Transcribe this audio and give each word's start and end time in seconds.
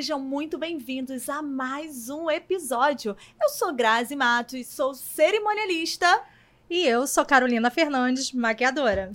Sejam 0.00 0.18
muito 0.18 0.56
bem-vindos 0.56 1.28
a 1.28 1.42
mais 1.42 2.08
um 2.08 2.30
episódio. 2.30 3.14
Eu 3.38 3.50
sou 3.50 3.70
Grazi 3.70 4.16
Matos, 4.16 4.66
sou 4.68 4.94
cerimonialista. 4.94 6.24
E 6.70 6.86
eu 6.86 7.06
sou 7.06 7.22
Carolina 7.22 7.70
Fernandes, 7.70 8.32
maquiadora. 8.32 9.12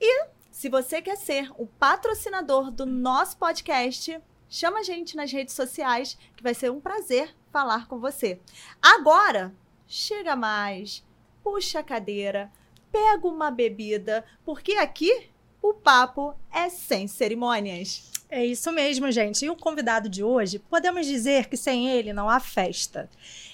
E 0.00 0.24
se 0.50 0.70
você 0.70 1.02
quer 1.02 1.18
ser 1.18 1.52
o 1.58 1.66
patrocinador 1.66 2.70
do 2.70 2.86
nosso 2.86 3.36
podcast, 3.36 4.18
chama 4.48 4.78
a 4.78 4.82
gente 4.82 5.14
nas 5.14 5.30
redes 5.30 5.54
sociais, 5.54 6.16
que 6.34 6.42
vai 6.42 6.54
ser 6.54 6.70
um 6.70 6.80
prazer 6.80 7.36
falar 7.52 7.86
com 7.86 7.98
você. 8.00 8.40
Agora, 8.80 9.54
chega 9.86 10.34
mais, 10.34 11.04
puxa 11.44 11.80
a 11.80 11.84
cadeira, 11.84 12.50
pega 12.90 13.28
uma 13.28 13.50
bebida, 13.50 14.24
porque 14.46 14.72
aqui 14.76 15.28
o 15.60 15.74
papo 15.74 16.34
é 16.50 16.70
sem 16.70 17.06
cerimônias. 17.06 18.19
É 18.30 18.46
isso 18.46 18.70
mesmo, 18.70 19.10
gente. 19.10 19.44
E 19.44 19.50
o 19.50 19.56
convidado 19.56 20.08
de 20.08 20.22
hoje, 20.22 20.60
podemos 20.60 21.04
dizer 21.04 21.46
que 21.46 21.56
sem 21.56 21.90
ele 21.90 22.12
não 22.12 22.30
há 22.30 22.38
festa. 22.38 23.10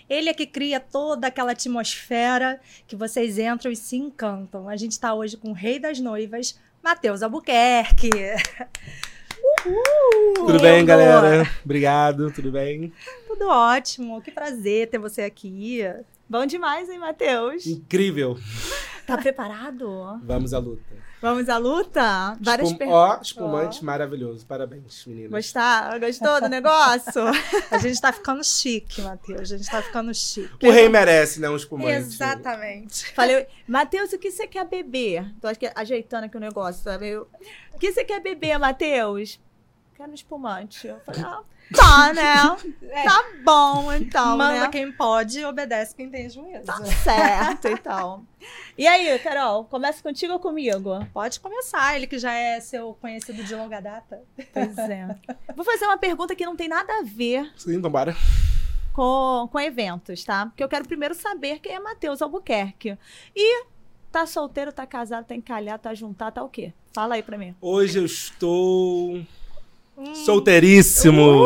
Ele 0.08 0.28
é 0.28 0.34
que 0.34 0.46
cria 0.46 0.78
toda 0.78 1.26
aquela 1.26 1.52
atmosfera 1.52 2.60
que 2.86 2.94
vocês 2.94 3.38
entram 3.38 3.72
e 3.72 3.76
se 3.76 3.96
encantam. 3.96 4.68
A 4.68 4.76
gente 4.76 4.92
está 4.92 5.14
hoje 5.14 5.36
com 5.36 5.50
o 5.50 5.54
rei 5.54 5.78
das 5.78 5.98
noivas, 5.98 6.58
Matheus 6.82 7.22
Albuquerque. 7.22 8.10
Uhul! 9.66 10.46
Tudo 10.46 10.60
bem, 10.60 10.84
galera? 10.84 11.48
Obrigado, 11.64 12.30
tudo 12.30 12.52
bem? 12.52 12.92
Tudo 13.27 13.48
ótimo. 13.48 14.20
Que 14.20 14.30
prazer 14.30 14.88
ter 14.88 14.98
você 14.98 15.22
aqui. 15.22 15.80
Bom 16.28 16.44
demais, 16.44 16.88
hein, 16.88 16.98
Matheus? 16.98 17.66
Incrível. 17.66 18.36
Tá 19.06 19.16
preparado? 19.16 20.20
Vamos 20.24 20.52
à 20.52 20.58
luta. 20.58 20.96
Vamos 21.22 21.48
à 21.48 21.56
luta? 21.56 22.36
Várias 22.41 22.70
Espum 22.70 22.88
Ó, 22.88 23.18
espumante 23.22 23.78
oh. 23.80 23.84
maravilhoso. 23.84 24.44
Parabéns, 24.44 25.06
meninas. 25.06 25.30
Gostar? 25.30 25.98
Gostou 26.00 26.41
do 26.41 26.48
negócio? 26.48 27.22
a 27.70 27.78
gente 27.78 28.00
tá 28.00 28.12
ficando 28.12 28.42
chique, 28.42 29.00
Matheus. 29.00 29.52
A 29.52 29.56
gente 29.56 29.70
tá 29.70 29.80
ficando 29.80 30.12
chique. 30.12 30.66
O 30.66 30.70
rei 30.70 30.88
merece, 30.88 31.41
né? 31.41 31.48
Um 31.48 31.56
espumante. 31.56 31.92
Exatamente. 31.92 33.12
Falei, 33.14 33.46
Matheus, 33.66 34.12
o 34.12 34.18
que 34.18 34.30
você 34.30 34.48
quer 34.48 34.66
beber? 34.66 35.33
Tô 35.40 35.48
ajeitando 35.77 36.27
aqui 36.27 36.36
o 36.36 36.40
negócio, 36.40 36.83
sabe? 36.83 37.16
O 37.16 37.78
que 37.78 37.92
você 37.92 38.05
quer 38.05 38.20
beber, 38.20 38.58
Matheus? 38.58 39.40
Quero 39.97 40.11
um 40.11 40.14
espumante. 40.14 40.86
Eu 40.86 41.00
falei, 41.00 41.22
ah. 41.22 41.42
Tá, 41.75 42.12
né? 42.12 42.56
É. 42.91 43.02
Tá 43.02 43.25
bom, 43.42 43.92
então. 43.92 44.36
Manda 44.36 44.61
né? 44.61 44.69
quem 44.69 44.92
pode, 44.92 45.44
obedece 45.44 45.97
quem 45.97 46.08
tem 46.08 46.30
juízo. 46.30 46.64
Tá 46.64 46.84
certo, 46.84 47.69
então. 47.69 48.27
E 48.78 48.86
aí, 48.86 49.19
Carol, 49.20 49.64
começa 49.64 50.00
contigo 50.02 50.34
ou 50.34 50.39
comigo? 50.39 51.05
Pode 51.12 51.41
começar, 51.41 51.97
ele 51.97 52.06
que 52.06 52.19
já 52.19 52.33
é 52.33 52.61
seu 52.61 52.94
conhecido 53.00 53.42
de 53.42 53.55
longa 53.56 53.80
data. 53.80 54.22
Pois 54.52 54.78
é. 54.78 55.19
Vou 55.56 55.64
fazer 55.64 55.86
uma 55.86 55.97
pergunta 55.97 56.36
que 56.36 56.44
não 56.44 56.55
tem 56.55 56.69
nada 56.69 56.92
a 57.00 57.02
ver. 57.02 57.50
Sim, 57.56 57.80
vambora. 57.80 58.14
Com, 58.92 59.48
com 59.50 59.58
eventos, 59.58 60.22
tá? 60.22 60.47
Porque 60.47 60.62
eu 60.62 60.69
quero 60.69 60.86
primeiro 60.86 61.14
saber 61.14 61.58
quem 61.58 61.72
é 61.72 61.80
Matheus 61.80 62.22
Albuquerque. 62.22 62.97
E 63.34 63.64
tá 64.12 64.27
solteiro, 64.27 64.70
tá 64.72 64.86
casado, 64.86 65.24
tá 65.24 65.34
encalhado, 65.34 65.83
tá 65.83 65.94
juntado, 65.94 66.34
tá 66.34 66.42
o 66.44 66.48
quê? 66.48 66.72
Fala 66.92 67.17
aí 67.17 67.22
pra 67.22 67.39
mim. 67.39 67.56
Hoje 67.61 67.98
eu 67.98 68.05
estou 68.05 69.27
Hum. 69.97 70.14
Solteiríssimo. 70.14 71.44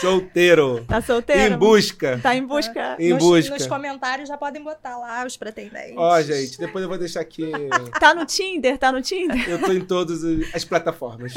Solteiro. 0.00 0.84
Tá 0.86 1.00
solteiro? 1.00 1.54
Em 1.54 1.56
busca. 1.56 2.20
Tá 2.22 2.34
em 2.34 2.46
busca. 2.46 2.96
Em 2.98 3.10
nos, 3.14 3.22
busca. 3.22 3.54
Nos 3.54 3.66
comentários 3.66 4.28
já 4.28 4.36
podem 4.36 4.62
botar 4.62 4.98
lá 4.98 5.24
os 5.24 5.36
pretendentes. 5.36 5.96
Ó, 5.96 6.20
gente, 6.20 6.58
depois 6.58 6.82
eu 6.82 6.88
vou 6.88 6.98
deixar 6.98 7.20
aqui. 7.20 7.50
Tá 7.98 8.14
no 8.14 8.26
Tinder? 8.26 8.76
Tá 8.78 8.92
no 8.92 9.00
Tinder? 9.00 9.48
Eu 9.48 9.58
tô 9.60 9.72
em 9.72 9.80
todas 9.80 10.22
as 10.54 10.64
plataformas. 10.64 11.32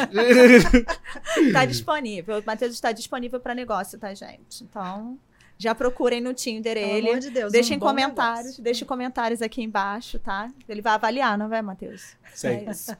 tá 1.53 1.65
disponível. 1.65 2.39
O 2.39 2.43
Matheus 2.45 2.73
está 2.73 2.91
disponível 2.91 3.39
para 3.39 3.55
negócio, 3.55 3.97
tá, 3.97 4.13
gente? 4.13 4.63
Então, 4.63 5.17
já 5.59 5.75
procurem 5.75 6.21
no 6.21 6.33
Tinder 6.33 6.75
Pelo 6.75 6.87
ele. 6.87 7.09
Amor 7.09 7.19
de 7.19 7.29
Deus, 7.29 7.51
deixem 7.51 7.75
um 7.75 7.79
comentários, 7.81 8.45
negócio. 8.45 8.63
deixem 8.63 8.87
comentários 8.87 9.41
aqui 9.41 9.61
embaixo, 9.61 10.17
tá? 10.17 10.49
Ele 10.67 10.81
vai 10.81 10.93
avaliar, 10.93 11.37
não 11.37 11.49
vai, 11.49 11.61
Matheus? 11.61 12.15
É 12.43 12.71
isso. 12.71 12.95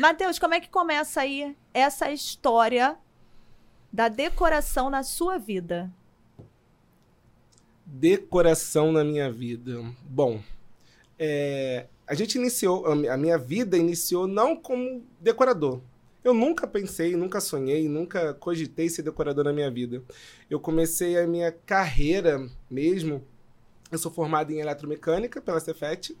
Matheus, 0.00 0.38
como 0.38 0.54
é 0.54 0.60
que 0.60 0.70
começa 0.70 1.20
aí 1.20 1.54
essa 1.74 2.10
história 2.10 2.96
da 3.92 4.08
decoração 4.08 4.88
na 4.88 5.02
sua 5.02 5.36
vida? 5.36 5.92
Decoração 7.84 8.90
na 8.90 9.04
minha 9.04 9.30
vida. 9.30 9.84
Bom, 10.02 10.40
é, 11.18 11.88
a 12.06 12.14
gente 12.14 12.36
iniciou, 12.38 12.86
a 12.86 13.16
minha 13.18 13.36
vida 13.36 13.76
iniciou 13.76 14.26
não 14.26 14.56
como 14.56 15.04
decorador. 15.20 15.78
Eu 16.28 16.34
nunca 16.34 16.66
pensei, 16.66 17.16
nunca 17.16 17.40
sonhei, 17.40 17.88
nunca 17.88 18.34
cogitei 18.34 18.90
ser 18.90 19.00
decorador 19.00 19.44
na 19.44 19.52
minha 19.52 19.70
vida. 19.70 20.02
Eu 20.50 20.60
comecei 20.60 21.18
a 21.18 21.26
minha 21.26 21.50
carreira 21.50 22.46
mesmo. 22.70 23.24
Eu 23.90 23.96
sou 23.96 24.12
formado 24.12 24.50
em 24.50 24.60
eletromecânica 24.60 25.40
pela 25.40 25.58
Cefet. 25.58 26.14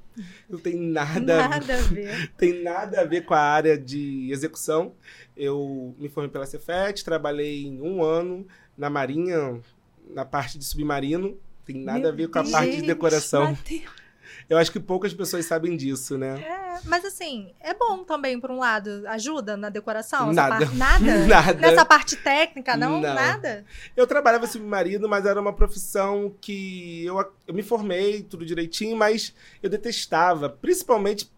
Não 0.48 0.58
tem 0.58 0.76
nada, 0.76 1.48
nada 1.48 1.74
a 1.74 1.80
ver. 1.82 2.32
tem 2.38 2.62
nada 2.62 3.02
a 3.02 3.04
ver 3.04 3.26
com 3.26 3.34
a 3.34 3.40
área 3.40 3.76
de 3.76 4.30
execução. 4.32 4.94
Eu 5.36 5.94
me 5.98 6.08
formei 6.08 6.30
pela 6.30 6.46
Cefet, 6.46 7.04
trabalhei 7.04 7.66
em 7.66 7.82
um 7.82 8.02
ano 8.02 8.46
na 8.78 8.88
Marinha, 8.88 9.60
na 10.08 10.24
parte 10.24 10.56
de 10.56 10.64
submarino. 10.64 11.36
Tem 11.66 11.76
nada 11.76 11.98
Meu 11.98 12.08
a 12.08 12.12
ver 12.12 12.28
com 12.28 12.38
a 12.38 12.42
Deus, 12.42 12.52
parte 12.52 12.76
de 12.76 12.86
decoração. 12.86 13.50
Mateus. 13.50 14.07
Eu 14.48 14.56
acho 14.56 14.72
que 14.72 14.80
poucas 14.80 15.12
pessoas 15.12 15.44
sabem 15.44 15.76
disso, 15.76 16.16
né? 16.16 16.40
É, 16.40 16.80
mas 16.84 17.04
assim, 17.04 17.52
é 17.60 17.74
bom 17.74 18.02
também, 18.02 18.40
por 18.40 18.50
um 18.50 18.58
lado, 18.58 19.02
ajuda 19.08 19.56
na 19.58 19.68
decoração? 19.68 20.32
Nada. 20.32 20.64
Parte, 20.64 20.74
nada? 20.74 21.18
Nada. 21.28 21.54
Nessa 21.54 21.84
parte 21.84 22.16
técnica, 22.16 22.74
não? 22.74 23.00
Não. 23.00 23.14
Nada? 23.14 23.64
Eu 23.94 24.06
trabalhava 24.06 24.46
submarino, 24.46 25.06
mas 25.06 25.26
era 25.26 25.38
uma 25.38 25.52
profissão 25.52 26.34
que 26.40 27.04
eu, 27.04 27.18
eu 27.46 27.52
me 27.52 27.62
formei 27.62 28.22
tudo 28.22 28.46
direitinho, 28.46 28.96
mas 28.96 29.34
eu 29.62 29.68
detestava. 29.68 30.48
Principalmente, 30.48 31.30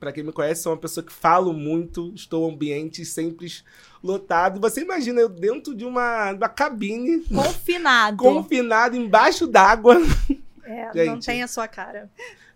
para 0.00 0.12
quem 0.12 0.24
me 0.24 0.32
conhece, 0.32 0.62
sou 0.62 0.72
uma 0.72 0.78
pessoa 0.78 1.04
que 1.04 1.12
falo 1.12 1.52
muito, 1.52 2.12
estou 2.14 2.48
em 2.48 2.54
ambientes 2.54 3.08
sempre 3.10 3.48
lotados. 4.02 4.60
Você 4.60 4.80
imagina 4.80 5.20
eu 5.20 5.28
dentro 5.28 5.76
de 5.76 5.84
uma, 5.84 6.32
uma 6.32 6.48
cabine, 6.48 7.20
Confinado. 7.20 8.16
confinado 8.22 8.96
embaixo 8.96 9.46
d'água. 9.46 9.96
É, 10.64 10.90
Gente. 10.94 11.06
não 11.06 11.20
tem 11.20 11.42
a 11.42 11.48
sua 11.48 11.68
cara. 11.68 12.10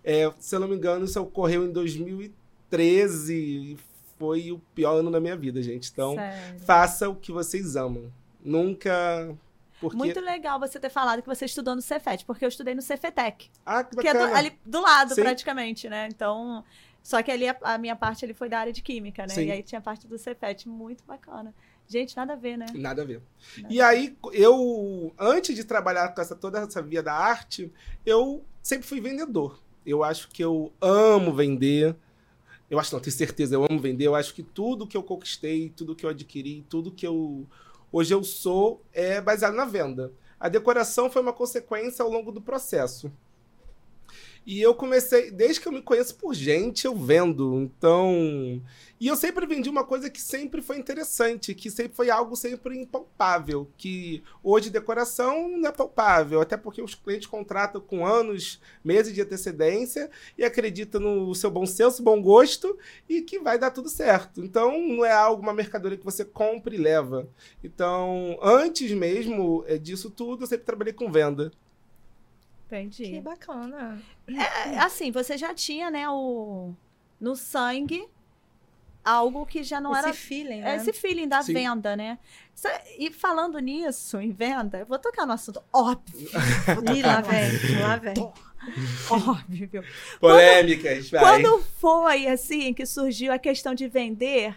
É, 0.05 0.33
se 0.39 0.55
eu 0.55 0.61
não 0.61 0.69
me 0.69 0.77
engano, 0.77 1.05
isso 1.05 1.21
ocorreu 1.21 1.65
em 1.65 1.73
2013 1.73 3.35
e 3.35 3.79
foi 4.19 4.53
o 4.53 4.59
pior 4.75 4.97
ano 4.99 5.11
da 5.11 5.21
minha 5.21 5.37
vida, 5.37 5.63
gente. 5.63 5.91
Então, 5.93 6.15
Sério. 6.15 6.61
faça 6.61 7.09
o 7.09 7.15
que 7.17 7.33
vocês 7.33 7.77
amam. 7.77 8.13
Nunca. 8.45 9.37
Porque... 9.81 9.97
Muito 9.97 10.21
legal 10.21 10.61
você 10.61 10.79
ter 10.79 10.91
falado 10.91 11.23
que 11.23 11.29
você 11.29 11.45
estudou 11.45 11.75
no 11.75 11.83
Cefet, 11.83 12.25
porque 12.25 12.45
eu 12.45 12.49
estudei 12.49 12.75
no 12.75 12.83
Cefetec, 12.83 13.51
Ah, 13.67 13.83
que 13.83 13.97
que 13.97 14.07
é 14.09 14.13
do- 14.13 14.19
bacana. 14.21 14.39
ali 14.39 14.53
do 14.65 14.81
lado, 14.81 15.15
Sim. 15.15 15.23
praticamente, 15.23 15.89
né? 15.89 16.09
Então, 16.09 16.65
só 17.03 17.21
que 17.21 17.31
ali 17.33 17.49
a, 17.49 17.57
a 17.63 17.79
minha 17.79 17.97
parte 17.97 18.25
ali 18.25 18.33
foi 18.33 18.49
da 18.49 18.61
área 18.61 18.73
de 18.73 18.81
química, 18.81 19.23
né? 19.23 19.35
Sim. 19.35 19.47
E 19.47 19.51
aí 19.51 19.63
tinha 19.63 19.81
a 19.81 19.83
parte 19.83 20.07
do 20.07 20.17
Cefet, 20.17 20.69
muito 20.69 21.03
bacana. 21.05 21.53
Gente, 21.89 22.17
nada 22.17 22.35
a 22.35 22.37
ver, 22.37 22.57
né? 22.57 22.67
Nada 22.75 23.03
a 23.03 23.05
ver. 23.05 23.21
Nada 23.59 23.75
E 23.75 23.81
aí, 23.81 24.17
eu, 24.33 25.13
antes 25.19 25.55
de 25.57 25.65
trabalhar 25.65 26.09
com 26.15 26.21
essa, 26.21 26.37
toda 26.37 26.61
essa 26.61 26.81
via 26.81 27.03
da 27.03 27.13
arte, 27.13 27.73
eu 28.07 28.45
sempre 28.63 28.87
fui 28.87 29.01
vendedor. 29.01 29.61
Eu 29.85 30.05
acho 30.05 30.29
que 30.29 30.43
eu 30.43 30.73
amo 30.81 31.33
vender. 31.33 31.97
Eu 32.71 32.79
acho, 32.79 32.95
não, 32.95 33.01
tenho 33.01 33.15
certeza, 33.15 33.55
eu 33.55 33.65
amo 33.65 33.81
vender. 33.81 34.07
Eu 34.07 34.15
acho 34.15 34.35
que 34.35 34.43
tudo 34.43 34.87
que 34.87 34.97
eu 34.97 35.03
conquistei, 35.03 35.71
tudo 35.71 35.95
que 35.95 36.07
eu 36.07 36.11
adquiri, 36.11 36.65
tudo 36.69 36.91
que 36.91 37.07
eu 37.07 37.47
hoje 37.93 38.15
eu 38.15 38.25
sou 38.25 38.83
é 38.93 39.21
baseado 39.21 39.55
na 39.55 39.67
venda. 39.67 40.13
A 40.41 40.49
decoração 40.49 41.11
foi 41.11 41.21
uma 41.23 41.33
consequência 41.33 42.03
ao 42.03 42.11
longo 42.11 42.33
do 42.33 42.41
processo. 42.41 43.13
E 44.45 44.61
eu 44.61 44.75
comecei, 44.75 45.31
desde 45.31 45.61
que 45.61 45.69
eu 45.69 45.73
me 45.73 45.83
conheço 45.83 46.17
por 46.17 46.35
gente, 46.35 46.85
eu 46.85 46.97
vendo. 46.97 47.61
Então. 47.61 48.61
E 48.99 49.09
eu 49.09 49.17
sempre 49.17 49.47
vendi 49.47 49.69
uma 49.69 49.85
coisa 49.85 50.09
que 50.09 50.21
sempre 50.21 50.63
foi 50.63 50.79
interessante, 50.79 51.55
que 51.55 51.71
sempre 51.71 51.97
foi 51.97 52.11
algo 52.11 52.37
sempre 52.37 52.79
impalpável. 52.79 53.69
Que 53.77 54.23
hoje 54.43 54.71
decoração 54.71 55.49
não 55.59 55.69
é 55.69 55.73
palpável, 55.73 56.41
até 56.41 56.57
porque 56.57 56.83
os 56.83 56.95
clientes 56.95 57.27
contratam 57.27 57.81
com 57.81 58.07
anos, 58.07 58.61
meses 58.85 59.13
de 59.13 59.21
antecedência 59.21 60.11
e 60.37 60.45
acreditam 60.45 61.01
no 61.01 61.35
seu 61.35 61.51
bom 61.51 61.67
senso, 61.67 62.03
bom 62.03 62.21
gosto 62.21 62.79
e 63.09 63.23
que 63.23 63.39
vai 63.39 63.59
dar 63.59 63.71
tudo 63.71 63.89
certo. 63.89 64.41
Então 64.45 64.81
não 64.87 65.05
é 65.05 65.13
algo, 65.13 65.43
uma 65.43 65.55
mercadoria 65.55 65.99
que 65.99 66.05
você 66.05 66.25
compra 66.25 66.75
e 66.75 66.79
leva. 66.79 67.29
Então, 67.63 68.39
antes 68.43 68.93
mesmo 68.93 69.65
eh, 69.67 69.79
disso 69.79 70.11
tudo, 70.11 70.45
eu 70.45 70.47
sempre 70.47 70.67
trabalhei 70.67 70.93
com 70.93 71.11
venda. 71.11 71.51
Entendi. 72.73 73.05
Que 73.05 73.21
bacana. 73.21 74.01
É, 74.27 74.79
assim, 74.79 75.11
você 75.11 75.37
já 75.37 75.53
tinha, 75.53 75.91
né, 75.91 76.09
o 76.09 76.73
no 77.21 77.37
sangue 77.37 78.09
algo 79.05 79.45
que 79.45 79.63
já 79.63 79.81
não 79.81 79.93
Esse 79.93 79.99
era 79.99 80.15
feeling, 80.15 80.61
é 80.61 80.65
né? 80.65 80.77
esse 80.77 80.93
feeling 80.93 81.29
da 81.29 81.43
Sim. 81.43 81.53
venda, 81.55 81.97
né? 81.97 82.19
E 82.99 83.13
falando 83.13 83.59
nisso, 83.59 84.21
em 84.21 84.31
venda, 84.31 84.79
eu 84.79 84.87
vou 84.87 84.99
tocar 84.99 85.27
no 85.27 85.33
assunto 85.33 85.63
óbvio, 85.73 86.29
Ih, 86.95 87.03
lá 87.03 87.21
vem, 87.21 87.81
lá 87.81 87.97
vem. 87.97 88.15
óbvio. 89.11 89.85
Polêmicas, 90.21 91.11
vai. 91.11 91.21
Quando 91.21 91.63
foi 91.79 92.27
assim 92.29 92.73
que 92.73 92.87
surgiu 92.87 93.33
a 93.33 93.39
questão 93.39 93.75
de 93.75 93.89
vender 93.89 94.57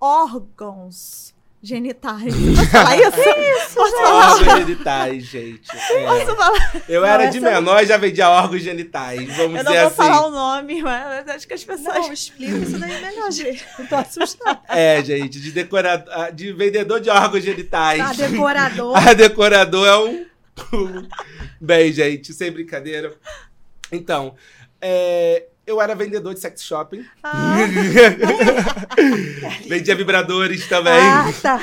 órgãos 0.00 1.34
genitais. 1.62 2.34
Posso 2.34 2.70
falar 2.70 2.96
isso? 3.00 3.74
Posso 3.74 3.96
falar? 3.96 4.32
Órgãos 4.32 4.58
genitais, 4.58 5.24
gente. 5.24 5.70
É. 5.76 6.04
Posso 6.06 6.36
falar? 6.36 6.82
Eu 6.88 7.00
Não, 7.00 7.08
era 7.08 7.26
de 7.26 7.40
menor 7.40 7.82
e 7.82 7.86
já 7.86 7.96
vendia 7.96 8.28
órgãos 8.28 8.62
genitais, 8.62 9.20
vamos 9.36 9.58
Eu 9.58 9.64
não 9.64 9.72
dizer 9.72 9.78
vou 9.78 9.86
assim. 9.86 9.96
falar 9.96 10.26
o 10.26 10.30
nome, 10.30 10.82
mas 10.82 11.28
acho 11.28 11.46
que 11.48 11.54
as 11.54 11.64
pessoas. 11.64 11.94
Não, 11.94 12.12
explica 12.12 12.52
isso 12.56 12.78
daí 12.78 13.02
melhor, 13.02 13.30
gente. 13.32 13.66
Não 13.78 13.86
tô 13.86 13.96
assustada. 13.96 14.60
É, 14.68 15.02
gente, 15.04 15.40
de 15.40 15.50
decorador, 15.52 16.32
de 16.32 16.52
vendedor 16.52 17.00
de 17.00 17.10
órgãos 17.10 17.42
genitais. 17.44 17.98
Tá, 17.98 18.12
decorador. 18.28 18.96
A 18.96 19.12
decorador 19.14 19.86
é 19.86 19.96
um. 19.98 20.26
Bem, 21.60 21.92
gente, 21.92 22.32
sem 22.32 22.50
brincadeira. 22.50 23.14
Então, 23.90 24.34
é, 24.80 25.46
eu 25.68 25.82
era 25.82 25.94
vendedor 25.94 26.32
de 26.32 26.40
sex 26.40 26.62
shopping. 26.62 27.04
Ah, 27.22 27.58
Vendia 29.68 29.94
vibradores 29.94 30.66
também. 30.66 30.94
ah, 30.94 31.30
tá. 31.42 31.60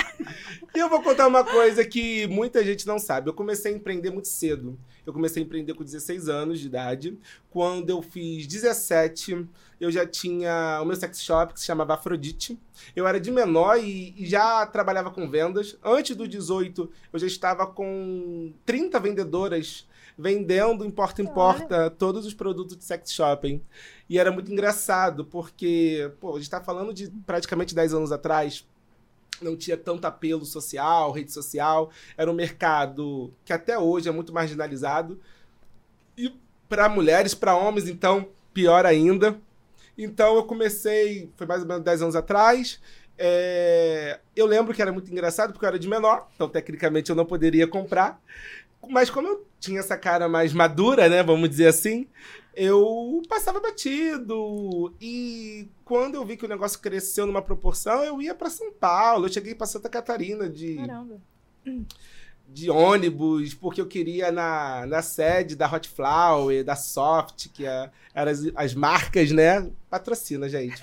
E 0.76 0.80
eu 0.80 0.90
vou 0.90 1.02
contar 1.02 1.28
uma 1.28 1.44
coisa 1.44 1.84
que 1.84 2.28
muita 2.28 2.64
gente 2.64 2.86
não 2.86 3.00
sabe. 3.00 3.30
Eu 3.30 3.34
comecei 3.34 3.74
a 3.74 3.76
empreender 3.76 4.12
muito 4.12 4.28
cedo. 4.28 4.78
Eu 5.06 5.14
comecei 5.14 5.42
a 5.42 5.46
empreender 5.46 5.74
com 5.74 5.84
16 5.84 6.30
anos 6.30 6.60
de 6.60 6.68
idade. 6.68 7.18
Quando 7.50 7.90
eu 7.90 8.02
fiz 8.02 8.46
17, 8.46 9.48
eu 9.80 9.90
já 9.90 10.06
tinha 10.06 10.80
o 10.82 10.86
meu 10.86 10.96
sex 10.96 11.24
shop, 11.24 11.54
que 11.54 11.62
se 11.62 11.66
chamava 11.66 11.96
Afrodite. 11.96 12.60
Eu 12.96 13.08
era 13.08 13.20
de 13.20 13.32
menor 13.32 13.80
e, 13.80 14.14
e 14.18 14.26
já 14.26 14.66
trabalhava 14.68 15.10
com 15.10 15.30
vendas. 15.30 15.78
Antes 15.84 16.16
do 16.16 16.28
18, 16.28 16.92
eu 17.12 17.20
já 17.20 17.26
estava 17.26 17.66
com 17.66 18.54
30 18.66 19.00
vendedoras 19.00 19.88
vendendo 20.18 20.86
em 20.86 20.90
porta 20.90 21.22
em 21.22 21.26
Olha. 21.26 21.34
porta 21.34 21.90
todos 21.90 22.26
os 22.26 22.34
produtos 22.34 22.78
de 22.78 22.84
sex 22.84 23.12
shopping. 23.12 23.62
E 24.08 24.20
era 24.20 24.32
muito 24.32 24.52
engraçado, 24.52 25.26
porque, 25.26 26.12
pô, 26.20 26.32
a 26.32 26.34
gente 26.34 26.44
está 26.44 26.62
falando 26.62 26.94
de 26.94 27.10
praticamente 27.26 27.74
10 27.74 27.94
anos 27.94 28.12
atrás 28.12 28.66
não 29.42 29.56
tinha 29.56 29.76
tanto 29.76 30.06
apelo 30.06 30.46
social, 30.46 31.12
rede 31.12 31.32
social. 31.32 31.92
Era 32.18 32.30
um 32.30 32.34
mercado 32.34 33.34
que 33.44 33.52
até 33.52 33.78
hoje 33.78 34.08
é 34.08 34.12
muito 34.12 34.34
marginalizado. 34.34 35.20
E 36.18 36.34
para 36.70 36.88
mulheres, 36.88 37.34
para 37.34 37.56
homens, 37.56 37.88
então, 37.88 38.30
pior 38.54 38.86
ainda. 38.86 39.38
Então 39.98 40.36
eu 40.36 40.44
comecei, 40.44 41.30
foi 41.36 41.48
mais 41.48 41.62
ou 41.62 41.68
menos 41.68 41.84
10 41.84 42.02
anos 42.02 42.16
atrás. 42.16 42.80
É, 43.18 44.20
eu 44.36 44.46
lembro 44.46 44.74
que 44.74 44.82
era 44.82 44.92
muito 44.92 45.10
engraçado 45.12 45.54
porque 45.54 45.66
eu 45.66 45.70
era 45.70 45.80
de 45.80 45.88
menor, 45.88 46.28
então 46.36 46.50
tecnicamente 46.50 47.10
eu 47.10 47.16
não 47.16 47.26
poderia 47.26 47.68
comprar. 47.68 48.22
Mas 48.88 49.10
como 49.10 49.28
eu 49.28 49.46
tinha 49.60 49.80
essa 49.80 49.98
cara 49.98 50.28
mais 50.28 50.54
madura, 50.54 51.10
né, 51.10 51.24
vamos 51.24 51.50
dizer 51.50 51.68
assim, 51.68 52.08
eu 52.56 53.22
passava 53.28 53.60
batido. 53.60 54.96
E 55.00 55.70
quando 55.84 56.16
eu 56.16 56.26
vi 56.26 56.38
que 56.38 56.46
o 56.46 56.50
negócio 56.50 56.80
cresceu 56.80 57.26
numa 57.26 57.42
proporção, 57.42 58.04
eu 58.04 58.22
ia 58.22 58.34
para 58.34 58.50
São 58.50 58.72
Paulo. 58.72 59.26
Eu 59.26 59.32
cheguei 59.32 59.54
para 59.54 59.68
Santa 59.68 59.90
Catarina 59.90 60.50
de, 60.50 60.76
Caramba. 60.76 61.20
de 62.48 62.70
ônibus, 62.70 63.54
porque 63.54 63.82
eu 63.82 63.88
queria 63.88 64.32
na, 64.32 64.86
na 64.86 65.02
sede 65.02 65.56
da 65.56 65.72
Hot 65.72 65.88
Flower, 65.90 66.64
da 66.64 66.76
Soft, 66.76 67.50
que 67.54 67.66
é, 67.66 67.92
eram 68.14 68.32
as, 68.32 68.40
as 68.56 68.74
marcas, 68.74 69.32
né? 69.32 69.70
Patrocina, 69.90 70.48
gente. 70.48 70.82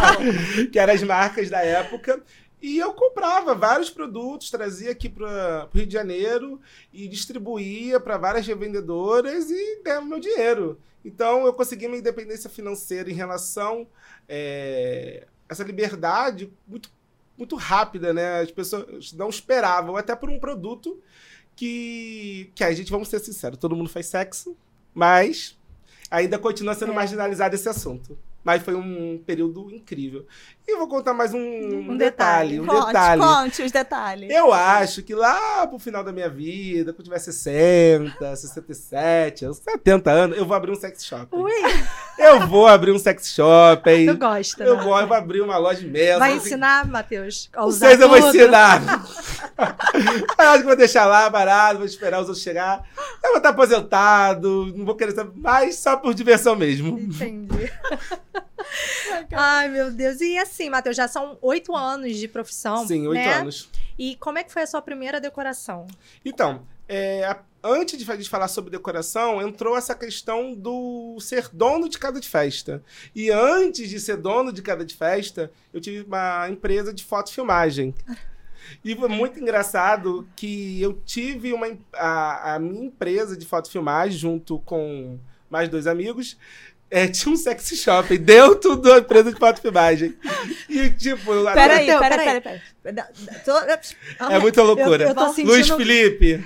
que 0.72 0.78
eram 0.78 0.94
as 0.94 1.02
marcas 1.02 1.50
da 1.50 1.62
época. 1.62 2.22
E 2.62 2.78
eu 2.78 2.94
comprava 2.94 3.54
vários 3.56 3.90
produtos, 3.90 4.48
trazia 4.50 4.92
aqui 4.92 5.08
para 5.08 5.68
o 5.72 5.76
Rio 5.76 5.86
de 5.86 5.92
Janeiro 5.92 6.60
e 6.92 7.08
distribuía 7.08 7.98
para 7.98 8.16
várias 8.16 8.46
revendedoras 8.46 9.50
e 9.50 9.82
ganhava 9.82 10.06
meu 10.06 10.20
dinheiro. 10.20 10.78
Então 11.04 11.44
eu 11.44 11.52
consegui 11.52 11.88
minha 11.88 11.98
independência 11.98 12.48
financeira 12.48 13.10
em 13.10 13.14
relação 13.14 13.88
é, 14.28 15.26
essa 15.48 15.64
liberdade 15.64 16.52
muito 16.66 16.88
muito 17.36 17.56
rápida, 17.56 18.12
né? 18.12 18.40
As 18.40 18.52
pessoas 18.52 19.12
não 19.14 19.28
esperavam, 19.28 19.96
até 19.96 20.14
por 20.14 20.28
um 20.30 20.38
produto 20.38 21.02
que, 21.56 22.50
que 22.54 22.62
a 22.62 22.72
gente, 22.72 22.90
vamos 22.90 23.08
ser 23.08 23.18
sinceros, 23.18 23.58
todo 23.58 23.74
mundo 23.74 23.88
faz 23.88 24.06
sexo, 24.06 24.56
mas 24.94 25.58
ainda 26.10 26.38
continua 26.38 26.74
sendo 26.74 26.92
É. 26.92 26.94
marginalizado 26.94 27.54
esse 27.54 27.68
assunto. 27.68 28.16
Mas 28.44 28.62
foi 28.62 28.74
um 28.74 29.22
período 29.24 29.70
incrível. 29.70 30.26
E 30.66 30.72
eu 30.72 30.78
vou 30.78 30.88
contar 30.88 31.12
mais 31.14 31.32
um, 31.34 31.38
Um 31.38 31.96
detalhe. 31.96 32.58
detalhe. 32.58 32.60
Um 32.60 32.66
Conte, 32.66 32.86
detalhe. 32.86 33.20
conte 33.22 33.62
os 33.62 33.72
detalhes. 33.72 34.30
Eu 34.30 34.52
acho 34.52 35.02
que 35.02 35.14
lá 35.14 35.66
pro 35.66 35.78
final 35.78 36.02
da 36.04 36.12
minha 36.12 36.28
vida, 36.28 36.92
quando 36.92 37.00
eu 37.00 37.04
tiver 37.04 37.18
60, 37.18 38.36
67, 38.36 39.46
uns 39.46 39.58
70 39.58 40.10
anos, 40.10 40.36
eu 40.38 40.44
vou 40.44 40.56
abrir 40.56 40.72
um 40.72 40.76
sex 40.76 41.04
shop. 41.04 41.26
Ui, 41.32 41.50
Eu 42.18 42.46
vou 42.46 42.66
abrir 42.66 42.92
um 42.92 42.98
sex 42.98 43.32
shop. 43.32 43.82
tu 44.06 44.16
gosta, 44.16 44.64
Eu 44.64 44.76
né? 44.76 44.82
vou, 44.84 44.98
eu 44.98 45.06
vou 45.06 45.16
abrir 45.16 45.40
uma 45.40 45.56
loja 45.58 45.84
imensa. 45.84 46.18
Vai 46.18 46.32
assim, 46.34 46.46
ensinar, 46.46 46.86
Matheus, 46.86 47.48
a 47.52 47.60
Não 47.60 47.66
usar 47.68 47.88
sei 47.88 47.96
se 47.96 48.02
eu 48.02 48.08
vou 48.08 48.18
ensinar. 48.18 48.82
eu 50.38 50.48
acho 50.48 50.58
que 50.60 50.66
vou 50.66 50.76
deixar 50.76 51.06
lá 51.06 51.30
parado, 51.30 51.78
vou 51.78 51.86
esperar 51.86 52.20
os 52.20 52.28
outros 52.28 52.42
chegar. 52.42 52.88
Eu 53.22 53.30
vou 53.30 53.36
estar 53.38 53.50
aposentado, 53.50 54.72
não 54.76 54.84
vou 54.84 54.94
querer 54.94 55.12
saber 55.12 55.38
mais 55.38 55.76
só 55.76 55.96
por 55.96 56.14
diversão 56.14 56.56
mesmo. 56.56 56.98
Entendi. 56.98 57.70
Ai, 59.32 59.68
meu 59.68 59.90
Deus. 59.90 60.20
E 60.20 60.38
assim, 60.38 60.70
Matheus, 60.70 60.96
já 60.96 61.08
são 61.08 61.38
oito 61.42 61.74
anos 61.74 62.16
de 62.16 62.28
profissão, 62.28 62.86
Sim, 62.86 63.06
oito 63.06 63.20
né? 63.20 63.34
anos. 63.34 63.68
E 63.98 64.16
como 64.16 64.38
é 64.38 64.44
que 64.44 64.52
foi 64.52 64.62
a 64.62 64.66
sua 64.66 64.82
primeira 64.82 65.20
decoração? 65.20 65.86
Então, 66.24 66.66
é, 66.88 67.36
antes 67.62 67.98
de 67.98 68.04
de 68.04 68.28
falar 68.28 68.48
sobre 68.48 68.70
decoração, 68.70 69.40
entrou 69.40 69.76
essa 69.76 69.94
questão 69.94 70.54
do 70.54 71.18
ser 71.20 71.48
dono 71.52 71.88
de 71.88 71.98
casa 71.98 72.20
de 72.20 72.28
festa. 72.28 72.82
E 73.14 73.30
antes 73.30 73.88
de 73.88 74.00
ser 74.00 74.16
dono 74.16 74.52
de 74.52 74.60
casa 74.60 74.84
de 74.84 74.94
festa, 74.94 75.50
eu 75.72 75.80
tive 75.80 76.04
uma 76.04 76.48
empresa 76.50 76.92
de 76.92 77.04
fotofilmagem. 77.04 77.94
E 78.84 78.94
foi 78.96 79.08
muito 79.08 79.38
engraçado 79.40 80.26
que 80.36 80.80
eu 80.80 80.94
tive 81.04 81.52
uma, 81.52 81.66
a, 81.94 82.54
a 82.54 82.58
minha 82.58 82.84
empresa 82.86 83.36
de 83.36 83.46
fotofilmagem, 83.46 84.18
junto 84.18 84.58
com 84.60 85.18
mais 85.50 85.68
dois 85.68 85.86
amigos, 85.86 86.36
é, 86.90 87.06
tinha 87.08 87.32
um 87.32 87.36
sexy 87.36 87.76
shopping 87.76 88.18
dentro 88.18 88.76
da 88.76 88.98
empresa 88.98 89.32
de 89.32 89.38
fotofilmagem. 89.38 90.16
E, 90.68 90.90
tipo, 90.90 91.32
Peraí, 91.54 91.84
Então, 91.88 92.00
peraí, 92.00 92.40
peraí. 92.40 92.60
tô- 93.44 94.26
é 94.30 94.38
muita 94.38 94.62
loucura. 94.62 95.04
Eu, 95.04 95.08
eu 95.10 95.14
tô 95.14 95.24
Luiz 95.42 95.66
sentindo, 95.66 95.76
Felipe, 95.76 96.44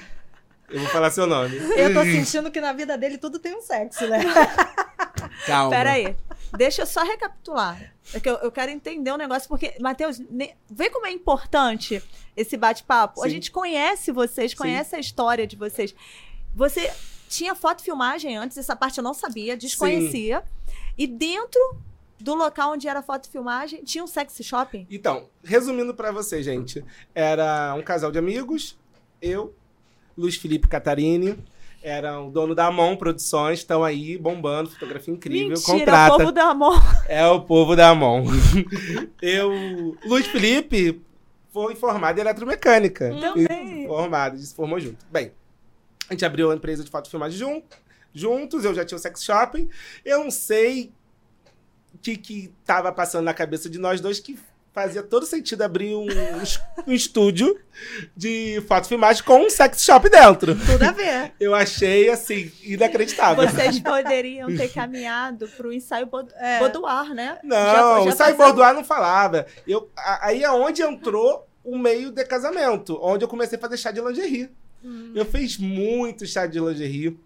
eu 0.70 0.80
vou 0.80 0.88
falar 0.88 1.10
seu 1.10 1.26
nome. 1.26 1.56
eu 1.76 1.92
tô 1.94 2.02
sentindo 2.02 2.50
que 2.50 2.60
na 2.60 2.72
vida 2.72 2.96
dele 2.98 3.18
tudo 3.18 3.38
tem 3.38 3.54
um 3.56 3.60
sexo, 3.62 4.06
né? 4.06 4.20
Calma. 5.46 5.70
Peraí. 5.70 6.16
Deixa 6.56 6.82
eu 6.82 6.86
só 6.86 7.02
recapitular. 7.02 7.94
É 8.14 8.20
que 8.20 8.28
eu, 8.28 8.34
eu 8.36 8.52
quero 8.52 8.70
entender 8.70 9.12
um 9.12 9.16
negócio, 9.16 9.48
porque, 9.48 9.74
Matheus, 9.80 10.20
vê 10.70 10.90
como 10.90 11.06
é 11.06 11.10
importante 11.10 12.02
esse 12.36 12.56
bate-papo. 12.56 13.22
A 13.22 13.26
Sim. 13.26 13.34
gente 13.34 13.50
conhece 13.50 14.12
vocês, 14.12 14.52
Sim. 14.52 14.56
conhece 14.56 14.94
a 14.94 14.98
história 14.98 15.46
de 15.46 15.56
vocês. 15.56 15.94
Você 16.54 16.92
tinha 17.28 17.54
fotofilmagem 17.54 18.36
antes, 18.36 18.56
essa 18.56 18.76
parte 18.76 18.98
eu 18.98 19.04
não 19.04 19.14
sabia, 19.14 19.56
desconhecia. 19.56 20.42
E 20.96 21.06
dentro 21.06 21.60
do 22.18 22.34
local 22.34 22.72
onde 22.72 22.88
era 22.88 23.02
fotofilmagem, 23.02 23.82
tinha 23.84 24.02
um 24.02 24.06
sexy 24.06 24.42
shopping? 24.42 24.86
Então, 24.90 25.28
resumindo 25.44 25.94
pra 25.94 26.10
você, 26.10 26.42
gente, 26.42 26.84
era 27.14 27.74
um 27.74 27.82
casal 27.82 28.10
de 28.10 28.18
amigos, 28.18 28.78
eu, 29.20 29.54
Luiz 30.16 30.36
Felipe 30.36 30.66
Catarini, 30.68 31.38
era 31.86 32.20
o 32.20 32.32
dono 32.32 32.52
da 32.52 32.66
Amon 32.66 32.96
Produções, 32.96 33.60
estão 33.60 33.84
aí 33.84 34.18
bombando, 34.18 34.68
fotografia 34.70 35.14
incrível, 35.14 35.50
Mentira, 35.56 35.78
contrata. 35.78 36.14
o 36.14 36.18
povo 36.18 36.32
da 36.32 36.44
amor. 36.50 36.82
É 37.08 37.26
o 37.28 37.40
povo 37.42 37.76
da 37.76 37.88
Amon. 37.90 38.24
eu, 39.22 39.96
Luiz 40.04 40.26
Felipe 40.26 41.00
foi 41.52 41.76
formado 41.76 42.18
em 42.18 42.22
eletromecânica. 42.22 43.14
Também. 43.20 43.86
Formado, 43.86 44.36
se 44.36 44.52
formou 44.52 44.80
junto. 44.80 45.06
Bem, 45.12 45.30
a 46.10 46.12
gente 46.12 46.24
abriu 46.24 46.50
a 46.50 46.56
empresa 46.56 46.82
de 46.82 46.90
fotofilmagem 46.90 47.38
jun- 47.38 47.62
juntos, 48.12 48.64
eu 48.64 48.74
já 48.74 48.84
tinha 48.84 48.96
o 48.96 49.00
sex 49.00 49.22
shopping. 49.22 49.68
Eu 50.04 50.24
não 50.24 50.30
sei 50.32 50.92
o 51.94 51.98
que 51.98 52.16
que 52.16 52.52
tava 52.64 52.90
passando 52.90 53.24
na 53.26 53.32
cabeça 53.32 53.70
de 53.70 53.78
nós 53.78 54.00
dois 54.00 54.18
que 54.18 54.36
fazia 54.76 55.02
todo 55.02 55.24
sentido 55.24 55.62
abrir 55.62 55.94
um, 55.94 56.06
um 56.86 56.92
estúdio 56.92 57.58
de 58.14 58.62
fotofilmagem 58.68 59.22
com 59.24 59.38
um 59.46 59.48
sex 59.48 59.82
shop 59.82 60.06
dentro. 60.10 60.54
Tudo 60.54 60.82
a 60.82 60.92
ver. 60.92 61.32
Eu 61.40 61.54
achei, 61.54 62.10
assim, 62.10 62.52
inacreditável. 62.62 63.48
Vocês 63.48 63.80
poderiam 63.80 64.54
ter 64.54 64.68
caminhado 64.68 65.48
pro 65.48 65.72
ensaio 65.72 66.04
bod 66.04 66.30
É. 66.36 66.58
boudoir, 66.58 67.14
né? 67.14 67.38
Não, 67.42 67.56
Já- 67.56 67.72
já 67.72 68.00
o 68.00 68.12
Sai 68.12 68.32
fazia- 68.34 68.36
Bordoar 68.36 68.74
não 68.74 68.84
falava. 68.84 69.46
Eu, 69.66 69.88
a- 69.96 70.26
aí 70.26 70.42
é 70.44 70.50
onde 70.50 70.82
entrou 70.82 71.48
o 71.64 71.78
meio 71.78 72.12
de 72.12 72.22
casamento, 72.26 72.98
onde 73.00 73.24
eu 73.24 73.28
comecei 73.28 73.56
a 73.56 73.60
fazer 73.60 73.78
chá 73.78 73.90
de 73.90 74.02
lingerie. 74.02 74.50
Hum. 74.84 75.12
Eu 75.14 75.24
fiz 75.24 75.56
muito 75.56 76.26
chá 76.26 76.46
de 76.46 76.60
lingerie. 76.60 77.18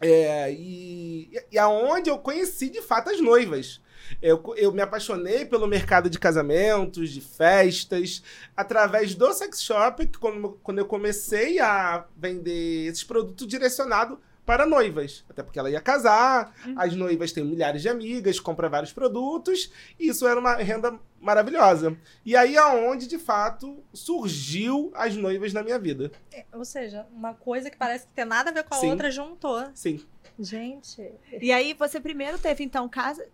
É, 0.00 0.50
e, 0.52 1.30
e 1.52 1.56
aonde 1.56 2.10
eu 2.10 2.18
conheci 2.18 2.68
de 2.68 2.82
fato 2.82 3.08
as 3.10 3.20
noivas. 3.20 3.80
Eu, 4.20 4.42
eu 4.56 4.72
me 4.72 4.82
apaixonei 4.82 5.44
pelo 5.44 5.66
mercado 5.66 6.10
de 6.10 6.18
casamentos, 6.18 7.10
de 7.10 7.20
festas, 7.20 8.22
através 8.56 9.14
do 9.14 9.32
sex 9.32 9.62
shop, 9.62 10.06
que 10.06 10.18
quando, 10.18 10.58
quando 10.62 10.78
eu 10.78 10.86
comecei 10.86 11.58
a 11.60 12.04
vender 12.16 12.86
esses 12.88 13.04
produtos 13.04 13.46
direcionados 13.46 14.18
para 14.44 14.66
noivas. 14.66 15.24
Até 15.28 15.42
porque 15.42 15.58
ela 15.58 15.70
ia 15.70 15.80
casar, 15.80 16.54
as 16.76 16.94
noivas 16.94 17.32
têm 17.32 17.44
milhares 17.44 17.82
de 17.82 17.88
amigas, 17.88 18.40
compram 18.40 18.68
vários 18.68 18.92
produtos, 18.92 19.70
e 19.98 20.08
isso 20.08 20.26
era 20.26 20.38
uma 20.38 20.56
renda 20.56 20.98
maravilhosa. 21.20 21.96
E 22.24 22.36
aí 22.36 22.56
é 22.56 22.64
onde, 22.64 23.06
de 23.06 23.18
fato, 23.18 23.82
surgiu 23.92 24.90
as 24.94 25.16
noivas 25.16 25.52
na 25.52 25.62
minha 25.62 25.78
vida. 25.78 26.10
É, 26.32 26.44
Ou 26.52 26.64
seja, 26.64 27.06
uma 27.12 27.34
coisa 27.34 27.70
que 27.70 27.76
parece 27.76 28.06
que 28.06 28.12
tem 28.12 28.24
nada 28.24 28.50
a 28.50 28.52
ver 28.52 28.64
com 28.64 28.74
a 28.74 28.78
Sim. 28.78 28.90
outra 28.90 29.10
juntou. 29.10 29.64
Sim. 29.74 30.04
Gente. 30.38 31.12
E 31.40 31.52
aí 31.52 31.74
você 31.74 32.00
primeiro 32.00 32.38
teve, 32.38 32.64
então, 32.64 32.88
casa. 32.88 33.24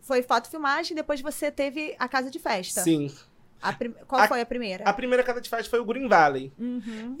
Foi 0.00 0.22
foto 0.22 0.48
filmagem, 0.48 0.94
depois 0.96 1.20
você 1.20 1.50
teve 1.50 1.94
a 1.98 2.08
casa 2.08 2.30
de 2.30 2.38
festa. 2.38 2.82
Sim. 2.82 3.12
Prim- 3.76 3.94
Qual 4.06 4.20
A- 4.22 4.28
foi 4.28 4.40
a 4.40 4.46
primeira? 4.46 4.84
A 4.84 4.92
primeira 4.92 5.22
casa 5.24 5.40
de 5.40 5.48
festa 5.50 5.68
foi 5.68 5.80
o 5.80 5.84
Green 5.84 6.08
Valley. 6.08 6.52
Uhum. 6.58 7.16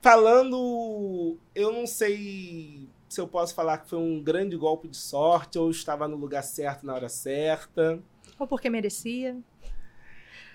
Falando, 0.00 1.36
eu 1.54 1.72
não 1.72 1.86
sei 1.86 2.88
se 3.08 3.20
eu 3.20 3.28
posso 3.28 3.54
falar 3.54 3.78
que 3.78 3.88
foi 3.88 3.98
um 4.00 4.20
grande 4.20 4.56
golpe 4.56 4.88
de 4.88 4.96
sorte 4.96 5.58
ou 5.58 5.70
estava 5.70 6.08
no 6.08 6.16
lugar 6.16 6.42
certo 6.42 6.84
na 6.84 6.92
hora 6.94 7.08
certa. 7.08 8.00
Ou 8.38 8.46
porque 8.46 8.68
merecia. 8.68 9.36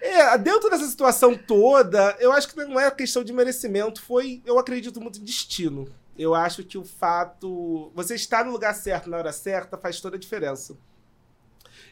É, 0.01 0.38
dentro 0.38 0.69
dessa 0.69 0.86
situação 0.86 1.36
toda, 1.36 2.15
eu 2.19 2.31
acho 2.34 2.50
que 2.50 2.55
não 2.65 2.79
é 2.79 2.91
questão 2.91 3.24
de 3.24 3.31
merecimento, 3.31 4.01
foi, 4.01 4.41
eu 4.46 4.60
acredito 4.60 5.00
muito 5.00 5.19
em 5.19 5.24
destino. 5.24 5.88
Eu 6.17 6.36
acho 6.36 6.63
que 6.63 6.77
o 6.77 6.84
fato. 6.84 7.91
Você 7.96 8.15
estar 8.15 8.43
no 8.43 8.51
lugar 8.51 8.74
certo 8.75 9.10
na 9.10 9.17
hora 9.17 9.31
certa 9.31 9.77
faz 9.77 10.01
toda 10.01 10.17
a 10.17 10.19
diferença. 10.19 10.75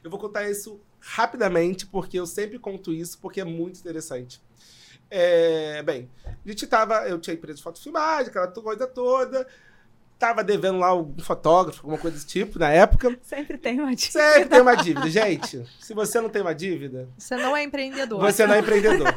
Eu 0.06 0.12
vou 0.12 0.20
contar 0.20 0.48
isso 0.48 0.80
rapidamente, 1.00 1.88
porque 1.88 2.20
eu 2.20 2.28
sempre 2.28 2.60
conto 2.60 2.94
isso, 2.94 3.18
porque 3.20 3.42
é 3.42 3.44
muito 3.44 3.80
interessante. 3.80 4.40
É, 5.10 5.82
bem, 5.82 6.08
a 6.24 6.48
gente 6.48 6.68
tava. 6.68 7.08
Eu 7.10 7.20
tinha 7.20 7.34
empresa 7.34 7.58
de 7.58 7.64
fotofilmagem, 7.64 8.28
aquela 8.30 8.48
coisa 8.48 8.86
toda. 8.86 9.48
Tava 10.20 10.44
devendo 10.44 10.78
lá 10.78 10.96
um 10.96 11.18
fotógrafo, 11.18 11.80
alguma 11.82 11.98
coisa 11.98 12.16
desse 12.18 12.28
tipo, 12.28 12.60
na 12.60 12.70
época. 12.70 13.18
Sempre 13.24 13.58
tem 13.58 13.80
uma 13.82 13.96
dica. 13.96 14.12
Sempre 14.12 14.50
tem 14.50 14.62
uma 14.62 14.76
dívida. 14.76 15.10
Gente, 15.10 15.66
se 15.80 15.94
você 15.96 16.22
não 16.22 16.30
tem 16.30 16.42
uma 16.44 16.54
dívida, 16.54 17.10
Você 17.18 17.36
não 17.36 17.58
é 17.58 17.64
empreendedor. 17.64 18.20
você 18.22 18.46
não 18.46 18.54
é 18.54 18.60
empreendedor. 18.60 19.08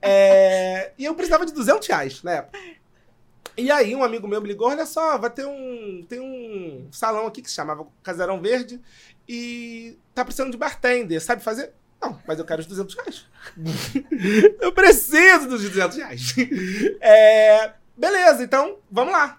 É, 0.00 0.92
E 0.96 1.04
eu 1.04 1.14
precisava 1.14 1.44
de 1.44 1.52
200 1.52 1.86
reais 1.88 2.22
na 2.22 2.32
época. 2.32 2.58
E 3.56 3.70
aí 3.70 3.94
um 3.94 4.02
amigo 4.02 4.26
meu 4.26 4.40
me 4.40 4.48
ligou, 4.48 4.68
olha 4.68 4.86
só, 4.86 5.18
vai 5.18 5.28
ter 5.30 5.44
um... 5.44 6.02
Tem 6.08 6.18
um 6.20 6.88
salão 6.90 7.26
aqui 7.26 7.42
que 7.42 7.50
se 7.50 7.56
chamava 7.56 7.86
Casarão 8.02 8.40
Verde 8.40 8.80
e 9.32 9.96
tá 10.12 10.24
precisando 10.24 10.50
de 10.50 10.58
bartender, 10.58 11.20
sabe 11.22 11.42
fazer? 11.42 11.72
Não, 12.02 12.18
mas 12.26 12.38
eu 12.38 12.44
quero 12.44 12.60
os 12.60 12.66
200 12.66 12.94
reais. 12.96 13.26
eu 14.60 14.72
preciso 14.72 15.48
dos 15.48 15.62
200 15.62 15.96
reais. 15.98 16.34
É, 17.00 17.74
Beleza, 18.00 18.42
então 18.42 18.78
vamos 18.90 19.12
lá. 19.12 19.38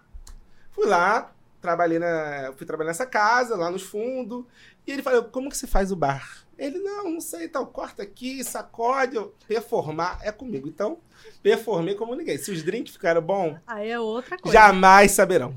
Fui 0.69 0.85
lá, 0.85 1.33
trabalhei 1.59 1.97
na, 1.97 2.53
fui 2.55 2.67
trabalhar 2.67 2.89
nessa 2.89 3.07
casa, 3.07 3.55
lá 3.55 3.71
nos 3.71 3.81
fundos. 3.81 4.45
E 4.85 4.91
ele 4.91 5.01
falou, 5.01 5.23
como 5.23 5.49
que 5.49 5.57
se 5.57 5.65
faz 5.65 5.91
o 5.91 5.95
bar? 5.95 6.45
Ele, 6.59 6.77
não, 6.77 7.09
não 7.09 7.19
sei, 7.19 7.45
então, 7.45 7.65
corta 7.65 8.03
aqui, 8.03 8.43
sacode. 8.43 9.15
Eu, 9.15 9.33
performar 9.47 10.19
é 10.21 10.31
comigo. 10.31 10.67
Então, 10.67 10.99
performei 11.41 11.95
como 11.95 12.13
ninguém. 12.13 12.37
Se 12.37 12.51
os 12.51 12.61
drinks 12.61 12.93
ficaram 12.93 13.19
bons, 13.19 13.57
Aí 13.65 13.89
é 13.89 13.99
outra 13.99 14.37
coisa. 14.37 14.55
jamais 14.55 15.09
saberão. 15.09 15.55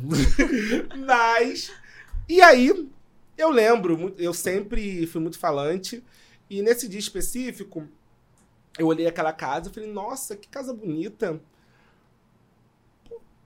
Mas, 1.06 1.70
e 2.26 2.40
aí, 2.40 2.90
eu 3.36 3.50
lembro, 3.50 4.14
eu 4.18 4.32
sempre 4.32 5.06
fui 5.06 5.20
muito 5.20 5.38
falante. 5.38 6.02
E 6.48 6.62
nesse 6.62 6.88
dia 6.88 7.00
específico, 7.00 7.88
eu 8.78 8.86
olhei 8.86 9.06
aquela 9.06 9.32
casa 9.32 9.70
e 9.70 9.72
falei, 9.72 9.90
nossa, 9.90 10.36
que 10.36 10.48
casa 10.48 10.72
bonita. 10.72 11.40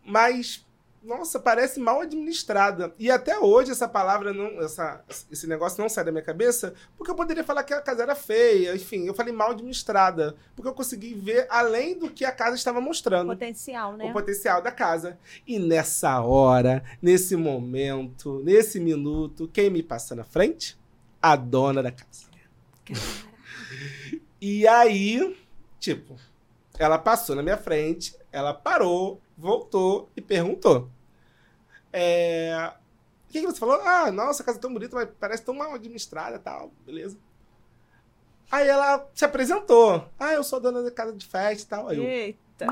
Mas, 0.04 0.66
nossa, 1.08 1.40
parece 1.40 1.80
mal 1.80 2.02
administrada. 2.02 2.94
E 2.98 3.10
até 3.10 3.38
hoje 3.38 3.70
essa 3.70 3.88
palavra, 3.88 4.34
não, 4.34 4.60
essa, 4.60 5.02
esse 5.32 5.46
negócio 5.46 5.80
não 5.80 5.88
sai 5.88 6.04
da 6.04 6.12
minha 6.12 6.22
cabeça, 6.22 6.74
porque 6.98 7.10
eu 7.10 7.14
poderia 7.14 7.42
falar 7.42 7.62
que 7.62 7.72
a 7.72 7.80
casa 7.80 8.02
era 8.02 8.14
feia. 8.14 8.76
Enfim, 8.76 9.06
eu 9.06 9.14
falei 9.14 9.32
mal 9.32 9.52
administrada. 9.52 10.36
Porque 10.54 10.68
eu 10.68 10.74
consegui 10.74 11.14
ver 11.14 11.46
além 11.48 11.98
do 11.98 12.10
que 12.10 12.26
a 12.26 12.30
casa 12.30 12.56
estava 12.56 12.78
mostrando 12.78 13.28
Potencial, 13.28 13.96
né? 13.96 14.04
o 14.04 14.12
potencial 14.12 14.60
da 14.60 14.70
casa. 14.70 15.18
E 15.46 15.58
nessa 15.58 16.20
hora, 16.20 16.84
nesse 17.00 17.34
momento, 17.36 18.42
nesse 18.44 18.78
minuto, 18.78 19.48
quem 19.50 19.70
me 19.70 19.82
passa 19.82 20.14
na 20.14 20.24
frente? 20.24 20.78
A 21.22 21.34
dona 21.36 21.82
da 21.82 21.90
casa. 21.90 22.28
E 24.40 24.68
aí, 24.68 25.36
tipo, 25.80 26.16
ela 26.78 26.98
passou 26.98 27.34
na 27.34 27.42
minha 27.42 27.56
frente, 27.56 28.14
ela 28.30 28.52
parou, 28.52 29.20
voltou 29.36 30.10
e 30.14 30.20
perguntou. 30.20 30.90
É, 31.92 32.72
O 33.28 33.32
que, 33.32 33.40
que 33.40 33.46
você 33.46 33.58
falou? 33.58 33.80
Ah, 33.82 34.10
nossa, 34.10 34.42
a 34.42 34.46
casa 34.46 34.58
é 34.58 34.60
tão 34.60 34.72
bonita, 34.72 34.94
mas 34.96 35.08
parece 35.18 35.42
tão 35.42 35.54
mal 35.54 35.74
administrada 35.74 36.36
e 36.36 36.40
tal, 36.40 36.70
beleza. 36.84 37.16
Aí 38.50 38.66
ela 38.66 39.06
se 39.14 39.24
apresentou. 39.24 40.08
Ah, 40.18 40.32
eu 40.32 40.42
sou 40.42 40.58
a 40.58 40.62
dona 40.62 40.82
da 40.82 40.90
casa 40.90 41.12
de 41.12 41.26
festa 41.26 41.64
e 41.64 41.66
tal. 41.68 41.88
Aí 41.88 41.98
eu, 41.98 42.04
Eita. 42.04 42.66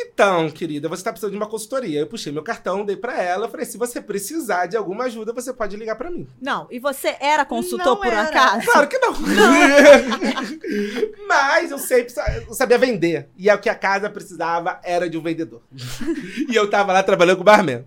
Então, 0.00 0.48
querida, 0.50 0.88
você 0.88 1.00
está 1.00 1.10
precisando 1.10 1.32
de 1.32 1.36
uma 1.36 1.48
consultoria. 1.48 2.00
Eu 2.00 2.06
puxei 2.06 2.32
meu 2.32 2.42
cartão, 2.42 2.84
dei 2.84 2.96
para 2.96 3.20
ela, 3.20 3.48
falei: 3.48 3.66
se 3.66 3.76
você 3.76 4.00
precisar 4.00 4.66
de 4.66 4.76
alguma 4.76 5.04
ajuda, 5.04 5.32
você 5.32 5.52
pode 5.52 5.76
ligar 5.76 5.96
para 5.96 6.10
mim. 6.10 6.26
Não, 6.40 6.66
e 6.70 6.78
você 6.78 7.16
era 7.20 7.44
consultor 7.44 7.86
Não 7.86 7.96
por 7.96 8.06
era. 8.06 8.22
acaso? 8.22 8.66
Claro 8.66 8.88
que 8.88 8.98
não. 8.98 9.14
Mas 11.26 11.70
eu 11.70 11.78
sempre 11.78 12.14
eu 12.46 12.54
sabia 12.54 12.78
vender. 12.78 13.28
E 13.36 13.50
é 13.50 13.54
o 13.54 13.60
que 13.60 13.68
a 13.68 13.74
casa 13.74 14.08
precisava 14.08 14.80
era 14.84 15.10
de 15.10 15.18
um 15.18 15.22
vendedor. 15.22 15.62
e 16.48 16.54
eu 16.54 16.70
tava 16.70 16.92
lá 16.92 17.02
trabalhando 17.02 17.38
com 17.38 17.44
barman. 17.44 17.84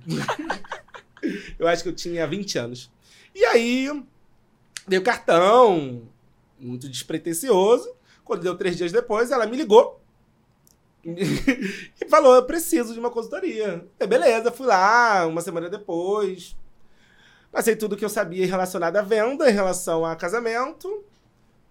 eu 1.57 1.67
acho 1.67 1.83
que 1.83 1.89
eu 1.89 1.95
tinha 1.95 2.27
20 2.27 2.57
anos. 2.57 2.91
E 3.33 3.45
aí, 3.45 3.89
dei 4.85 4.99
o 4.99 5.03
cartão, 5.03 6.03
muito 6.59 6.89
despretensioso. 6.89 7.89
Quando 8.23 8.43
deu 8.43 8.57
três 8.57 8.75
dias 8.75 8.91
depois, 8.91 9.31
ela 9.31 9.45
me 9.45 9.57
ligou. 9.57 10.00
E 11.05 12.07
falou: 12.07 12.35
Eu 12.35 12.45
preciso 12.45 12.93
de 12.93 12.99
uma 12.99 13.09
consultoria. 13.09 13.85
Beleza, 14.07 14.51
fui 14.51 14.67
lá, 14.67 15.25
uma 15.27 15.41
semana 15.41 15.69
depois. 15.69 16.55
Passei 17.51 17.75
tudo 17.75 17.97
que 17.97 18.05
eu 18.05 18.09
sabia 18.09 18.45
relacionado 18.45 18.95
à 18.95 19.01
venda, 19.01 19.49
em 19.49 19.53
relação 19.53 20.05
a 20.05 20.15
casamento. 20.15 21.03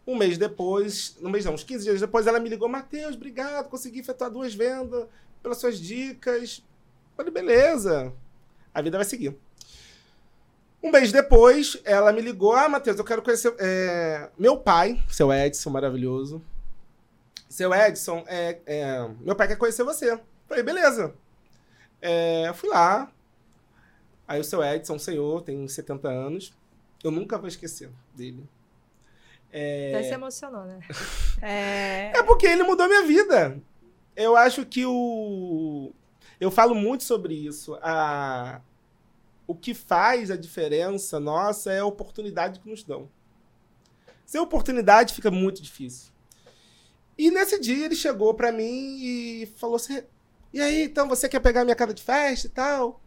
Um 0.06 0.16
mês 0.16 0.36
depois, 0.36 1.16
um 1.22 1.30
mês 1.30 1.44
não, 1.44 1.54
uns 1.54 1.62
15 1.62 1.84
dias 1.84 2.00
depois, 2.00 2.26
ela 2.26 2.40
me 2.40 2.48
ligou: 2.48 2.68
Matheus, 2.68 3.14
obrigado, 3.14 3.68
consegui 3.68 4.00
efetuar 4.00 4.30
duas 4.30 4.54
vendas 4.54 5.06
pelas 5.42 5.58
suas 5.58 5.78
dicas. 5.78 6.62
Falei: 7.16 7.32
beleza, 7.32 8.12
a 8.74 8.82
vida 8.82 8.98
vai 8.98 9.04
seguir. 9.04 9.36
Um 10.82 10.90
mês 10.90 11.12
depois, 11.12 11.78
ela 11.84 12.12
me 12.12 12.20
ligou: 12.20 12.52
Ah, 12.52 12.68
Matheus, 12.68 12.98
eu 12.98 13.04
quero 13.04 13.22
conhecer 13.22 13.54
é, 13.58 14.28
meu 14.38 14.56
pai, 14.56 15.02
seu 15.08 15.32
Edson, 15.32 15.70
maravilhoso. 15.70 16.42
Seu 17.50 17.74
Edson, 17.74 18.24
é, 18.28 18.60
é, 18.64 19.08
meu 19.20 19.34
pai 19.34 19.48
quer 19.48 19.56
conhecer 19.56 19.82
você. 19.82 20.16
Falei: 20.46 20.62
beleza. 20.62 21.12
É, 22.00 22.52
fui 22.54 22.70
lá. 22.70 23.10
Aí 24.26 24.40
o 24.40 24.44
seu 24.44 24.62
Edson, 24.62 24.94
um 24.94 24.98
senhor, 25.00 25.42
tem 25.42 25.66
70 25.66 26.08
anos. 26.08 26.52
Eu 27.02 27.10
nunca 27.10 27.36
vou 27.36 27.48
esquecer 27.48 27.90
dele. 28.14 28.48
Até 29.48 30.04
se 30.04 30.14
emocionou, 30.14 30.64
né? 30.64 30.78
É. 31.42 32.12
É 32.14 32.22
porque 32.22 32.46
ele 32.46 32.62
mudou 32.62 32.86
minha 32.86 33.04
vida. 33.04 33.60
Eu 34.14 34.36
acho 34.36 34.64
que 34.64 34.86
o. 34.86 35.92
Eu 36.38 36.52
falo 36.52 36.74
muito 36.74 37.02
sobre 37.02 37.34
isso. 37.34 37.76
A... 37.82 38.60
O 39.44 39.56
que 39.56 39.74
faz 39.74 40.30
a 40.30 40.36
diferença 40.36 41.18
nossa 41.18 41.72
é 41.72 41.80
a 41.80 41.84
oportunidade 41.84 42.60
que 42.60 42.70
nos 42.70 42.84
dão. 42.84 43.10
Sem 44.24 44.40
oportunidade 44.40 45.14
fica 45.14 45.32
muito 45.32 45.60
difícil. 45.60 46.12
E 47.16 47.30
nesse 47.30 47.60
dia 47.60 47.84
ele 47.84 47.96
chegou 47.96 48.34
pra 48.34 48.52
mim 48.52 48.98
e 49.00 49.46
falou 49.56 49.76
assim: 49.76 50.02
E 50.52 50.60
aí, 50.60 50.84
então 50.84 51.08
você 51.08 51.28
quer 51.28 51.40
pegar 51.40 51.64
minha 51.64 51.76
casa 51.76 51.94
de 51.94 52.02
festa 52.02 52.46
e 52.46 52.50
tal? 52.50 53.00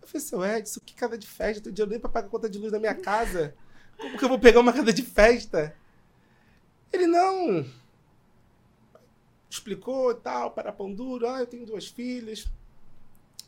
Eu 0.00 0.08
falei, 0.08 0.26
seu 0.26 0.44
Edson, 0.44 0.80
que 0.84 0.94
casa 0.94 1.18
de 1.18 1.26
festa? 1.26 1.58
Eu 1.58 1.64
tenho 1.64 1.74
dinheiro 1.74 1.90
nem 1.90 2.00
pra 2.00 2.08
pagar 2.08 2.28
a 2.28 2.30
conta 2.30 2.48
de 2.48 2.58
luz 2.58 2.72
da 2.72 2.78
minha 2.78 2.94
casa. 2.94 3.54
Como 3.98 4.16
que 4.16 4.24
eu 4.24 4.28
vou 4.28 4.38
pegar 4.38 4.60
uma 4.60 4.72
casa 4.72 4.92
de 4.92 5.02
festa? 5.02 5.76
Ele 6.92 7.06
não 7.06 7.66
explicou 9.50 10.12
e 10.12 10.14
tal, 10.14 10.50
para 10.50 10.72
pão 10.72 10.92
duro. 10.92 11.28
Ah, 11.28 11.40
eu 11.40 11.46
tenho 11.46 11.66
duas 11.66 11.86
filhas. 11.86 12.46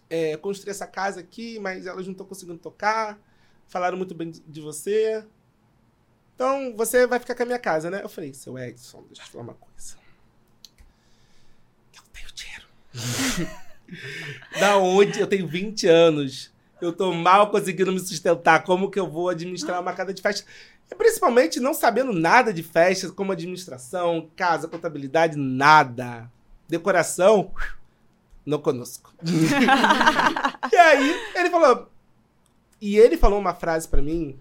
É, 0.08 0.36
construí 0.36 0.70
essa 0.70 0.86
casa 0.86 1.20
aqui, 1.20 1.58
mas 1.60 1.86
elas 1.86 2.04
não 2.04 2.12
estão 2.12 2.26
conseguindo 2.26 2.58
tocar. 2.58 3.18
Falaram 3.68 3.96
muito 3.96 4.14
bem 4.14 4.30
de 4.30 4.60
você. 4.60 5.24
Então, 6.34 6.74
você 6.76 7.06
vai 7.06 7.18
ficar 7.18 7.34
com 7.34 7.42
a 7.42 7.46
minha 7.46 7.58
casa, 7.58 7.90
né? 7.90 8.02
Eu 8.02 8.08
falei, 8.08 8.34
seu 8.34 8.58
Edson, 8.58 9.04
deixa 9.06 9.22
eu 9.22 9.26
te 9.26 9.30
falar 9.30 9.44
uma 9.44 9.54
coisa. 9.54 9.99
Da 14.60 14.76
onde? 14.76 15.18
Eu 15.18 15.26
tenho 15.26 15.48
20 15.48 15.86
anos. 15.88 16.52
Eu 16.80 16.92
tô 16.92 17.12
mal 17.12 17.50
conseguindo 17.50 17.92
me 17.92 17.98
sustentar. 17.98 18.62
Como 18.62 18.90
que 18.90 19.00
eu 19.00 19.08
vou 19.08 19.28
administrar 19.28 19.80
uma 19.80 19.92
casa 19.92 20.14
de 20.14 20.22
festa? 20.22 20.46
Principalmente 20.96 21.58
não 21.60 21.74
sabendo 21.74 22.12
nada 22.12 22.52
de 22.52 22.62
festas, 22.62 23.10
como 23.10 23.32
administração, 23.32 24.30
casa, 24.36 24.68
contabilidade, 24.68 25.36
nada. 25.36 26.30
Decoração, 26.68 27.52
Não 28.46 28.60
conosco. 28.60 29.12
e 30.72 30.76
aí, 30.76 31.20
ele 31.34 31.50
falou. 31.50 31.90
E 32.80 32.96
ele 32.96 33.18
falou 33.18 33.38
uma 33.38 33.54
frase 33.54 33.86
pra 33.88 34.00
mim 34.00 34.38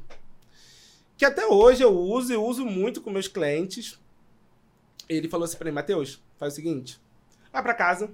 que 1.20 1.26
até 1.26 1.46
hoje 1.46 1.84
eu 1.84 1.92
uso 1.92 2.32
e 2.32 2.38
uso 2.38 2.66
muito 2.66 3.02
com 3.02 3.12
meus 3.12 3.28
clientes. 3.28 4.00
Ele 5.10 5.28
falou 5.28 5.44
assim 5.44 5.58
pra 5.58 5.70
mim, 5.70 5.76
Matheus, 5.76 6.24
faz 6.38 6.54
o 6.54 6.56
seguinte: 6.56 6.98
vai 7.52 7.62
pra 7.62 7.74
casa, 7.74 8.10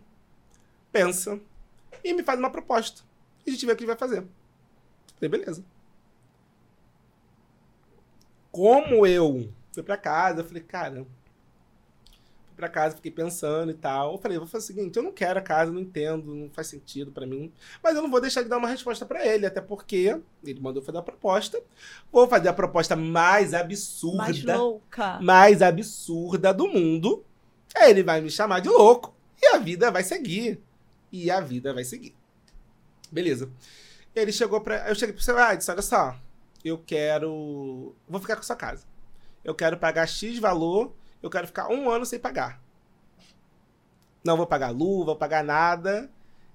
pensa 0.96 1.38
e 2.02 2.14
me 2.14 2.24
faz 2.24 2.40
uma 2.40 2.50
proposta. 2.50 3.04
E 3.46 3.50
a 3.50 3.54
gente 3.54 3.66
vê 3.66 3.74
o 3.74 3.76
que 3.76 3.86
vai 3.86 3.98
fazer. 3.98 4.26
Falei, 5.16 5.30
beleza. 5.30 5.62
Como 8.50 9.06
eu 9.06 9.52
fui 9.74 9.84
pra 9.84 9.98
casa, 9.98 10.40
eu 10.40 10.46
falei, 10.46 10.64
cara, 10.64 11.06
pra 12.56 12.70
casa, 12.70 12.96
fiquei 12.96 13.12
pensando 13.12 13.72
e 13.72 13.74
tal. 13.74 14.14
Eu 14.14 14.18
falei, 14.18 14.38
vou 14.38 14.48
fazer 14.48 14.64
o 14.64 14.68
seguinte, 14.68 14.96
eu 14.96 15.04
não 15.04 15.12
quero 15.12 15.38
a 15.38 15.42
casa, 15.42 15.70
não 15.70 15.82
entendo, 15.82 16.34
não 16.34 16.50
faz 16.50 16.68
sentido 16.68 17.12
para 17.12 17.28
mim. 17.28 17.52
Mas 17.84 17.94
eu 17.94 18.02
não 18.02 18.10
vou 18.10 18.22
deixar 18.22 18.42
de 18.42 18.48
dar 18.48 18.58
uma 18.58 18.70
resposta 18.70 19.06
para 19.06 19.26
ele, 19.26 19.46
até 19.46 19.60
porque 19.60 20.18
ele 20.46 20.60
mandou 20.62 20.82
fazer 20.82 21.00
a 21.00 21.04
proposta. 21.04 21.62
Vou 22.10 22.26
fazer 22.26 22.48
a 22.48 22.54
proposta 22.54 22.96
mais 22.96 23.54
absurda. 23.54 24.18
Mais 24.18 24.44
louca. 24.44 25.20
Mais 25.20 25.62
absurda 25.62 26.54
do 26.54 26.70
mundo. 26.70 27.26
Aí 27.76 27.90
ele 27.92 28.04
vai 28.04 28.22
me 28.22 28.30
chamar 28.32 28.62
de 28.62 28.70
louco 28.70 29.14
e 29.42 29.48
a 29.48 29.58
vida 29.58 29.92
vai 29.92 30.04
seguir. 30.04 30.64
E 31.24 31.32
a 31.32 31.40
vida 31.40 31.74
vai 31.74 31.84
seguir. 31.84 32.16
Beleza. 33.12 33.50
Ele 34.16 34.32
chegou 34.32 34.62
pra. 34.62 34.88
Eu 34.90 34.96
cheguei 34.96 35.14
pro 35.14 35.24
seu, 35.24 35.38
ah, 35.38 35.56
disse, 35.56 35.72
olha 35.72 35.82
só, 35.82 36.16
eu 36.64 36.78
quero. 36.78 37.96
Vou 38.08 38.22
ficar 38.22 38.36
com 38.36 38.42
a 38.42 38.46
sua 38.46 38.56
casa. 38.56 38.86
Eu 39.44 39.54
quero 39.54 39.78
pagar 39.78 40.08
X 40.08 40.40
valor 40.40 40.94
eu 41.26 41.30
quero 41.32 41.48
ficar 41.48 41.72
um 41.72 41.90
ano 41.90 42.06
sem 42.06 42.20
pagar. 42.20 42.62
Não 44.24 44.38
vou 44.38 44.46
pagar 44.46 44.70
luva, 44.70 45.06
vou 45.06 45.16
pagar 45.16 45.44
nada. 45.44 46.08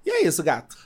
E 0.05 0.09
é 0.09 0.23
isso, 0.23 0.41
gato. 0.41 0.77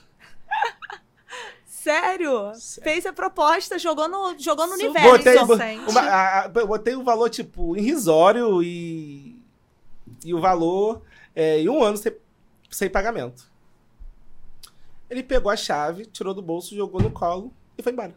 Sério? 1.64 2.52
Sério? 2.56 2.82
Fez 2.82 3.06
a 3.06 3.12
proposta, 3.12 3.78
jogou 3.78 4.08
no, 4.08 4.36
jogou 4.40 4.66
no 4.66 4.72
universo. 4.72 5.46
Botei, 5.46 5.78
uma, 5.78 6.00
a, 6.00 6.44
a, 6.46 6.48
botei 6.48 6.96
o 6.96 7.04
valor, 7.04 7.30
tipo, 7.30 7.76
irrisório 7.76 8.60
e, 8.60 9.40
e 10.24 10.34
o 10.34 10.40
valor 10.40 11.02
é, 11.32 11.60
em 11.60 11.68
um 11.68 11.80
ano 11.80 11.96
sem, 11.96 12.12
sem 12.68 12.90
pagamento. 12.90 13.48
Ele 15.08 15.22
pegou 15.22 15.50
a 15.50 15.56
chave, 15.56 16.06
tirou 16.06 16.34
do 16.34 16.42
bolso, 16.42 16.74
jogou 16.74 17.00
no 17.00 17.10
colo 17.10 17.52
e 17.78 17.82
foi 17.82 17.92
embora. 17.92 18.14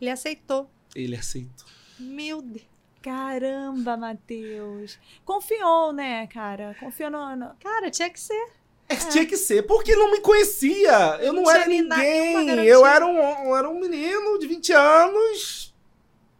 Ele 0.00 0.10
aceitou. 0.10 0.70
Ele 0.94 1.16
aceitou. 1.16 1.66
Meu 1.98 2.40
Deus. 2.40 2.70
Caramba, 3.02 3.96
Matheus. 3.96 4.98
Confiou, 5.24 5.92
né, 5.92 6.26
cara? 6.26 6.76
Confiou 6.78 7.10
no. 7.10 7.36
no... 7.36 7.54
Cara, 7.58 7.90
tinha 7.90 8.10
que 8.10 8.20
ser. 8.20 8.48
É, 8.88 8.96
tinha 8.96 9.24
que 9.24 9.36
ser, 9.36 9.62
porque 9.66 9.94
não 9.94 10.10
me 10.10 10.20
conhecia. 10.20 11.18
Eu 11.20 11.32
não, 11.32 11.44
não 11.44 11.50
era 11.50 11.66
ninguém. 11.66 12.64
Eu 12.64 12.84
era 12.84 13.06
um, 13.06 13.16
eu 13.46 13.56
era 13.56 13.70
um 13.70 13.80
menino 13.80 14.38
de 14.38 14.46
20 14.46 14.72
anos, 14.72 15.74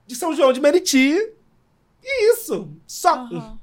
de 0.06 0.16
São 0.16 0.34
João 0.34 0.52
de 0.52 0.60
Meriti. 0.60 1.16
E 2.02 2.32
isso. 2.32 2.68
Só. 2.86 3.24
Uhum. 3.24 3.59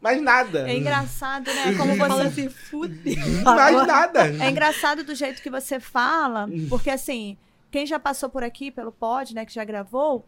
Mais 0.00 0.20
nada. 0.20 0.70
É 0.70 0.76
engraçado, 0.76 1.46
né? 1.46 1.74
Como 1.76 1.96
você 1.96 2.30
se 2.30 2.48
fudeu. 2.48 3.16
Mais 3.44 3.86
nada. 3.86 4.28
É 4.44 4.50
engraçado 4.50 5.02
do 5.02 5.14
jeito 5.14 5.42
que 5.42 5.50
você 5.50 5.80
fala, 5.80 6.48
porque 6.68 6.90
assim, 6.90 7.36
quem 7.70 7.86
já 7.86 7.98
passou 7.98 8.28
por 8.28 8.44
aqui 8.44 8.70
pelo 8.70 8.92
pod, 8.92 9.34
né, 9.34 9.44
que 9.44 9.52
já 9.52 9.64
gravou, 9.64 10.26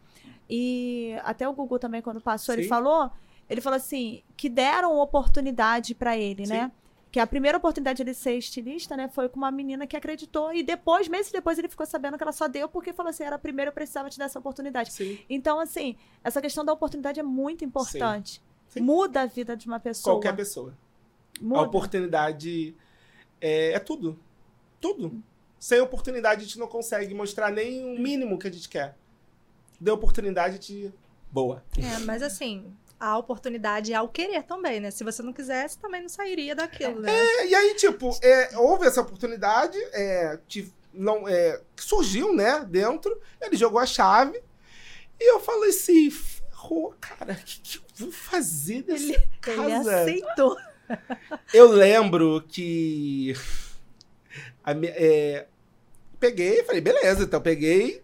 e 0.49 1.15
até 1.23 1.47
o 1.47 1.53
Gugu 1.53 1.77
também, 1.77 2.01
quando 2.01 2.19
passou, 2.19 2.55
Sim. 2.55 2.61
ele 2.61 2.67
falou. 2.67 3.11
Ele 3.49 3.61
falou 3.61 3.77
assim, 3.77 4.21
que 4.37 4.47
deram 4.47 4.95
oportunidade 4.99 5.95
para 5.95 6.15
ele, 6.15 6.45
Sim. 6.45 6.53
né? 6.53 6.71
Que 7.11 7.19
a 7.19 7.25
primeira 7.25 7.57
oportunidade 7.57 7.97
de 7.97 8.03
ele 8.03 8.13
ser 8.13 8.37
estilista, 8.37 8.95
né, 8.95 9.09
foi 9.09 9.27
com 9.27 9.37
uma 9.37 9.49
menina 9.49 9.87
que 9.87 9.97
acreditou. 9.97 10.53
E 10.53 10.61
depois, 10.61 11.07
meses 11.07 11.31
depois, 11.31 11.57
ele 11.57 11.67
ficou 11.67 11.83
sabendo 11.87 12.15
que 12.15 12.23
ela 12.23 12.31
só 12.31 12.47
deu 12.47 12.69
porque 12.69 12.93
falou 12.93 13.09
assim: 13.09 13.23
era 13.23 13.37
a 13.37 13.39
primeira, 13.39 13.69
eu 13.69 13.73
precisava 13.73 14.07
te 14.07 14.19
dar 14.19 14.25
essa 14.25 14.37
oportunidade. 14.37 14.93
Sim. 14.93 15.17
Então, 15.27 15.59
assim, 15.59 15.95
essa 16.23 16.39
questão 16.39 16.63
da 16.63 16.71
oportunidade 16.71 17.19
é 17.19 17.23
muito 17.23 17.65
importante. 17.65 18.39
Sim. 18.69 18.81
Muda 18.81 19.21
a 19.21 19.25
vida 19.25 19.55
de 19.57 19.67
uma 19.67 19.79
pessoa. 19.79 20.15
Qualquer 20.15 20.35
pessoa. 20.35 20.77
Muda. 21.41 21.59
A 21.59 21.63
oportunidade 21.63 22.75
é, 23.41 23.73
é 23.73 23.79
tudo. 23.79 24.19
Tudo. 24.79 25.21
Sem 25.59 25.81
oportunidade, 25.81 26.41
a 26.41 26.45
gente 26.45 26.57
não 26.57 26.67
consegue 26.67 27.13
mostrar 27.13 27.51
nem 27.51 27.83
o 27.83 27.99
mínimo 27.99 28.39
que 28.39 28.47
a 28.47 28.51
gente 28.51 28.69
quer 28.69 28.95
dê 29.79 29.91
oportunidade 29.91 30.59
de 30.59 30.91
boa. 31.31 31.63
É, 31.77 31.99
mas 31.99 32.21
assim, 32.21 32.73
a 32.99 33.17
oportunidade 33.17 33.93
é 33.93 34.01
o 34.01 34.09
querer 34.09 34.43
também, 34.43 34.79
né? 34.79 34.91
Se 34.91 35.03
você 35.03 35.23
não 35.23 35.31
quisesse, 35.31 35.77
também 35.77 36.01
não 36.01 36.09
sairia 36.09 36.53
daquilo, 36.53 36.99
né? 36.99 37.11
É, 37.11 37.47
e 37.47 37.55
aí, 37.55 37.75
tipo, 37.75 38.11
é, 38.21 38.57
houve 38.57 38.85
essa 38.85 39.01
oportunidade, 39.01 39.77
é, 39.93 40.39
que 40.47 40.71
não, 40.93 41.27
é, 41.27 41.61
surgiu, 41.77 42.35
né, 42.35 42.65
dentro, 42.65 43.19
ele 43.39 43.55
jogou 43.55 43.79
a 43.79 43.85
chave, 43.85 44.41
e 45.19 45.31
eu 45.31 45.39
falei 45.39 45.69
assim, 45.69 46.09
ferrou, 46.09 46.93
cara, 46.99 47.33
o 47.33 47.35
que, 47.45 47.61
que, 47.61 47.77
eu 47.77 47.83
vou 47.99 48.11
fazer 48.11 48.85
nessa 48.87 49.03
ele, 49.03 49.29
casa? 49.41 50.09
Ele 50.09 50.23
aceitou. 50.23 50.57
Eu 51.53 51.69
lembro 51.69 52.43
que... 52.47 53.33
A, 54.63 54.71
é, 54.73 55.47
peguei, 56.19 56.63
falei, 56.63 56.81
beleza, 56.81 57.23
então 57.23 57.41
peguei, 57.41 58.03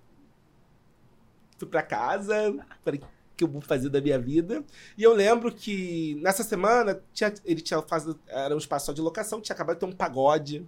fui 1.58 1.68
para 1.68 1.84
casa, 1.84 2.56
falei, 2.84 3.00
o 3.00 3.08
que 3.36 3.44
eu 3.44 3.48
vou 3.48 3.62
fazer 3.62 3.90
da 3.90 4.02
minha 4.02 4.18
vida? 4.18 4.64
E 4.98 5.04
eu 5.04 5.14
lembro 5.14 5.52
que 5.52 6.16
nessa 6.22 6.44
semana 6.44 7.02
tinha, 7.14 7.34
ele 7.44 7.62
tinha 7.62 7.82
fazendo, 7.82 8.20
era 8.28 8.56
um 8.56 8.58
espaço 8.58 8.88
só 8.88 8.94
de 8.94 9.02
locação, 9.02 9.42
tinha 9.42 9.54
acabado 9.54 9.76
de 9.76 9.80
ter 9.82 9.86
um 9.86 9.92
pagode. 9.92 10.66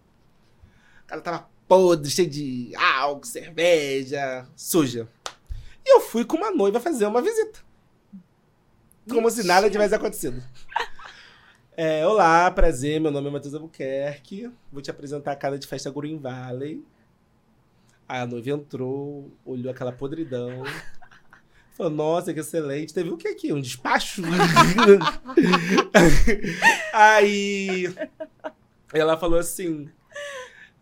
O 1.04 1.08
cara 1.08 1.22
tava 1.22 1.50
podre, 1.68 2.10
cheio 2.10 2.30
de 2.30 2.74
álcool, 2.76 3.26
cerveja, 3.26 4.48
suja. 4.56 5.08
E 5.86 5.96
eu 5.96 6.02
fui 6.02 6.26
com 6.26 6.38
uma 6.38 6.52
noiva 6.52 6.80
fazer 6.80 7.06
uma 7.06 7.22
visita. 7.22 7.60
Como 9.10 9.30
se 9.30 9.44
nada 9.44 9.70
tivesse 9.70 9.96
acontecido. 9.96 10.44
É, 11.76 12.06
olá, 12.06 12.50
prazer, 12.52 13.00
meu 13.00 13.12
nome 13.12 13.28
é 13.28 13.32
Matheus 13.32 13.54
Albuquerque. 13.54 14.52
Vou 14.72 14.82
te 14.82 14.92
apresentar 14.92 15.32
a 15.32 15.36
casa 15.36 15.58
de 15.58 15.68
festa 15.68 15.92
Green 15.92 16.18
Valley. 16.18 16.84
A 18.08 18.26
noiva 18.26 18.50
entrou, 18.50 19.32
olhou 19.46 19.72
aquela 19.72 19.92
podridão. 19.92 20.64
Falou, 21.72 21.92
nossa, 21.92 22.34
que 22.34 22.40
excelente. 22.40 22.94
Teve 22.94 23.10
o 23.10 23.18
que 23.18 23.28
aqui? 23.28 23.54
Um 23.54 23.62
despacho? 23.62 24.24
Aí 26.92 27.94
ela 28.92 29.16
falou 29.16 29.38
assim. 29.38 29.88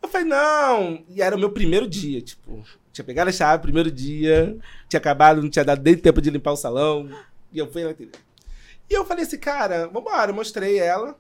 Eu 0.01 0.07
falei, 0.07 0.27
não. 0.27 1.03
E 1.09 1.21
era 1.21 1.35
o 1.35 1.39
meu 1.39 1.51
primeiro 1.51 1.88
dia, 1.88 2.21
tipo. 2.21 2.63
Tinha 2.93 3.03
pegado 3.03 3.29
a 3.29 3.33
chave, 3.33 3.63
primeiro 3.63 3.91
dia. 3.91 4.57
Tinha 4.88 4.99
acabado, 4.99 5.41
não 5.41 5.49
tinha 5.49 5.65
dado 5.65 5.83
nem 5.83 5.97
tempo 5.97 6.21
de 6.21 6.29
limpar 6.29 6.53
o 6.53 6.57
salão. 6.57 7.09
E 7.55 7.59
eu 7.59 7.71
fui 7.71 7.85
lá. 7.85 7.95
E 7.97 8.93
eu 8.93 9.05
falei 9.05 9.23
assim, 9.23 9.39
cara, 9.39 9.87
vambora. 9.87 10.31
Eu 10.31 10.35
mostrei 10.35 10.77
ela. 10.77 11.17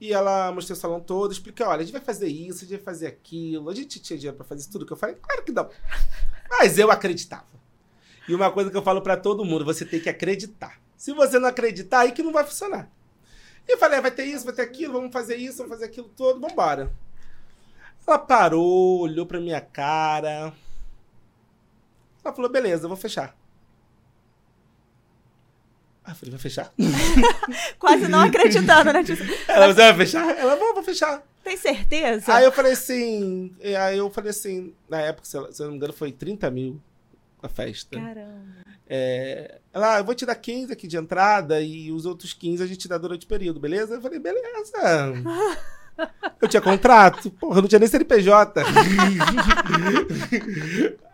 E 0.00 0.12
ela 0.12 0.52
mostrou 0.52 0.76
o 0.76 0.80
salão 0.80 1.00
todo, 1.00 1.32
expliquei, 1.32 1.64
olha, 1.64 1.80
a 1.80 1.82
gente 1.82 1.92
vai 1.92 2.02
fazer 2.02 2.28
isso, 2.28 2.58
a 2.58 2.68
gente 2.68 2.76
vai 2.76 2.84
fazer 2.84 3.06
aquilo, 3.06 3.70
a 3.70 3.74
gente 3.74 3.98
tinha 3.98 4.18
dinheiro 4.18 4.36
para 4.36 4.44
fazer 4.44 4.68
tudo 4.68 4.84
que 4.84 4.92
eu 4.92 4.96
falei, 4.96 5.16
claro 5.16 5.42
que 5.42 5.50
não. 5.50 5.70
Mas 6.50 6.78
eu 6.78 6.90
acreditava. 6.90 7.46
E 8.28 8.34
uma 8.34 8.50
coisa 8.50 8.70
que 8.70 8.76
eu 8.76 8.82
falo 8.82 9.00
para 9.00 9.16
todo 9.16 9.42
mundo, 9.42 9.64
você 9.64 9.86
tem 9.86 9.98
que 9.98 10.10
acreditar. 10.10 10.78
Se 10.98 11.14
você 11.14 11.38
não 11.38 11.48
acreditar, 11.48 12.00
aí 12.00 12.12
que 12.12 12.22
não 12.22 12.30
vai 12.30 12.44
funcionar. 12.44 12.90
E 13.66 13.72
eu 13.72 13.78
falei, 13.78 13.98
ah, 13.98 14.02
vai 14.02 14.10
ter 14.10 14.24
isso, 14.24 14.44
vai 14.44 14.54
ter 14.54 14.62
aquilo, 14.62 14.92
vamos 14.92 15.12
fazer 15.12 15.36
isso, 15.36 15.58
vamos 15.58 15.72
fazer 15.72 15.86
aquilo 15.86 16.10
todo, 16.10 16.40
vamos 16.40 16.52
embora. 16.52 16.92
Ela 18.06 18.18
parou, 18.18 19.00
olhou 19.00 19.24
pra 19.24 19.40
minha 19.40 19.62
cara. 19.62 20.52
Ela 22.22 22.34
falou, 22.34 22.50
beleza, 22.50 22.84
eu 22.84 22.88
vou 22.88 22.98
fechar. 22.98 23.34
Ah, 26.06 26.14
falei, 26.14 26.30
vai 26.30 26.38
fechar? 26.38 26.72
Quase 27.80 28.06
não 28.06 28.20
acreditando, 28.20 28.92
né? 28.92 29.02
Tipo, 29.02 29.24
ela, 29.50 29.66
você 29.66 29.80
vai 29.80 29.94
fechar? 29.94 30.38
Ela, 30.38 30.54
vou, 30.54 30.72
vou 30.72 30.82
fechar. 30.84 31.20
Tem 31.42 31.56
certeza? 31.56 32.32
Aí 32.32 32.44
eu 32.44 32.52
falei 32.52 32.72
assim, 32.72 33.52
aí 33.60 33.98
eu 33.98 34.08
falei 34.08 34.30
assim, 34.30 34.72
na 34.88 35.00
época, 35.00 35.26
se, 35.26 35.36
eu 35.36 35.50
não 35.60 35.70
me 35.70 35.76
engano, 35.76 35.92
foi 35.92 36.12
30 36.12 36.48
mil 36.50 36.80
a 37.42 37.48
festa. 37.48 37.98
Caramba. 37.98 38.66
É, 38.88 39.58
ela, 39.72 39.96
ah, 39.96 39.98
eu 39.98 40.04
vou 40.04 40.14
te 40.14 40.24
dar 40.24 40.36
15 40.36 40.72
aqui 40.72 40.86
de 40.86 40.96
entrada 40.96 41.60
e 41.60 41.90
os 41.90 42.06
outros 42.06 42.32
15 42.32 42.62
a 42.62 42.66
gente 42.66 42.86
dá 42.86 42.96
durante 42.96 43.26
o 43.26 43.28
período, 43.28 43.58
beleza? 43.58 43.94
Eu 43.94 44.00
falei, 44.00 44.20
beleza. 44.20 45.12
eu 46.40 46.46
tinha 46.46 46.62
contrato, 46.62 47.30
porra, 47.32 47.58
eu 47.58 47.62
não 47.62 47.68
tinha 47.68 47.80
nem 47.80 47.88
CNPJ. 47.88 48.62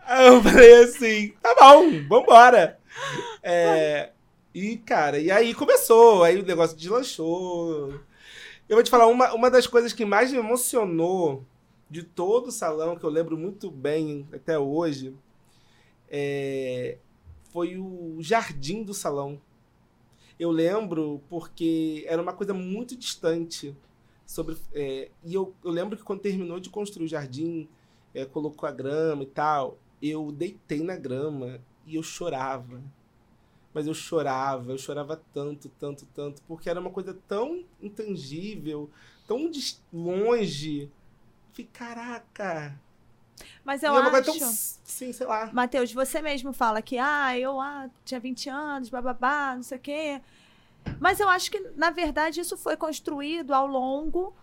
aí 0.04 0.26
eu 0.26 0.42
falei 0.42 0.84
assim, 0.84 1.32
tá 1.42 1.54
bom, 1.58 2.06
vambora. 2.08 2.78
É, 3.42 4.10
e, 4.54 4.76
cara, 4.76 5.18
e 5.18 5.30
aí 5.30 5.54
começou, 5.54 6.22
aí 6.22 6.38
o 6.38 6.44
negócio 6.44 6.76
deslanchou. 6.76 8.00
Eu 8.68 8.76
vou 8.76 8.82
te 8.82 8.90
falar, 8.90 9.06
uma, 9.06 9.32
uma 9.32 9.50
das 9.50 9.66
coisas 9.66 9.92
que 9.92 10.04
mais 10.04 10.30
me 10.30 10.38
emocionou 10.38 11.44
de 11.90 12.02
todo 12.02 12.48
o 12.48 12.52
salão, 12.52 12.96
que 12.96 13.04
eu 13.04 13.10
lembro 13.10 13.36
muito 13.36 13.70
bem 13.70 14.26
até 14.32 14.58
hoje, 14.58 15.14
é, 16.10 16.98
foi 17.52 17.78
o 17.78 18.16
jardim 18.20 18.82
do 18.82 18.94
salão. 18.94 19.40
Eu 20.38 20.50
lembro 20.50 21.22
porque 21.28 22.04
era 22.06 22.20
uma 22.20 22.32
coisa 22.32 22.54
muito 22.54 22.96
distante. 22.96 23.76
sobre. 24.26 24.56
é, 24.74 25.10
e 25.24 25.34
eu, 25.34 25.54
eu 25.64 25.70
lembro 25.70 25.96
que 25.96 26.02
quando 26.02 26.20
terminou 26.20 26.58
de 26.60 26.70
construir 26.70 27.06
o 27.06 27.08
jardim, 27.08 27.68
é, 28.14 28.24
colocou 28.24 28.68
a 28.68 28.72
grama 28.72 29.22
e 29.22 29.26
tal, 29.26 29.78
eu 30.00 30.32
deitei 30.32 30.82
na 30.82 30.96
grama 30.96 31.60
e 31.86 31.96
eu 31.96 32.02
chorava. 32.02 32.82
Mas 33.74 33.86
eu 33.86 33.94
chorava, 33.94 34.72
eu 34.72 34.78
chorava 34.78 35.20
tanto, 35.32 35.68
tanto, 35.78 36.06
tanto, 36.14 36.42
porque 36.42 36.68
era 36.68 36.78
uma 36.78 36.90
coisa 36.90 37.16
tão 37.26 37.64
intangível, 37.80 38.90
tão 39.26 39.50
longe. 39.92 40.90
Fiquei, 41.52 41.66
caraca. 41.72 42.78
Mas 43.64 43.82
E 43.82 43.86
eu 43.86 43.94
é 43.96 44.00
acho. 44.00 44.38
tão. 44.38 44.50
Sim, 44.84 45.12
sei 45.12 45.26
lá. 45.26 45.50
Matheus, 45.52 45.92
você 45.92 46.20
mesmo 46.20 46.52
fala 46.52 46.82
que, 46.82 46.98
ah, 46.98 47.38
eu 47.38 47.60
ah, 47.60 47.88
tinha 48.04 48.20
20 48.20 48.48
anos, 48.48 48.88
bababá, 48.90 49.54
não 49.56 49.62
sei 49.62 49.78
o 49.78 49.80
quê. 49.80 50.20
Mas 51.00 51.20
eu 51.20 51.28
acho 51.28 51.50
que, 51.50 51.60
na 51.76 51.90
verdade, 51.90 52.40
isso 52.40 52.56
foi 52.56 52.76
construído 52.76 53.52
ao 53.52 53.66
longo, 53.66 54.34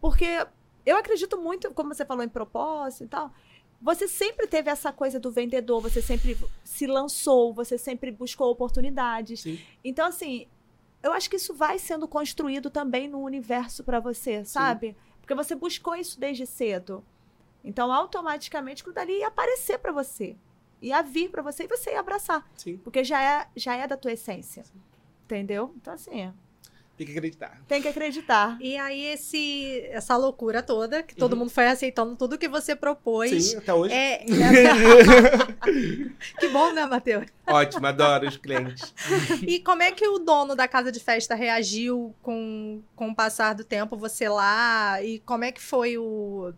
porque 0.00 0.46
eu 0.84 0.96
acredito 0.96 1.38
muito, 1.38 1.72
como 1.72 1.94
você 1.94 2.04
falou 2.04 2.22
em 2.22 2.28
propósito 2.28 3.04
e 3.04 3.08
tal, 3.08 3.32
você 3.80 4.08
sempre 4.08 4.46
teve 4.46 4.70
essa 4.70 4.92
coisa 4.92 5.20
do 5.20 5.30
vendedor, 5.30 5.80
você 5.80 6.00
sempre 6.00 6.36
se 6.64 6.86
lançou, 6.86 7.52
você 7.52 7.76
sempre 7.76 8.10
buscou 8.10 8.50
oportunidades. 8.50 9.40
Sim. 9.40 9.60
Então, 9.84 10.06
assim, 10.06 10.46
eu 11.02 11.12
acho 11.12 11.28
que 11.28 11.36
isso 11.36 11.54
vai 11.54 11.78
sendo 11.78 12.08
construído 12.08 12.70
também 12.70 13.08
no 13.08 13.20
universo 13.20 13.84
para 13.84 14.00
você, 14.00 14.44
sabe? 14.44 14.96
Porque 15.20 15.34
você 15.34 15.54
buscou 15.54 15.94
isso 15.94 16.18
desde 16.18 16.46
cedo. 16.46 17.04
Então, 17.62 17.92
automaticamente, 17.92 18.82
aquilo 18.82 18.94
dali 18.94 19.18
ia 19.18 19.28
aparecer 19.28 19.78
para 19.78 19.92
você. 19.92 20.36
Ia 20.80 21.02
vir 21.02 21.30
para 21.30 21.42
você 21.42 21.64
e 21.64 21.68
você 21.68 21.90
ia 21.92 22.00
abraçar. 22.00 22.48
Sim. 22.56 22.76
Porque 22.78 23.02
já 23.02 23.22
é, 23.22 23.48
já 23.56 23.74
é 23.76 23.86
da 23.86 23.96
tua 23.96 24.12
essência. 24.12 24.64
Entendeu? 25.24 25.74
Então, 25.76 25.94
assim, 25.94 26.32
Tem 26.96 27.06
que 27.06 27.12
acreditar. 27.12 27.60
tem 27.68 27.82
que 27.82 27.88
acreditar. 27.88 28.56
E 28.60 28.76
aí, 28.76 29.06
esse, 29.08 29.82
essa 29.90 30.16
loucura 30.16 30.62
toda, 30.62 31.02
que 31.02 31.14
todo 31.14 31.34
Uhum. 31.34 31.40
mundo 31.40 31.50
foi 31.50 31.66
aceitando 31.66 32.16
tudo 32.16 32.38
que 32.38 32.48
você 32.48 32.74
propôs. 32.74 33.50
Sim, 33.50 33.56
até 33.58 33.74
hoje. 33.74 33.92
É, 33.94 34.24
que 36.40 36.48
bom, 36.48 36.72
né, 36.72 36.86
Matheus? 36.86 37.26
Ótimo, 37.46 37.86
adoro 37.86 38.26
os 38.26 38.36
clientes. 38.36 38.92
E 39.46 39.60
como 39.60 39.82
é 39.82 39.92
que 39.92 40.06
o 40.08 40.18
dono 40.18 40.54
da 40.56 40.66
casa 40.66 40.90
de 40.90 40.98
festa 41.00 41.34
reagiu 41.34 42.14
com, 42.22 42.80
com 42.94 43.10
o 43.10 43.14
passar 43.14 43.54
do 43.54 43.64
tempo, 43.64 43.96
você 43.96 44.28
lá? 44.28 45.02
E 45.02 45.18
como 45.20 45.44
é 45.44 45.52
que 45.52 45.60
foi 45.60 45.96
o. 45.98 46.52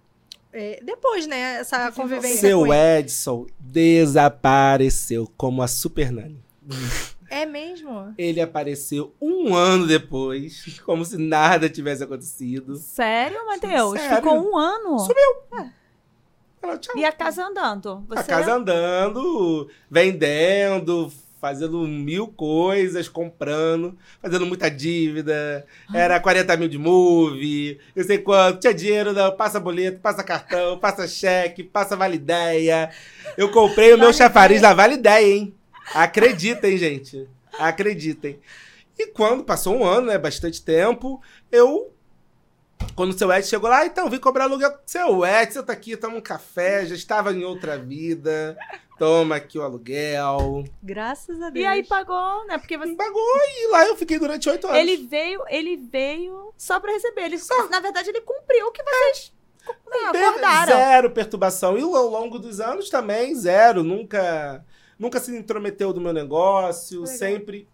é, 0.53 0.81
depois, 0.83 1.27
né? 1.27 1.57
Essa 1.61 1.91
convivência 1.93 2.37
com 2.37 2.41
Seu 2.41 2.67
ele. 2.67 2.99
Edson 3.01 3.47
desapareceu 3.59 5.31
como 5.37 5.63
a 5.63 5.69
Super 5.69 6.13
Nani. 6.13 6.43
É 7.31 7.45
mesmo? 7.45 8.15
Ele 8.17 8.41
apareceu 8.41 9.15
um 9.21 9.55
ano 9.55 9.87
depois, 9.87 10.81
como 10.85 11.05
se 11.05 11.17
nada 11.19 11.69
tivesse 11.69 12.03
acontecido. 12.03 12.77
Sério, 12.77 13.47
Matheus? 13.47 14.01
Sério. 14.01 14.17
Ficou 14.17 14.51
um 14.51 14.57
ano. 14.57 14.99
Falou, 16.61 16.79
tchau. 16.79 16.97
E 16.97 17.05
a 17.05 17.13
casa 17.13 17.47
andando. 17.47 18.05
Você... 18.09 18.21
A 18.21 18.25
casa 18.25 18.55
andando, 18.55 19.69
vendendo, 19.91 21.13
fazendo 21.41 21.87
mil 21.87 22.29
coisas, 22.29 23.09
comprando, 23.09 23.97
fazendo 24.21 24.47
muita 24.47 24.69
dívida. 24.69 25.65
Era 25.93 26.19
40 26.21 26.57
mil 26.57 26.69
de 26.69 26.79
move, 26.79 27.79
eu 27.95 28.05
sei 28.05 28.19
quanto. 28.19 28.61
Tinha 28.61 28.75
dinheiro, 28.75 29.13
não, 29.13 29.35
passa 29.37 29.61
boleto, 29.61 30.01
passa 30.01 30.25
cartão, 30.25 30.79
passa 30.79 31.07
cheque, 31.07 31.63
passa 31.63 31.97
vale 31.97 32.17
ideia. 32.17 32.91
Eu 33.37 33.51
comprei 33.51 33.95
o 33.95 33.99
meu 33.99 34.13
chafariz 34.13 34.61
da 34.61 34.75
Vale 34.75 34.95
Ideia, 34.95 35.37
hein? 35.37 35.55
Acreditem, 35.95 36.77
gente. 36.77 37.29
Acreditem. 37.59 38.41
E 38.99 39.07
quando 39.07 39.45
passou 39.45 39.77
um 39.77 39.85
ano, 39.85 40.09
né? 40.09 40.19
Bastante 40.19 40.63
tempo, 40.63 41.21
eu. 41.51 41.93
Quando 42.95 43.11
o 43.11 43.19
seu 43.19 43.33
Edson 43.33 43.51
chegou 43.51 43.69
lá, 43.69 43.85
então, 43.87 44.09
vim 44.09 44.19
cobrar 44.19 44.45
aluguel. 44.45 44.77
Seu 44.87 45.25
Edson 45.25 45.63
tá 45.63 45.73
aqui, 45.73 45.97
toma 45.97 46.17
um 46.17 46.21
café, 46.21 46.87
já 46.87 46.95
estava 46.95 47.33
em 47.33 47.45
outra 47.45 47.77
vida. 47.77 48.57
Toma 48.99 49.37
aqui 49.37 49.59
o 49.59 49.63
aluguel. 49.63 50.65
Graças 50.83 51.41
a 51.41 51.51
Deus. 51.51 51.65
E 51.65 51.67
aí 51.67 51.85
pagou, 51.85 52.45
né? 52.47 52.59
Porque 52.59 52.77
você... 52.77 52.95
Pagou 52.95 53.37
e 53.57 53.71
lá 53.71 53.87
eu 53.87 53.97
fiquei 53.97 54.19
durante 54.19 54.49
oito 54.49 54.67
anos. 54.67 54.79
ele 54.79 54.97
veio, 55.07 55.45
ele 55.49 55.77
veio 55.77 56.53
só 56.57 56.81
pra 56.81 56.93
receber. 56.93 57.27
Ele, 57.27 57.39
Na 57.71 57.81
verdade, 57.81 58.11
ele 58.11 58.21
cumpriu 58.21 58.67
o 58.67 58.73
que 58.73 58.83
vocês 58.83 59.33
né, 59.69 60.13
Teve 60.13 60.25
acordaram. 60.25 60.77
Zero 60.77 61.11
perturbação. 61.11 61.79
E 61.79 61.83
ao 61.83 62.09
longo 62.09 62.39
dos 62.39 62.61
anos 62.61 62.89
também, 62.89 63.35
zero. 63.35 63.83
Nunca, 63.83 64.65
nunca 64.99 65.21
se 65.21 65.35
intrometeu 65.37 65.93
do 65.93 66.01
meu 66.01 66.13
negócio. 66.13 67.01
Legal. 67.01 67.17
Sempre. 67.17 67.69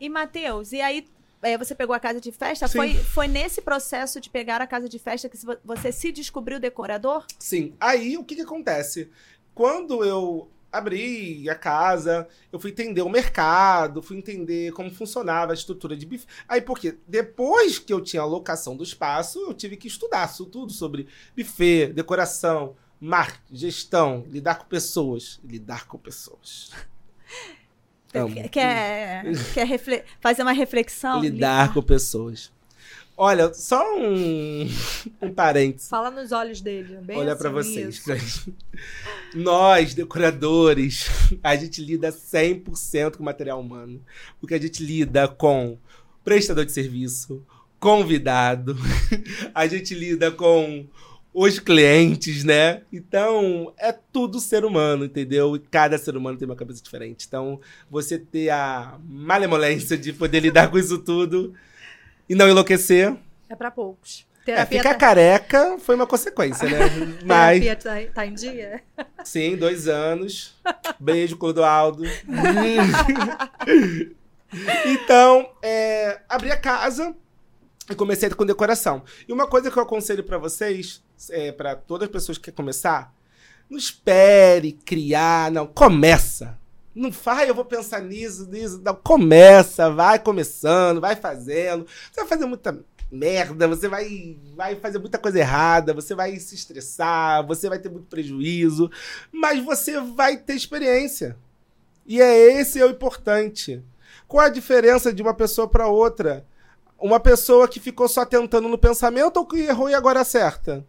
E, 0.00 0.08
Matheus, 0.08 0.72
e 0.72 0.80
aí 0.80 1.04
é, 1.42 1.56
você 1.56 1.74
pegou 1.74 1.94
a 1.94 2.00
casa 2.00 2.20
de 2.20 2.32
festa? 2.32 2.66
Sim. 2.66 2.78
Foi, 2.78 2.94
foi 2.94 3.28
nesse 3.28 3.60
processo 3.60 4.20
de 4.20 4.30
pegar 4.30 4.60
a 4.60 4.66
casa 4.66 4.88
de 4.88 4.98
festa 4.98 5.28
que 5.28 5.38
você 5.64 5.92
se 5.92 6.10
descobriu 6.10 6.58
decorador? 6.58 7.24
Sim. 7.38 7.74
Aí 7.78 8.16
o 8.16 8.24
que, 8.24 8.36
que 8.36 8.42
acontece? 8.42 9.10
Quando 9.54 10.04
eu 10.04 10.48
abri 10.70 11.48
a 11.48 11.54
casa, 11.54 12.28
eu 12.52 12.58
fui 12.58 12.70
entender 12.70 13.02
o 13.02 13.08
mercado, 13.08 14.02
fui 14.02 14.16
entender 14.18 14.72
como 14.72 14.90
funcionava 14.90 15.52
a 15.52 15.54
estrutura 15.54 15.96
de 15.96 16.04
buffet. 16.04 16.26
Aí, 16.46 16.60
porque 16.60 16.98
depois 17.06 17.78
que 17.78 17.92
eu 17.92 18.00
tinha 18.00 18.22
a 18.22 18.26
locação 18.26 18.76
do 18.76 18.84
espaço, 18.84 19.38
eu 19.40 19.54
tive 19.54 19.76
que 19.76 19.88
estudar 19.88 20.28
tudo 20.36 20.72
sobre 20.72 21.08
buffet, 21.36 21.92
decoração, 21.92 22.76
marketing, 23.00 23.56
gestão, 23.56 24.24
lidar 24.28 24.56
com 24.58 24.66
pessoas. 24.66 25.40
Lidar 25.44 25.86
com 25.86 25.98
pessoas. 25.98 26.70
Amo. 28.14 28.34
Quer, 28.48 29.24
quer 29.52 29.66
refle- 29.66 30.04
fazer 30.20 30.42
uma 30.42 30.52
reflexão? 30.52 31.20
Lidar 31.20 31.74
com 31.74 31.82
pessoas. 31.82 32.50
Olha, 33.20 33.52
só 33.52 33.82
um, 33.98 34.66
um 35.20 35.32
parênteses. 35.34 35.88
Fala 35.88 36.10
nos 36.10 36.30
olhos 36.32 36.60
dele. 36.60 36.98
Bem 37.02 37.18
Olha 37.18 37.32
assim, 37.32 37.42
pra 37.42 37.50
vocês. 37.50 38.06
isso. 38.06 38.54
Nós, 39.34 39.92
decoradores, 39.92 41.06
a 41.42 41.54
gente 41.56 41.82
lida 41.84 42.10
100% 42.12 43.16
com 43.16 43.24
material 43.24 43.60
humano. 43.60 44.00
Porque 44.40 44.54
a 44.54 44.60
gente 44.60 44.82
lida 44.84 45.26
com 45.28 45.76
prestador 46.24 46.64
de 46.64 46.72
serviço, 46.72 47.44
convidado, 47.80 48.76
a 49.54 49.66
gente 49.66 49.94
lida 49.94 50.30
com 50.30 50.86
os 51.38 51.60
clientes, 51.60 52.42
né? 52.42 52.82
Então, 52.92 53.72
é 53.78 53.92
tudo 53.92 54.40
ser 54.40 54.64
humano, 54.64 55.04
entendeu? 55.04 55.54
E 55.54 55.60
cada 55.60 55.96
ser 55.96 56.16
humano 56.16 56.36
tem 56.36 56.46
uma 56.46 56.56
cabeça 56.56 56.82
diferente. 56.82 57.26
Então, 57.28 57.60
você 57.88 58.18
ter 58.18 58.50
a 58.50 58.98
malemolência 59.04 59.96
de 59.96 60.12
poder 60.12 60.40
lidar 60.40 60.68
com 60.68 60.76
isso 60.76 60.98
tudo 60.98 61.54
e 62.28 62.34
não 62.34 62.48
enlouquecer. 62.48 63.16
É 63.48 63.54
pra 63.54 63.70
poucos. 63.70 64.26
É, 64.48 64.66
ficar 64.66 64.94
tá, 64.94 64.96
careca 64.96 65.78
foi 65.78 65.94
uma 65.94 66.08
consequência, 66.08 66.68
né? 66.68 66.78
Mas, 67.24 67.60
terapia 67.60 67.76
tá, 67.76 68.12
tá 68.14 68.26
em 68.26 68.34
dia? 68.34 68.82
sim, 69.22 69.56
dois 69.56 69.86
anos. 69.86 70.56
Beijo, 70.98 71.36
Clodoaldo. 71.36 72.02
então, 74.86 75.50
é, 75.62 76.20
abri 76.28 76.50
a 76.50 76.56
casa 76.56 77.14
e 77.88 77.94
comecei 77.94 78.28
com 78.30 78.44
decoração. 78.44 79.04
E 79.28 79.32
uma 79.32 79.46
coisa 79.46 79.70
que 79.70 79.78
eu 79.78 79.82
aconselho 79.84 80.24
pra 80.24 80.38
vocês, 80.38 81.00
é, 81.30 81.52
para 81.52 81.76
todas 81.76 82.06
as 82.06 82.12
pessoas 82.12 82.38
que 82.38 82.44
querem 82.44 82.56
começar, 82.56 83.14
não 83.68 83.78
espere 83.78 84.72
criar, 84.72 85.50
não, 85.50 85.66
começa. 85.66 86.58
Não 86.94 87.12
faz, 87.12 87.48
eu 87.48 87.54
vou 87.54 87.64
pensar 87.64 88.00
nisso, 88.00 88.48
nisso. 88.48 88.80
Não, 88.82 88.94
começa, 88.94 89.90
vai 89.90 90.18
começando, 90.18 91.00
vai 91.00 91.14
fazendo. 91.14 91.86
Você 92.10 92.20
vai 92.20 92.28
fazer 92.28 92.46
muita 92.46 92.78
merda, 93.10 93.68
você 93.68 93.88
vai, 93.88 94.36
vai 94.54 94.76
fazer 94.76 94.98
muita 94.98 95.18
coisa 95.18 95.38
errada, 95.38 95.94
você 95.94 96.14
vai 96.14 96.36
se 96.38 96.54
estressar, 96.54 97.46
você 97.46 97.68
vai 97.68 97.78
ter 97.78 97.88
muito 97.88 98.06
prejuízo, 98.06 98.90
mas 99.32 99.62
você 99.64 100.00
vai 100.00 100.36
ter 100.36 100.54
experiência. 100.54 101.36
E 102.06 102.20
é 102.20 102.60
esse 102.60 102.80
é 102.80 102.86
o 102.86 102.90
importante. 102.90 103.82
Qual 104.26 104.44
a 104.44 104.50
diferença 104.50 105.12
de 105.12 105.22
uma 105.22 105.34
pessoa 105.34 105.68
para 105.68 105.88
outra? 105.88 106.44
Uma 106.98 107.20
pessoa 107.20 107.68
que 107.68 107.78
ficou 107.78 108.08
só 108.08 108.24
tentando 108.24 108.68
no 108.68 108.78
pensamento 108.78 109.36
ou 109.36 109.46
que 109.46 109.58
errou 109.58 109.88
e 109.88 109.94
agora 109.94 110.20
acerta? 110.20 110.84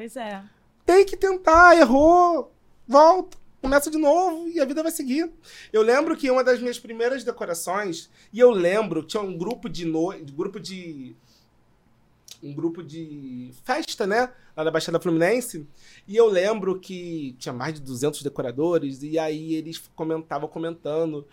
Pois 0.00 0.16
é. 0.16 0.42
Tem 0.86 1.04
que 1.04 1.14
tentar, 1.14 1.76
errou, 1.76 2.50
volta, 2.88 3.36
começa 3.60 3.90
de 3.90 3.98
novo 3.98 4.48
e 4.48 4.58
a 4.58 4.64
vida 4.64 4.82
vai 4.82 4.90
seguir. 4.90 5.30
Eu 5.70 5.82
lembro 5.82 6.16
que 6.16 6.30
uma 6.30 6.42
das 6.42 6.58
minhas 6.58 6.78
primeiras 6.78 7.22
decorações, 7.22 8.08
e 8.32 8.40
eu 8.40 8.50
lembro 8.50 9.02
que 9.02 9.08
tinha 9.08 9.22
um 9.22 9.36
grupo 9.36 9.68
de 9.68 9.84
no... 9.84 10.10
grupo 10.32 10.58
de 10.58 11.14
um 12.42 12.54
grupo 12.54 12.82
de 12.82 13.50
festa, 13.62 14.06
né, 14.06 14.32
lá 14.56 14.64
na 14.64 14.70
Baixada 14.70 14.98
Fluminense, 14.98 15.68
e 16.08 16.16
eu 16.16 16.28
lembro 16.28 16.80
que 16.80 17.36
tinha 17.38 17.52
mais 17.52 17.74
de 17.74 17.82
200 17.82 18.22
decoradores 18.22 19.02
e 19.02 19.18
aí 19.18 19.52
eles 19.52 19.76
comentavam 19.94 20.48
comentando. 20.48 21.28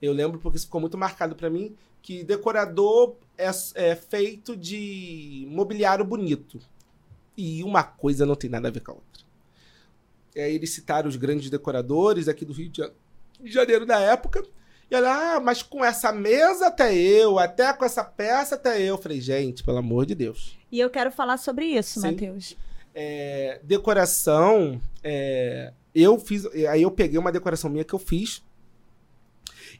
Eu 0.00 0.12
lembro 0.12 0.38
porque 0.38 0.58
isso 0.58 0.66
ficou 0.66 0.80
muito 0.80 0.96
marcado 0.96 1.34
pra 1.34 1.50
mim 1.50 1.74
que 2.00 2.22
decorador 2.22 3.16
é, 3.36 3.50
é 3.74 3.96
feito 3.96 4.56
de 4.56 5.44
mobiliário 5.50 6.04
bonito. 6.04 6.60
E 7.36 7.62
uma 7.64 7.82
coisa 7.82 8.26
não 8.26 8.34
tem 8.34 8.50
nada 8.50 8.68
a 8.68 8.70
ver 8.70 8.80
com 8.80 8.92
a 8.92 8.94
outra. 8.94 9.22
E 10.34 10.40
aí 10.40 10.54
eles 10.54 10.70
citaram 10.70 11.08
os 11.08 11.16
grandes 11.16 11.50
decoradores 11.50 12.28
aqui 12.28 12.44
do 12.44 12.52
Rio 12.52 12.68
de 12.68 12.80
Ja- 12.80 12.90
de 13.40 13.50
Janeiro 13.50 13.84
da 13.86 13.98
época. 14.00 14.42
E 14.90 14.94
ela, 14.94 15.36
ah, 15.36 15.40
mas 15.40 15.62
com 15.62 15.82
essa 15.84 16.12
mesa 16.12 16.66
até 16.66 16.94
eu, 16.94 17.38
até 17.38 17.72
com 17.72 17.84
essa 17.84 18.04
peça 18.04 18.54
até 18.54 18.80
eu. 18.80 18.98
Falei, 18.98 19.20
gente, 19.20 19.62
pelo 19.64 19.78
amor 19.78 20.04
de 20.06 20.14
Deus. 20.14 20.56
E 20.70 20.78
eu 20.78 20.90
quero 20.90 21.10
falar 21.10 21.38
sobre 21.38 21.64
isso. 21.66 22.00
Matheus. 22.00 22.56
É, 22.94 23.58
decoração, 23.62 24.80
é, 25.02 25.72
eu 25.94 26.18
fiz. 26.18 26.44
Aí 26.70 26.82
eu 26.82 26.90
peguei 26.90 27.18
uma 27.18 27.32
decoração 27.32 27.70
minha 27.70 27.84
que 27.84 27.94
eu 27.94 27.98
fiz. 27.98 28.42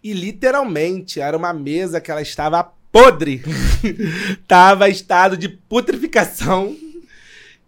E 0.03 0.12
literalmente 0.15 1.21
era 1.21 1.37
uma 1.37 1.53
mesa 1.53 2.01
que 2.01 2.11
ela 2.11 2.23
estava 2.23 2.65
podre. 2.91 3.43
Tava 4.49 4.88
em 4.88 4.93
estado 4.93 5.37
de 5.37 5.49
putrificação. 5.49 6.77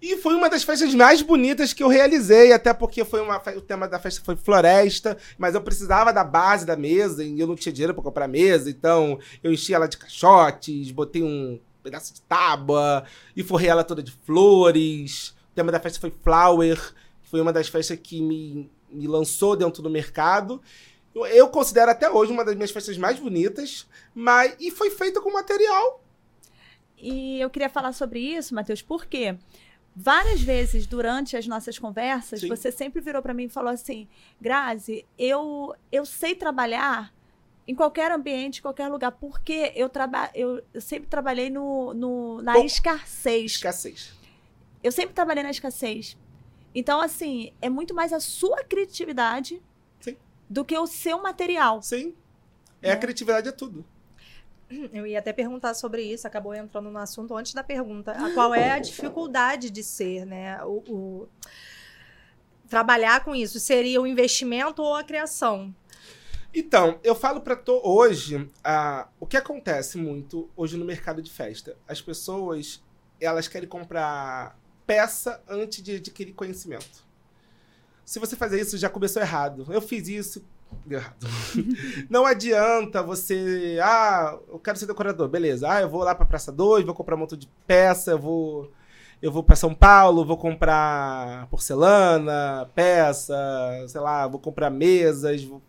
E 0.07 0.19
foi 0.19 0.35
uma 0.35 0.51
das 0.51 0.63
festas 0.63 0.95
mais 0.95 1.23
bonitas 1.23 1.73
que 1.73 1.83
eu 1.83 1.89
realizei, 1.89 2.53
até 2.53 2.75
porque 2.75 3.07
foi 3.07 3.23
uma, 3.23 3.39
o 3.57 3.61
tema 3.63 3.89
da 3.89 3.99
festa 3.99 4.21
foi 4.23 4.37
floresta, 4.37 5.17
mas 5.39 5.55
eu 5.55 5.63
precisava 5.63 6.13
da 6.13 6.23
base 6.23 6.67
da 6.67 6.77
mesa 6.77 7.25
e 7.25 7.41
eu 7.41 7.47
não 7.47 7.55
tinha 7.55 7.73
dinheiro 7.73 7.95
para 7.95 8.03
comprar 8.03 8.29
mesa, 8.29 8.69
então 8.69 9.19
eu 9.43 9.51
enchi 9.51 9.73
ela 9.73 9.89
de 9.89 9.97
caixotes, 9.97 10.91
botei 10.91 11.23
um 11.23 11.59
pedaço 11.83 12.13
de 12.13 12.21
tábua 12.21 13.05
e 13.35 13.43
forrei 13.43 13.71
ela 13.71 13.83
toda 13.83 14.03
de 14.03 14.13
flores. 14.13 15.31
O 15.53 15.55
tema 15.55 15.73
da 15.73 15.81
festa 15.81 15.99
foi 15.99 16.13
flower, 16.23 16.79
foi 17.23 17.41
uma 17.41 17.51
das 17.51 17.69
festas 17.69 17.99
que 17.99 18.21
me, 18.21 18.71
me 18.91 19.07
lançou 19.07 19.57
dentro 19.57 19.83
do 19.83 19.89
mercado. 19.89 20.61
Eu, 21.15 21.25
eu 21.25 21.49
considero 21.49 21.91
até 21.91 22.11
hoje 22.11 22.31
uma 22.31 22.45
das 22.45 22.55
minhas 22.55 22.71
festas 22.71 22.99
mais 22.99 23.19
bonitas, 23.19 23.89
mas 24.15 24.55
e 24.61 24.71
foi 24.71 24.91
feita 24.91 25.19
com 25.23 25.33
material. 25.33 26.05
E 26.99 27.41
eu 27.41 27.49
queria 27.49 27.71
falar 27.71 27.93
sobre 27.93 28.21
isso, 28.21 28.55
Matheus, 28.55 28.83
porque 28.83 29.37
várias 29.95 30.41
vezes 30.41 30.87
durante 30.87 31.37
as 31.37 31.47
nossas 31.47 31.79
conversas, 31.79 32.41
Sim. 32.41 32.49
você 32.49 32.73
sempre 32.73 33.01
virou 33.01 33.23
para 33.23 33.33
mim 33.35 33.45
e 33.45 33.49
falou 33.49 33.71
assim: 33.73 34.09
Grazi, 34.41 35.07
eu, 35.19 35.75
eu 35.93 36.05
sei 36.05 36.35
trabalhar 36.35 37.13
em 37.67 37.75
qualquer 37.75 38.11
ambiente, 38.11 38.59
em 38.59 38.63
qualquer 38.63 38.89
lugar, 38.89 39.13
porque 39.13 39.73
eu, 39.75 39.89
traba 39.89 40.31
eu, 40.35 40.63
eu 40.73 40.81
sempre 40.81 41.09
trabalhei 41.09 41.49
no, 41.49 41.95
no, 41.95 42.43
na 42.43 42.55
Bom, 42.55 42.65
escassez. 42.65 43.53
Escassez. 43.53 44.13
Eu 44.83 44.93
sempre 44.93 45.15
trabalhei 45.15 45.43
na 45.43 45.51
escassez. 45.51 46.17
Então, 46.75 47.01
assim, 47.01 47.53
é 47.63 47.71
muito 47.71 47.95
mais 47.95 48.13
a 48.13 48.21
sua 48.21 48.65
criatividade 48.65 49.63
Sim. 50.01 50.17
do 50.51 50.65
que 50.65 50.77
o 50.77 50.87
seu 50.87 51.23
material. 51.23 51.81
Sim. 51.81 52.15
É, 52.83 52.91
a 52.91 52.95
Né? 52.95 53.01
criatividade 53.01 53.49
é 53.49 53.53
tudo. 53.53 53.85
Eu 54.93 55.07
ia 55.07 55.19
até 55.19 55.33
perguntar 55.33 55.75
sobre 55.75 56.03
isso, 56.03 56.27
acabou 56.27 56.55
entrando 56.55 56.91
no 56.91 56.99
assunto 56.99 57.37
antes 57.37 57.53
da 57.55 57.63
pergunta. 57.63 58.15
Qual 58.35 58.55
é 58.55 58.71
a 58.73 58.79
dificuldade 58.79 59.71
de 59.71 59.83
ser, 59.85 60.25
né? 60.27 60.63
O, 60.65 60.83
o- 60.89 61.29
Trabalhar 62.69 63.23
com 63.23 63.35
isso 63.35 63.61
seria 63.61 64.01
o 64.01 64.07
investimento 64.07 64.83
ou 64.83 64.95
a 64.95 65.05
criação? 65.05 65.73
Então, 66.53 66.99
eu 67.05 67.15
falo 67.15 67.41
pra 67.41 67.55
to 67.55 67.81
hoje, 67.85 68.49
o 69.21 69.27
que 69.27 69.37
acontece 69.37 69.99
muito 69.99 70.49
hoje 70.57 70.77
no 70.77 70.85
mercado 70.85 71.21
de 71.21 71.31
festa? 71.31 71.77
As 71.87 72.01
pessoas, 72.01 72.83
elas 73.21 73.47
querem 73.49 73.69
comprar 73.69 74.59
peça 74.87 75.43
antes 75.49 75.83
de 75.83 75.97
adquirir 75.97 76.33
conhecimento. 76.33 77.05
Se 78.05 78.19
você 78.19 78.35
fazer 78.37 78.61
isso, 78.61 78.79
já 78.79 78.89
começou 78.89 79.21
errado. 79.21 79.67
Eu 79.71 79.81
fiz 79.81 80.09
isso, 80.09 80.45
deu 80.87 80.99
errado. 80.99 81.27
Não 82.11 82.25
adianta 82.25 83.03
você, 83.03 83.79
ah, 83.83 84.39
eu 84.49 84.59
quero 84.59 84.79
ser 84.79 84.87
decorador, 84.87 85.29
beleza. 85.29 85.71
Ah, 85.71 85.81
eu 85.81 85.89
vou 85.89 86.03
lá 86.03 86.15
pra 86.15 86.27
Praça 86.27 86.53
2, 86.53 86.85
vou 86.85 86.95
comprar 86.95 87.17
um 87.17 87.21
monte 87.21 87.37
de 87.37 87.49
peça, 87.67 88.13
eu 88.13 88.19
vou 88.19 88.71
eu 89.23 89.33
vou 89.33 89.43
para 89.43 89.57
São 89.57 89.75
Paulo, 89.75 90.25
vou 90.25 90.37
comprar 90.37 91.47
porcelana, 91.47 92.71
peça, 92.75 93.35
sei 93.89 94.01
lá, 94.01 94.27
vou 94.27 94.39
comprar 94.39 94.69
mesas, 94.69 95.43
vou 95.45 95.63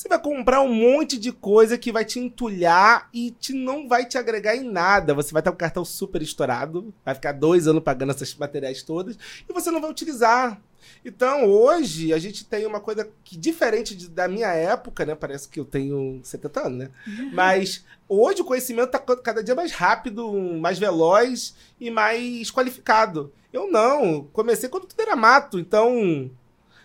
você 0.00 0.08
vai 0.08 0.18
comprar 0.18 0.62
um 0.62 0.72
monte 0.72 1.18
de 1.18 1.30
coisa 1.30 1.76
que 1.76 1.92
vai 1.92 2.06
te 2.06 2.18
entulhar 2.18 3.10
e 3.12 3.32
te, 3.32 3.52
não 3.52 3.86
vai 3.86 4.06
te 4.06 4.16
agregar 4.16 4.56
em 4.56 4.64
nada. 4.64 5.12
Você 5.12 5.30
vai 5.30 5.42
com 5.42 5.50
o 5.50 5.56
cartão 5.56 5.84
super 5.84 6.22
estourado, 6.22 6.94
vai 7.04 7.14
ficar 7.14 7.32
dois 7.32 7.66
anos 7.66 7.82
pagando 7.82 8.12
esses 8.12 8.34
materiais 8.34 8.82
todos 8.82 9.18
e 9.46 9.52
você 9.52 9.70
não 9.70 9.78
vai 9.78 9.90
utilizar. 9.90 10.58
Então, 11.04 11.46
hoje, 11.46 12.12
a 12.12 12.18
gente 12.18 12.44
tem 12.44 12.66
uma 12.66 12.80
coisa 12.80 13.08
que, 13.24 13.36
diferente 13.36 13.94
de- 13.96 14.08
da 14.08 14.28
minha 14.28 14.48
época, 14.48 15.04
né? 15.06 15.14
Parece 15.14 15.48
que 15.48 15.58
eu 15.60 15.64
tenho 15.64 16.20
70 16.22 16.66
anos, 16.66 16.78
né? 16.78 16.90
Mas 17.32 17.84
hoje 18.08 18.42
o 18.42 18.44
conhecimento 18.44 18.94
está 18.96 18.98
cada 19.16 19.42
dia 19.42 19.54
mais 19.54 19.72
rápido, 19.72 20.30
mais 20.60 20.78
veloz 20.78 21.54
e 21.80 21.90
mais 21.90 22.50
qualificado. 22.50 23.32
Eu 23.52 23.70
não. 23.70 24.24
Comecei 24.32 24.68
quando 24.68 24.86
tudo 24.86 25.00
era 25.00 25.16
mato, 25.16 25.58
então 25.58 26.30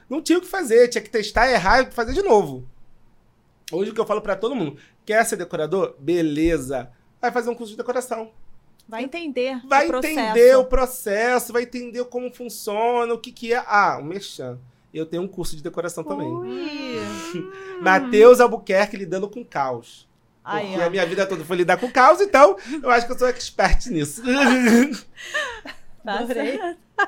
não 0.09 0.21
tinha 0.21 0.37
o 0.37 0.41
que 0.41 0.47
fazer. 0.47 0.87
Tinha 0.87 1.01
que 1.01 1.09
testar, 1.09 1.51
errar 1.51 1.81
e 1.81 1.91
fazer 1.91 2.13
de 2.13 2.21
novo. 2.21 2.63
Hoje 3.71 3.91
o 3.91 3.93
que 3.93 3.99
eu 3.99 4.05
falo 4.05 4.21
pra 4.21 4.35
todo 4.35 4.55
mundo, 4.55 4.77
quer 5.05 5.25
ser 5.25 5.35
decorador? 5.35 5.95
Beleza. 5.99 6.89
Vai 7.21 7.31
fazer 7.31 7.49
um 7.49 7.55
curso 7.55 7.71
de 7.71 7.77
decoração. 7.77 8.31
Vai 8.87 9.03
entender 9.03 9.59
Vai 9.65 9.85
o 9.85 9.89
processo. 9.89 10.19
entender 10.19 10.55
o 10.57 10.65
processo, 10.65 11.53
vai 11.53 11.63
entender 11.63 12.03
como 12.05 12.31
funciona, 12.31 13.13
o 13.13 13.19
que 13.19 13.31
que 13.31 13.53
é. 13.53 13.63
Ah, 13.65 13.97
o 13.99 14.03
Mechan. 14.03 14.59
Eu 14.93 15.05
tenho 15.05 15.23
um 15.23 15.27
curso 15.27 15.55
de 15.55 15.63
decoração 15.63 16.03
também. 16.03 16.27
Ui. 16.27 17.51
Matheus 17.81 18.39
Albuquerque 18.39 18.95
lidando 18.95 19.29
com 19.29 19.43
caos. 19.43 20.07
Aí, 20.43 20.67
Porque 20.67 20.81
ó. 20.81 20.85
a 20.85 20.89
minha 20.89 21.05
vida 21.05 21.25
toda 21.25 21.43
foi 21.43 21.57
lidar 21.57 21.77
com 21.77 21.91
caos, 21.91 22.21
então 22.21 22.55
eu 22.81 22.89
acho 22.91 23.07
que 23.07 23.11
eu 23.13 23.17
sou 23.17 23.27
expert 23.27 23.87
nisso. 23.87 24.21
Tá 26.05 26.19
Adorei. 26.19 26.59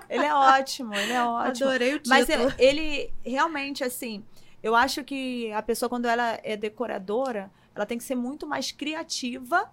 Ele 0.09 0.25
é 0.25 0.33
ótimo, 0.33 0.91
ele 0.95 1.11
é 1.11 1.23
ótimo. 1.23 1.69
Adorei 1.69 1.93
o 1.93 1.99
título. 1.99 2.15
Mas 2.15 2.27
ele, 2.27 2.53
ele 2.57 3.13
realmente, 3.23 3.83
assim, 3.83 4.23
eu 4.63 4.73
acho 4.73 5.03
que 5.03 5.51
a 5.51 5.61
pessoa, 5.61 5.87
quando 5.87 6.07
ela 6.07 6.39
é 6.43 6.57
decoradora, 6.57 7.51
ela 7.75 7.85
tem 7.85 7.99
que 7.99 8.03
ser 8.03 8.15
muito 8.15 8.47
mais 8.47 8.71
criativa 8.71 9.71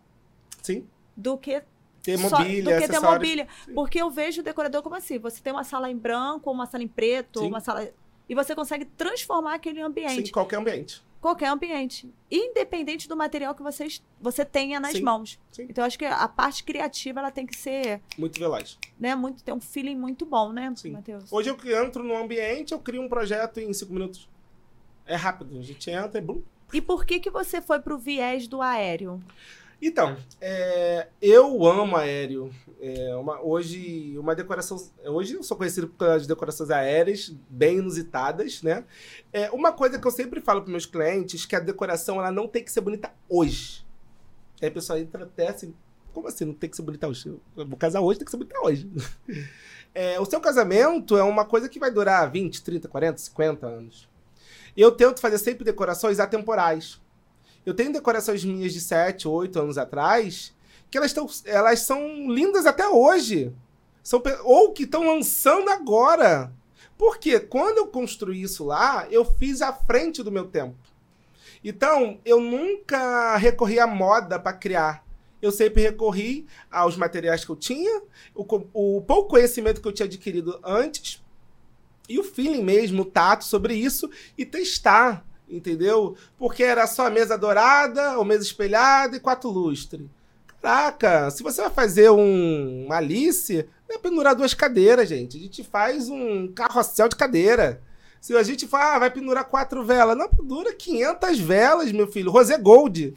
Sim. 0.63 0.87
do 1.17 1.39
que 1.39 1.63
Ter 2.05 2.19
só- 2.19 2.39
mobília, 2.39 2.77
do 2.77 2.83
que 2.83 2.89
ter 2.89 3.01
mobília. 3.01 3.49
Porque 3.75 4.01
eu 4.01 4.11
vejo 4.11 4.43
o 4.43 4.45
decorador 4.45 4.83
como 4.83 4.95
assim: 4.95 5.19
você 5.19 5.43
tem 5.43 5.53
uma 5.53 5.65
sala 5.65 5.91
em 5.91 5.97
branco, 5.97 6.51
uma 6.51 6.67
sala 6.67 6.85
em 6.85 6.89
preto, 6.89 7.41
Sim. 7.41 7.49
uma 7.49 7.61
sala. 7.61 7.89
E 8.29 8.35
você 8.35 8.55
consegue 8.55 8.85
transformar 8.85 9.55
aquele 9.55 9.81
ambiente, 9.81 10.27
Sim, 10.27 10.33
qualquer 10.33 10.57
ambiente. 10.57 11.03
qualquer 11.21 11.49
ambiente, 11.49 12.11
independente 12.31 13.09
do 13.09 13.17
material 13.17 13.55
que 13.55 13.63
vocês, 13.63 14.03
você 14.21 14.45
tenha 14.45 14.79
nas 14.79 14.93
Sim. 14.93 15.03
mãos. 15.03 15.39
Sim. 15.51 15.67
Então, 15.69 15.83
eu 15.83 15.87
acho 15.87 15.99
que 15.99 16.05
a 16.05 16.29
parte 16.29 16.63
criativa 16.65 17.21
ela 17.21 17.31
tem 17.31 17.47
que 17.47 17.57
ser, 17.57 18.01
Muito 18.19 18.39
veloz. 18.39 18.79
né, 19.01 19.15
muito, 19.15 19.43
ter 19.43 19.53
um 19.53 19.61
feeling 19.61 19.97
muito 19.97 20.27
bom, 20.27 20.53
né, 20.53 20.71
Sim. 20.77 20.93
Matheus? 20.93 21.33
Hoje 21.33 21.49
eu 21.51 21.85
entro 21.85 22.03
no 22.03 22.15
ambiente, 22.17 22.73
eu 22.73 22.79
crio 22.79 23.01
um 23.03 23.09
projeto 23.09 23.59
em 23.61 23.73
cinco 23.73 23.95
minutos. 23.95 24.29
É 25.07 25.17
rápido. 25.17 25.59
A 25.59 25.63
gente 25.63 25.91
entra 25.91 26.19
e 26.19 26.23
blum. 26.23 26.43
E 26.73 26.81
por 26.81 27.05
que 27.07 27.21
que 27.21 27.31
você 27.31 27.61
foi 27.61 27.79
pro 27.81 27.99
viés 27.99 28.47
do 28.49 28.61
aéreo? 28.63 29.23
Então, 29.81 30.17
é, 30.41 31.09
eu 31.21 31.65
amo 31.67 31.97
aéreo. 31.97 32.51
É, 32.81 33.15
uma- 33.17 33.41
hoje, 33.43 34.17
uma 34.19 34.35
decoração. 34.35 34.77
Hoje 35.07 35.35
eu 35.35 35.43
sou 35.43 35.57
conhecido 35.57 35.89
por 35.89 35.99
causa 36.07 36.21
de 36.21 36.29
decorações 36.29 36.71
aéreas, 36.71 37.35
bem 37.49 37.79
inusitadas, 37.79 38.63
né? 38.63 38.85
É, 39.33 39.51
uma 39.51 39.73
coisa 39.73 39.99
que 39.99 40.07
eu 40.07 40.11
sempre 40.11 40.41
falo 40.41 40.63
para 40.63 40.71
meus 40.71 40.87
clientes 40.87 41.45
que 41.47 41.57
a 41.57 41.61
decoração 41.61 42.19
ela 42.19 42.31
não 42.31 42.47
tem 42.49 42.63
que 42.65 42.73
ser 42.73 42.81
bonita 42.81 43.11
hoje. 43.29 43.85
Aí 44.61 44.69
a 44.69 44.71
pessoa 44.71 44.99
entra 44.99 45.25
até 45.25 45.49
assim. 45.49 45.75
Como 46.13 46.29
assim? 46.29 46.45
Não 46.45 46.55
tem 46.55 46.71
que 46.71 46.77
ser 46.77 46.83
bonita 46.83 47.09
hoje? 47.09 47.29
Eu 47.57 47.67
vou 47.67 47.77
casar 47.77 48.01
hoje, 48.01 48.19
tem 48.21 48.25
que 48.25 48.31
ser 48.31 48.37
bonita 48.39 48.59
hoje. 48.63 48.91
É, 49.97 50.19
o 50.19 50.25
seu 50.25 50.41
casamento 50.41 51.17
é 51.17 51.23
uma 51.23 51.45
coisa 51.45 51.69
que 51.69 51.79
vai 51.79 51.89
durar 51.89 52.29
20, 52.29 52.65
30, 52.65 52.89
40, 52.89 53.17
50 53.19 53.65
anos. 53.65 54.09
Eu 54.77 54.91
tento 54.91 55.21
fazer 55.21 55.39
sempre 55.39 55.65
decorações 55.65 56.19
atemporais. 56.19 57.01
Eu 57.65 57.75
tenho 57.75 57.93
decorações 57.93 58.45
minhas 58.45 58.73
de 58.73 58.81
7, 58.81 59.27
8 59.27 59.59
anos 59.59 59.79
atrás 59.79 60.55
que 60.91 60.99
elas, 60.99 61.13
tão, 61.13 61.27
elas 61.45 61.81
são 61.81 62.31
lindas 62.31 62.67
até 62.67 62.89
hoje. 62.89 63.53
São, 64.03 64.23
ou 64.45 64.73
que 64.73 64.85
estão 64.85 65.07
lançando 65.07 65.69
agora. 65.71 66.53
Porque 66.97 67.41
quando 67.41 67.79
eu 67.79 67.89
construí 67.89 68.43
isso 68.43 68.65
lá, 68.65 69.07
eu 69.11 69.25
fiz 69.25 69.61
à 69.61 69.73
frente 69.73 70.23
do 70.23 70.31
meu 70.31 70.45
tempo. 70.45 70.77
Então, 71.65 72.21
eu 72.25 72.39
nunca 72.39 73.37
recorri 73.37 73.81
à 73.81 73.87
moda 73.87 74.39
para 74.39 74.53
criar. 74.53 75.05
Eu 75.41 75.51
sempre 75.51 75.83
recorri 75.83 76.47
aos 76.71 76.97
materiais 76.97 77.45
que 77.45 77.51
eu 77.51 77.57
tinha, 77.57 78.03
o, 78.35 78.45
o 78.73 79.03
pouco 79.03 79.31
conhecimento 79.31 79.81
que 79.81 79.89
eu 79.89 79.93
tinha 79.93 80.07
adquirido 80.07 80.61
antes, 80.63 81.23
e 82.09 82.19
o 82.19 82.25
feeling 82.25 82.63
mesmo, 82.63 83.03
o 83.03 83.07
tato 83.07 83.45
sobre 83.45 83.75
isso, 83.75 84.11
e 84.39 84.45
testar, 84.45 85.27
entendeu? 85.57 86.17
Porque 86.39 86.63
era 86.63 86.87
só 86.87 87.07
a 87.07 87.11
mesa 87.11 87.39
dourada, 87.39 88.19
ou 88.19 88.25
mesa 88.25 88.43
espelhada 88.43 89.17
e 89.17 89.21
quatro 89.21 89.51
lustres. 89.51 90.03
Caraca, 90.61 91.31
se 91.31 91.43
você 91.43 91.61
vai 91.61 91.71
fazer 91.71 92.11
um, 92.11 92.87
uma 92.87 92.97
Alice, 92.97 93.69
é 93.89 93.99
pendurar 93.99 94.35
duas 94.35 94.55
cadeiras, 94.55 95.09
gente. 95.09 95.37
A 95.37 95.41
gente 95.41 95.63
faz 95.63 96.09
um 96.09 96.49
carrossel 96.49 97.09
de 97.09 97.17
cadeira. 97.17 97.83
Se 98.21 98.35
a 98.35 98.43
gente 98.43 98.67
fala, 98.67 98.95
ah, 98.95 98.99
vai 99.01 99.11
pendurar 99.11 99.45
quatro 99.45 99.85
velas, 99.85 100.17
não, 100.17 100.29
pendura 100.29 100.73
500 100.73 101.39
velas, 101.39 101.93
meu 101.93 102.07
filho. 102.07 102.31
Rosé 102.31 102.57
Gold. 102.57 103.15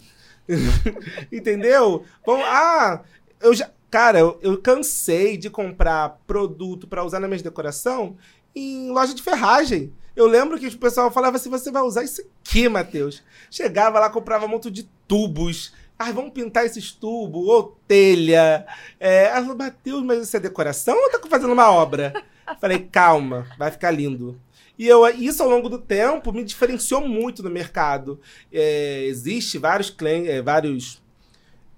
Entendeu? 1.32 2.04
Bom, 2.26 2.42
ah, 2.44 3.02
eu 3.40 3.54
já. 3.54 3.72
Cara, 3.90 4.20
eu, 4.20 4.38
eu 4.42 4.58
cansei 4.62 5.38
de 5.38 5.50
comprar 5.50 6.20
produto 6.28 6.86
para 6.86 7.06
usar 7.06 7.22
na 7.22 7.28
minha 7.30 7.42
decoração 7.42 8.18
em 8.54 8.92
loja 8.92 9.14
de 9.14 9.24
ferragem. 9.24 9.94
Eu 10.18 10.26
lembro 10.26 10.58
que 10.58 10.66
o 10.66 10.78
pessoal 10.80 11.12
falava 11.12 11.38
assim: 11.38 11.48
você 11.48 11.70
vai 11.70 11.84
usar 11.84 12.04
isso 12.04 12.22
aqui, 12.22 12.68
Matheus. 12.68 13.22
Chegava 13.52 14.00
lá, 14.00 14.10
comprava 14.10 14.48
um 14.48 14.50
monte 14.50 14.72
de 14.72 14.90
tubos. 15.08 15.72
Ah, 15.98 16.12
vamos 16.12 16.32
pintar 16.32 16.66
esses 16.66 16.92
tubos, 16.92 17.48
ou 17.48 17.78
telha. 17.88 18.66
É, 19.00 19.30
falou, 19.30 19.56
Matheus, 19.56 20.04
mas 20.04 20.24
isso 20.24 20.36
é 20.36 20.40
decoração 20.40 20.96
ou 20.96 21.12
tá 21.12 21.20
fazendo 21.30 21.54
uma 21.54 21.72
obra? 21.72 22.14
Falei, 22.60 22.80
calma, 22.80 23.46
vai 23.60 23.70
ficar 23.70 23.92
lindo. 23.92 24.42
E 24.78 24.88
eu, 24.88 25.08
isso 25.08 25.44
ao 25.44 25.50
longo 25.50 25.70
do 25.70 25.78
tempo 25.78 26.34
me 26.34 26.44
diferenciou 26.44 27.08
muito 27.08 27.44
no 27.44 27.50
mercado. 27.52 28.20
É, 28.52 29.04
existe 29.06 29.60
vários, 29.60 29.96
é, 30.02 30.42
vários 30.42 31.00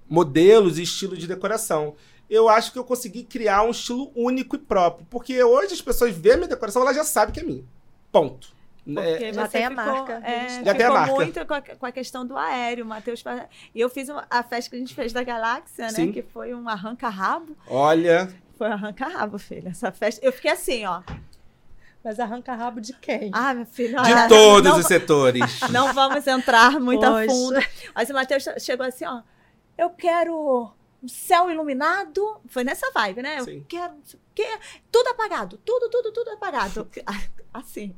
modelos 0.10 0.80
e 0.80 0.84
estilos 0.84 1.19
de 1.19 1.28
decoração. 1.28 1.93
Eu 2.30 2.47
acho 2.47 2.71
que 2.71 2.80
eu 2.80 2.86
consegui 2.86 3.23
criar 3.23 3.63
um 3.63 3.71
estilo 3.71 4.13
único 4.15 4.56
e 4.56 4.60
próprio. 4.60 5.06
Porque 5.10 5.43
hoje 5.43 5.73
as 5.73 5.82
pessoas 5.82 6.15
veem 6.15 6.36
a 6.36 6.38
minha 6.38 6.49
decoração, 6.49 6.82
elas 6.82 6.95
já 6.95 7.04
sabem 7.04 7.34
que 7.34 7.41
é 7.41 7.43
minha. 7.43 7.79
Ponto. 8.12 8.58
É, 8.88 9.12
Porque 9.12 9.34
já 9.34 9.45
você 9.45 9.52
tem 9.52 9.65
a 9.65 9.69
ficou, 9.69 9.86
marca. 9.86 10.13
É, 10.26 10.63
Já 10.63 10.74
tem 10.74 10.86
a 10.86 10.91
marca. 10.91 11.13
muito 11.13 11.45
com 11.45 11.54
a, 11.54 11.62
com 11.62 11.86
a 11.86 11.91
questão 11.91 12.26
do 12.26 12.36
aéreo, 12.36 12.86
Matheus. 12.86 13.24
E 13.76 13.80
eu 13.80 13.89
fiz 13.89 14.10
uma- 14.10 14.26
a 14.30 14.41
festa 14.41 14.69
que 14.72 14.76
a 14.76 14.80
gente 14.80 14.95
fez 14.95 15.13
da 15.13 15.22
Galáxia, 15.24 15.84
né? 15.86 15.91
Sim. 15.91 16.12
Que 16.12 16.24
foi 16.24 16.56
um 16.56 16.67
arranca-rabo. 16.67 17.56
olha, 17.67 18.34
Foi 18.58 18.67
um 18.67 18.74
arranca-rabo, 18.74 19.38
filha. 19.38 19.69
Essa 19.69 19.91
festa. 19.91 20.26
Eu 20.26 20.32
fiquei 20.34 20.52
assim, 20.52 20.86
ó. 20.86 21.02
Mas 22.04 22.19
arranca 22.19 22.56
rabo 22.56 22.80
de 22.82 22.93
quem? 22.93 23.30
Ah, 23.34 23.54
meu 23.54 23.65
filho. 23.65 24.02
de 24.02 24.12
olha, 24.12 24.28
todos 24.28 24.72
não, 24.72 24.80
os 24.80 24.86
setores. 24.86 25.60
Não 25.69 25.93
vamos 25.93 26.26
entrar 26.26 26.80
muito 26.80 27.06
a 27.06 27.12
Poxa. 27.12 27.28
fundo. 27.28 27.60
Mas 27.93 28.10
o 28.10 28.13
Matheus 28.13 28.45
chegou 28.60 28.86
assim, 28.86 29.06
ó. 29.06 29.22
Eu 29.78 29.89
quero 29.91 30.72
um 31.04 31.08
céu 31.08 31.52
iluminado. 31.52 32.39
Foi 32.48 32.63
nessa 32.63 32.89
vibe, 32.91 33.22
né? 33.22 33.39
Eu 33.39 33.45
Sim. 33.45 33.65
quero 33.67 33.93
não 33.93 34.02
sei 34.06 34.17
o 34.19 34.29
quê. 34.43 34.47
Tudo 34.91 35.08
apagado. 35.10 35.60
Tudo, 35.65 35.89
tudo, 35.89 36.12
tudo 36.12 36.32
apagado. 36.32 36.88
Assim. 37.54 37.95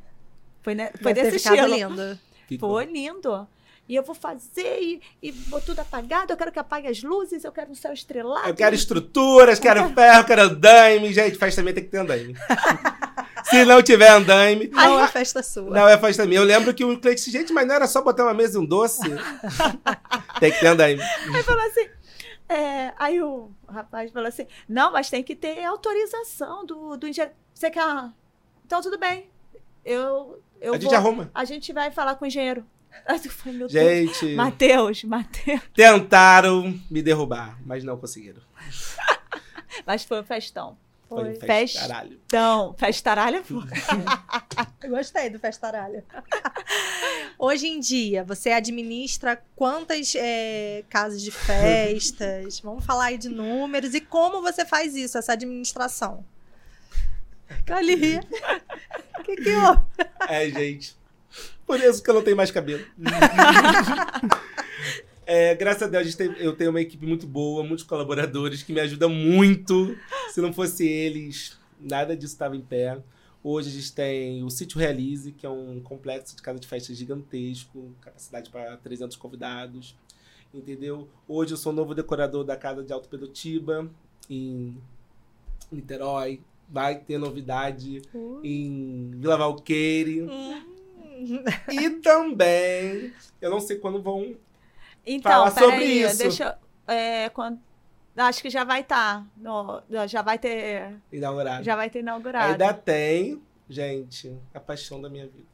Foi, 0.62 0.73
ne- 0.75 0.91
foi 1.01 1.13
desse 1.13 1.38
estilo. 1.38 1.67
lindo. 1.67 2.19
Foi 2.60 2.86
lindo. 2.86 3.47
E 3.89 3.95
eu 3.95 4.04
vou 4.04 4.15
fazer 4.15 4.80
e, 4.82 5.01
e 5.21 5.32
vou 5.32 5.60
tudo 5.60 5.80
apagado. 5.80 6.32
Eu 6.32 6.38
quero 6.38 6.51
que 6.51 6.60
apague 6.60 6.88
as 6.88 7.04
luzes. 7.04 7.43
Eu 7.43 7.51
quero 7.51 7.71
um 7.71 7.75
céu 7.75 7.91
estrelado. 7.91 8.47
Eu 8.47 8.54
quero 8.56 8.73
estruturas, 8.73 9.60
quero 9.60 9.89
ferro, 9.93 10.23
quero 10.25 10.41
andaime. 10.43 11.12
Gente, 11.12 11.38
festa 11.38 11.62
também 11.62 11.73
tem 11.73 11.84
que 11.84 11.89
ter 11.89 11.97
andaime. 11.97 12.34
Se 13.43 13.65
não 13.65 13.82
tiver 13.82 14.08
andaime, 14.10 14.67
Não 14.67 14.99
é 15.04 15.08
festa 15.08 15.41
sua. 15.43 15.71
não 15.71 15.88
é 15.88 15.97
festa 15.97 16.25
minha. 16.25 16.39
Eu 16.39 16.45
lembro 16.45 16.73
que 16.73 16.86
o 16.86 16.97
cliente 16.99 17.17
disse, 17.17 17.32
gente, 17.32 17.51
mas 17.51 17.67
não 17.67 17.73
era 17.75 17.88
só 17.88 18.01
botar 18.01 18.23
uma 18.23 18.34
mesa 18.36 18.58
e 18.58 18.62
um 18.62 18.65
doce? 18.65 19.01
tem 20.39 20.51
que 20.51 20.60
ter 20.60 20.67
andaime. 20.67 21.01
Aí 21.01 21.43
falou 21.43 21.65
assim. 21.65 21.89
É, 22.51 22.93
aí 22.97 23.21
o 23.21 23.51
rapaz 23.67 24.11
falou 24.11 24.27
assim: 24.27 24.45
não, 24.67 24.91
mas 24.91 25.09
tem 25.09 25.23
que 25.23 25.35
ter 25.35 25.63
autorização 25.63 26.65
do, 26.65 26.97
do 26.97 27.07
engenheiro. 27.07 27.35
Você 27.53 27.69
quer. 27.71 27.83
Então, 28.65 28.81
tudo 28.81 28.97
bem. 28.97 29.29
Eu, 29.83 30.41
eu 30.59 30.73
A 30.73 30.77
gente 30.77 30.89
vou- 30.89 30.95
arruma. 30.97 31.31
A 31.33 31.43
gente 31.45 31.73
vai 31.73 31.91
falar 31.91 32.15
com 32.15 32.25
o 32.25 32.27
engenheiro. 32.27 32.65
Aí 33.07 33.19
eu 33.23 33.31
falei. 33.31 33.67
Gente, 33.69 34.35
Matheus, 34.35 35.03
Matheus. 35.03 35.61
tentaram 35.73 36.79
me 36.89 37.01
derrubar, 37.01 37.57
mas 37.65 37.83
não 37.83 37.97
conseguiram. 37.97 38.41
Mas 39.87 40.03
foi 40.03 40.19
um 40.19 40.23
festão. 40.23 40.77
Foi 41.12 41.24
um 41.24 41.26
Foi. 41.26 41.36
festa, 41.36 41.47
Festa. 41.47 41.80
caralho. 41.82 42.19
Então, 42.26 42.74
festaralha 42.78 43.43
foi. 43.43 44.89
Gostei 44.89 45.30
do 45.30 45.39
festaralho. 45.39 46.02
Hoje 47.38 47.67
em 47.67 47.82
dia, 47.82 48.24
você 48.24 48.52
administra 48.52 49.43
quantas 49.54 50.13
é, 50.15 50.86
casas 50.89 51.21
de 51.21 51.30
festas? 51.30 52.60
Vamos 52.63 52.86
falar 52.86 53.08
aí 53.08 53.17
de 53.17 53.28
números 53.28 53.93
e 53.93 54.00
como 54.00 54.41
você 54.41 54.65
faz 54.65 54.95
isso, 54.95 55.17
essa 55.17 55.34
administração. 55.34 56.24
Cali. 57.65 58.17
O 59.19 59.24
que 59.24 59.36
que 59.36 59.54
houve? 59.54 59.82
É, 60.30 60.50
gente. 60.50 60.95
Por 61.67 61.78
isso 61.82 62.02
que 62.02 62.10
eu 62.10 62.13
não 62.13 62.24
tenho 62.24 62.38
mais 62.38 62.52
cabelo. 62.52 62.86
É, 65.34 65.56
graças 65.56 65.84
a 65.84 65.88
Deus, 65.88 66.13
a 66.13 66.17
tem- 66.17 66.34
eu 66.39 66.54
tenho 66.54 66.72
uma 66.72 66.82
equipe 66.82 67.06
muito 67.06 67.26
boa, 67.26 67.63
muitos 67.63 67.86
colaboradores 67.86 68.63
que 68.63 68.74
me 68.74 68.82
ajudam 68.82 69.10
muito. 69.10 69.96
Se 70.34 70.41
não 70.41 70.52
fosse 70.52 70.86
eles, 70.86 71.58
nada 71.80 72.17
disso 72.17 72.34
estava 72.34 72.54
em 72.54 72.60
pé. 72.60 73.02
Hoje 73.41 73.70
a 73.70 73.72
gente 73.72 73.94
tem 73.94 74.44
o 74.44 74.50
Sítio 74.50 74.78
Realize, 74.78 75.32
que 75.32 75.46
é 75.46 75.50
um 75.50 75.80
complexo 75.80 76.36
de 76.36 76.41
casa 76.41 76.60
de 76.60 76.67
festa 76.67 76.94
gigantesco, 76.94 77.94
capacidade 78.02 78.50
para 78.50 78.76
300 78.76 79.15
convidados. 79.15 79.96
Entendeu? 80.54 81.08
Hoje 81.26 81.54
eu 81.54 81.58
sou 81.58 81.72
novo 81.72 81.96
decorador 81.96 82.44
da 82.44 82.58
casa 82.58 82.84
de 82.84 82.91
Alto 82.91 83.08
Pedotiba, 83.08 83.89
em 84.30 84.76
Niterói. 85.72 86.41
Vai 86.67 87.00
ter 87.00 87.17
novidade 87.17 88.02
em 88.44 89.12
Vila 89.15 89.38
Valqueire. 89.38 90.28
E 91.72 91.89
também, 92.02 93.13
eu 93.41 93.50
não 93.50 93.62
sei 93.62 93.78
quando 93.78 94.02
vão. 94.02 94.36
Então, 95.05 95.31
Fala 95.31 95.51
sobre 95.51 95.71
peraí, 95.77 96.01
isso. 96.03 96.17
deixa 96.17 96.57
eu- 96.87 96.93
é, 96.93 97.29
quando, 97.29 97.59
acho 98.17 98.41
que 98.41 98.49
já 98.49 98.63
vai 98.63 98.81
estar. 98.81 99.25
já 100.07 100.21
vai 100.21 100.37
ter. 100.37 100.93
inaugurar. 101.11 101.63
Já 101.63 101.75
vai 101.75 101.89
ter 101.89 101.99
inaugurado. 101.99 102.51
Ainda 102.51 102.73
tem, 102.73 103.41
gente, 103.69 104.35
a 104.53 104.59
paixão 104.59 105.01
da 105.01 105.09
minha 105.09 105.25
vida. 105.25 105.49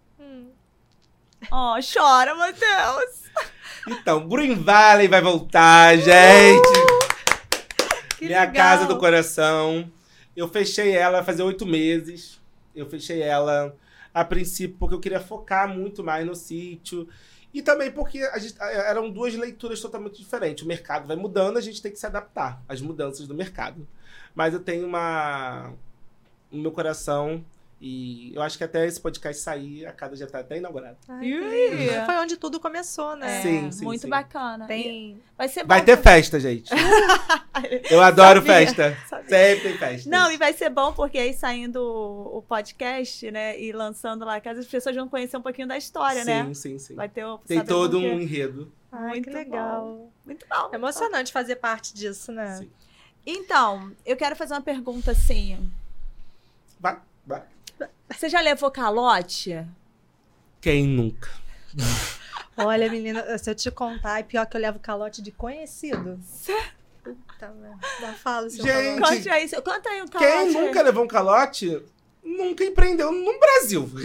Oh, 1.51 1.75
chora, 1.81 2.35
Matheus. 2.35 3.27
Então, 3.89 4.27
Green 4.27 4.55
Valley 4.55 5.07
vai 5.07 5.21
voltar, 5.21 5.95
gente. 5.97 6.67
Que 8.17 8.25
minha 8.25 8.41
legal. 8.41 8.53
casa 8.53 8.85
do 8.85 8.97
coração. 8.97 9.89
Eu 10.35 10.49
fechei 10.49 10.91
ela 10.91 11.23
fazer 11.23 11.43
oito 11.43 11.65
meses. 11.65 12.41
Eu 12.75 12.85
fechei 12.89 13.21
ela 13.21 13.73
a 14.13 14.25
princípio 14.25 14.75
porque 14.77 14.93
eu 14.95 14.99
queria 14.99 15.21
focar 15.21 15.69
muito 15.69 16.03
mais 16.03 16.25
no 16.25 16.35
sítio. 16.35 17.07
E 17.57 17.61
também 17.63 17.89
porque 17.91 18.23
gente- 18.37 18.55
eram 18.61 19.09
duas 19.09 19.33
leituras 19.33 19.81
totalmente 19.81 20.19
diferentes. 20.19 20.63
O 20.63 20.67
mercado 20.67 21.07
vai 21.07 21.15
mudando, 21.15 21.57
a 21.57 21.61
gente 21.61 21.81
tem 21.81 21.91
que 21.91 21.97
se 21.97 22.05
adaptar 22.05 22.61
às 22.69 22.79
mudanças 22.81 23.25
do 23.27 23.33
mercado. 23.33 23.87
Mas 24.35 24.53
eu 24.53 24.59
tenho 24.59 24.85
uma. 24.85 25.73
No 26.51 26.61
meu 26.61 26.71
coração. 26.71 27.43
E 27.79 28.33
eu 28.33 28.41
acho 28.41 28.57
que 28.57 28.63
até 28.63 28.87
esse 28.87 28.99
podcast 28.99 29.39
sair, 29.41 29.85
a 29.85 29.91
casa 29.91 30.15
já 30.15 30.25
está 30.25 30.39
até 30.39 30.57
inaugurada. 30.57 30.97
Foi 31.05 32.15
onde 32.17 32.35
tudo 32.35 32.59
começou, 32.59 33.15
né? 33.15 33.37
É, 33.37 33.41
Sim, 33.43 33.71
sim, 33.71 33.83
muito 33.85 34.01
sim. 34.01 34.09
bacana. 34.09 34.65
Tem. 34.65 35.21
Vai 35.37 35.47
ser 35.47 35.61
bom. 35.61 35.67
Vai 35.67 35.85
ter 35.85 35.95
festa, 35.97 36.39
gente. 36.39 36.71
Eu 37.89 38.01
adoro 38.01 38.39
Sabia, 38.41 38.53
festa. 38.53 38.97
sabia. 39.07 39.29
Sempre 39.29 39.69
tem 39.69 39.77
festa. 39.77 40.09
Não, 40.09 40.31
e 40.31 40.37
vai 40.37 40.53
ser 40.53 40.69
bom 40.71 40.91
porque 40.91 41.19
aí 41.19 41.33
saindo 41.35 41.79
o 41.79 42.41
podcast, 42.41 43.29
né, 43.29 43.59
e 43.59 43.71
lançando 43.71 44.25
lá 44.25 44.35
a 44.37 44.41
casa, 44.41 44.59
as 44.61 44.65
pessoas 44.67 44.95
vão 44.95 45.07
conhecer 45.07 45.37
um 45.37 45.41
pouquinho 45.41 45.67
da 45.67 45.77
história, 45.77 46.21
sim, 46.21 46.25
né? 46.27 46.53
sim, 46.55 46.79
sim. 46.79 46.95
Vai 46.95 47.09
ter 47.09 47.25
o- 47.25 47.37
Tem 47.39 47.63
todo 47.63 47.99
um 47.99 48.19
enredo. 48.19 48.71
Ai, 48.91 49.09
Muito 49.09 49.29
que 49.29 49.35
legal. 49.35 50.09
Muito 50.25 50.45
bom. 50.49 50.69
É 50.71 50.75
emocionante 50.75 51.31
fazer 51.31 51.57
parte 51.57 51.93
disso, 51.93 52.31
né? 52.31 52.55
Sim. 52.57 52.69
Então, 53.25 53.91
eu 54.05 54.15
quero 54.15 54.35
fazer 54.35 54.53
uma 54.55 54.61
pergunta 54.61 55.11
assim. 55.11 55.69
Vai. 56.79 56.97
Você 58.09 58.29
já 58.29 58.41
levou 58.41 58.71
calote? 58.71 59.65
Quem 60.61 60.87
nunca? 60.87 61.29
Olha, 62.55 62.89
menina, 62.89 63.37
se 63.37 63.49
eu 63.49 63.55
te 63.55 63.69
contar, 63.69 64.19
é 64.19 64.23
pior 64.23 64.45
que 64.47 64.57
eu 64.57 64.61
levo 64.61 64.79
calote 64.79 65.21
de 65.21 65.31
conhecido. 65.31 66.19
Puta 67.03 67.49
merda. 67.49 67.77
Não 68.01 68.13
falo 68.15 68.49
seu 68.49 68.65
Gente, 68.65 68.99
calote. 68.99 69.29
Aí, 69.29 69.49
conta 69.49 69.89
aí 69.89 70.01
o 70.01 70.09
calote. 70.09 70.33
Quem 70.33 70.51
nunca 70.61 70.81
levou 70.81 71.03
um 71.03 71.07
calote 71.07 71.81
nunca 72.23 72.63
empreendeu 72.63 73.11
no 73.11 73.39
Brasil. 73.39 73.89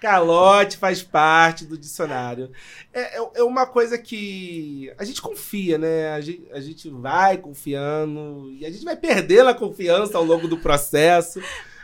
Calote 0.00 0.76
faz 0.78 1.00
parte 1.00 1.64
do 1.64 1.78
dicionário. 1.78 2.50
É, 2.92 3.20
é- 3.20 3.30
é 3.36 3.42
uma 3.44 3.64
coisa 3.66 3.96
que 3.96 4.92
a 4.98 5.04
gente 5.04 5.22
confia, 5.22 5.78
né? 5.78 6.10
A 6.12 6.20
gente, 6.20 6.44
a 6.52 6.60
gente 6.60 6.90
vai 6.90 7.38
confiando 7.38 8.50
e 8.50 8.66
a 8.66 8.70
gente 8.70 8.84
vai 8.84 8.96
perdendo 8.96 9.50
a 9.50 9.54
confiança 9.54 10.18
ao 10.18 10.24
longo 10.24 10.48
do 10.48 10.58
processo. 10.58 11.40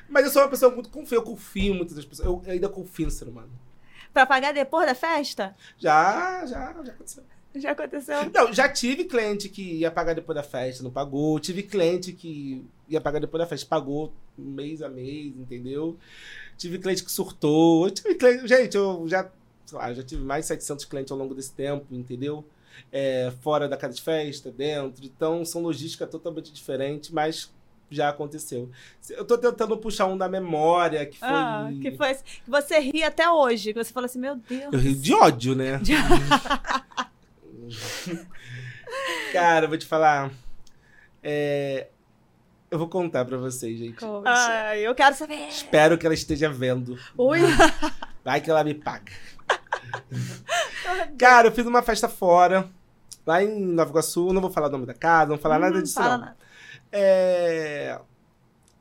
Mas 0.08 0.24
eu 0.24 0.30
sou 0.30 0.42
uma 0.42 0.48
pessoa 0.48 0.74
muito 0.74 0.88
confia, 0.88 1.18
eu 1.18 1.22
confio 1.22 1.74
muito 1.74 1.94
nas 1.94 2.04
pessoas. 2.04 2.26
Eu 2.26 2.42
ainda 2.50 2.68
confio 2.68 3.06
no 3.06 3.10
ser 3.10 3.28
humano. 3.28 3.50
Pra 4.12 4.24
pagar 4.26 4.52
depois 4.52 4.86
da 4.86 4.94
festa? 4.94 5.54
Já, 5.76 6.44
já, 6.46 6.72
já 6.82 6.92
aconteceu. 6.92 7.24
Já 7.54 7.70
aconteceu? 7.72 8.30
Não, 8.32 8.52
já 8.52 8.68
tive 8.68 9.04
cliente 9.04 9.48
que 9.48 9.62
ia 9.62 9.90
pagar 9.90 10.14
depois 10.14 10.36
da 10.36 10.42
festa, 10.42 10.82
não 10.82 10.90
pagou. 10.90 11.38
Tive 11.40 11.62
cliente 11.62 12.12
que 12.12 12.64
ia 12.88 13.00
pagar 13.00 13.20
depois 13.20 13.40
da 13.40 13.46
festa, 13.46 13.66
pagou 13.66 14.12
mês 14.36 14.82
a 14.82 14.88
mês, 14.88 15.34
entendeu? 15.36 15.96
Tive 16.56 16.78
cliente 16.78 17.04
que 17.04 17.10
surtou. 17.10 17.86
Eu 17.86 17.90
tive 17.90 18.14
cliente, 18.14 18.46
gente, 18.46 18.76
eu 18.76 19.04
já, 19.08 19.30
sei 19.66 19.78
lá, 19.78 19.92
já 19.92 20.02
tive 20.02 20.22
mais 20.22 20.44
de 20.44 20.48
700 20.48 20.84
clientes 20.84 21.10
ao 21.10 21.18
longo 21.18 21.34
desse 21.34 21.52
tempo, 21.52 21.86
entendeu? 21.90 22.44
É, 22.92 23.32
fora 23.40 23.68
da 23.68 23.76
casa 23.76 23.94
de 23.94 24.02
festa, 24.02 24.50
dentro. 24.50 25.04
Então, 25.04 25.44
são 25.44 25.62
logísticas 25.62 26.08
totalmente 26.10 26.52
diferentes, 26.52 27.10
mas 27.10 27.50
já 27.90 28.08
aconteceu. 28.08 28.70
Eu 29.10 29.24
tô 29.24 29.36
tentando 29.38 29.76
puxar 29.76 30.06
um 30.06 30.16
da 30.16 30.28
memória, 30.28 31.04
que 31.06 31.18
foi... 31.18 31.28
Ah, 31.28 31.68
que 31.80 31.92
foi 31.96 32.14
que 32.14 32.50
você 32.50 32.78
ri 32.80 33.02
até 33.02 33.30
hoje. 33.30 33.72
Que 33.72 33.82
você 33.84 33.92
fala 33.92 34.06
assim, 34.06 34.18
meu 34.18 34.36
Deus. 34.36 34.72
Eu 34.72 34.78
rio 34.78 34.94
de 34.96 35.14
ódio, 35.14 35.54
né? 35.54 35.80
Cara, 39.32 39.66
eu 39.66 39.68
vou 39.68 39.78
te 39.78 39.86
falar. 39.86 40.30
É, 41.22 41.88
Eu 42.70 42.78
vou 42.78 42.88
contar 42.88 43.24
pra 43.24 43.36
vocês, 43.38 43.78
gente. 43.78 44.04
Ai, 44.24 44.80
eu 44.86 44.94
quero 44.94 45.14
saber. 45.14 45.48
Espero 45.48 45.96
que 45.98 46.04
ela 46.06 46.14
esteja 46.14 46.48
vendo. 46.50 46.98
Ui, 47.16 47.38
Vai 48.24 48.40
que 48.40 48.50
ela 48.50 48.62
me 48.64 48.74
paga. 48.74 49.10
Cara, 51.18 51.48
eu 51.48 51.52
fiz 51.52 51.64
uma 51.66 51.82
festa 51.82 52.08
fora, 52.08 52.68
lá 53.26 53.42
em 53.42 53.58
Nova 53.60 53.90
Iguaçu. 53.90 54.32
Não 54.32 54.40
vou 54.40 54.50
falar 54.50 54.68
o 54.68 54.72
nome 54.72 54.86
da 54.86 54.94
casa, 54.94 55.28
não 55.30 55.36
vou 55.36 55.42
falar 55.42 55.58
nada 55.58 55.78
Hum, 55.78 55.82
disso, 55.82 55.94
fala 55.94 56.16
não. 56.18 56.24
nada. 56.26 56.36
É, 56.92 58.00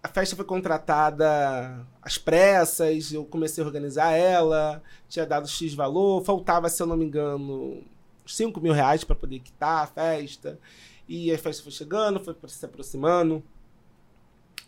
A 0.03 0.07
festa 0.09 0.35
foi 0.35 0.45
contratada 0.45 1.85
às 2.01 2.17
pressas, 2.17 3.11
eu 3.11 3.25
comecei 3.25 3.63
a 3.63 3.67
organizar 3.67 4.11
ela, 4.13 4.81
tinha 5.09 5.25
dado 5.25 5.47
X 5.47 5.73
valor, 5.73 6.23
faltava, 6.23 6.69
se 6.69 6.81
eu 6.81 6.87
não 6.87 6.97
me 6.97 7.05
engano, 7.05 7.83
5 8.25 8.61
mil 8.61 8.73
reais 8.73 9.03
para 9.03 9.15
poder 9.15 9.39
quitar 9.39 9.83
a 9.83 9.87
festa. 9.87 10.59
E 11.07 11.31
a 11.33 11.37
festa 11.37 11.63
foi 11.63 11.71
chegando, 11.71 12.19
foi 12.19 12.35
se 12.47 12.65
aproximando. 12.65 13.43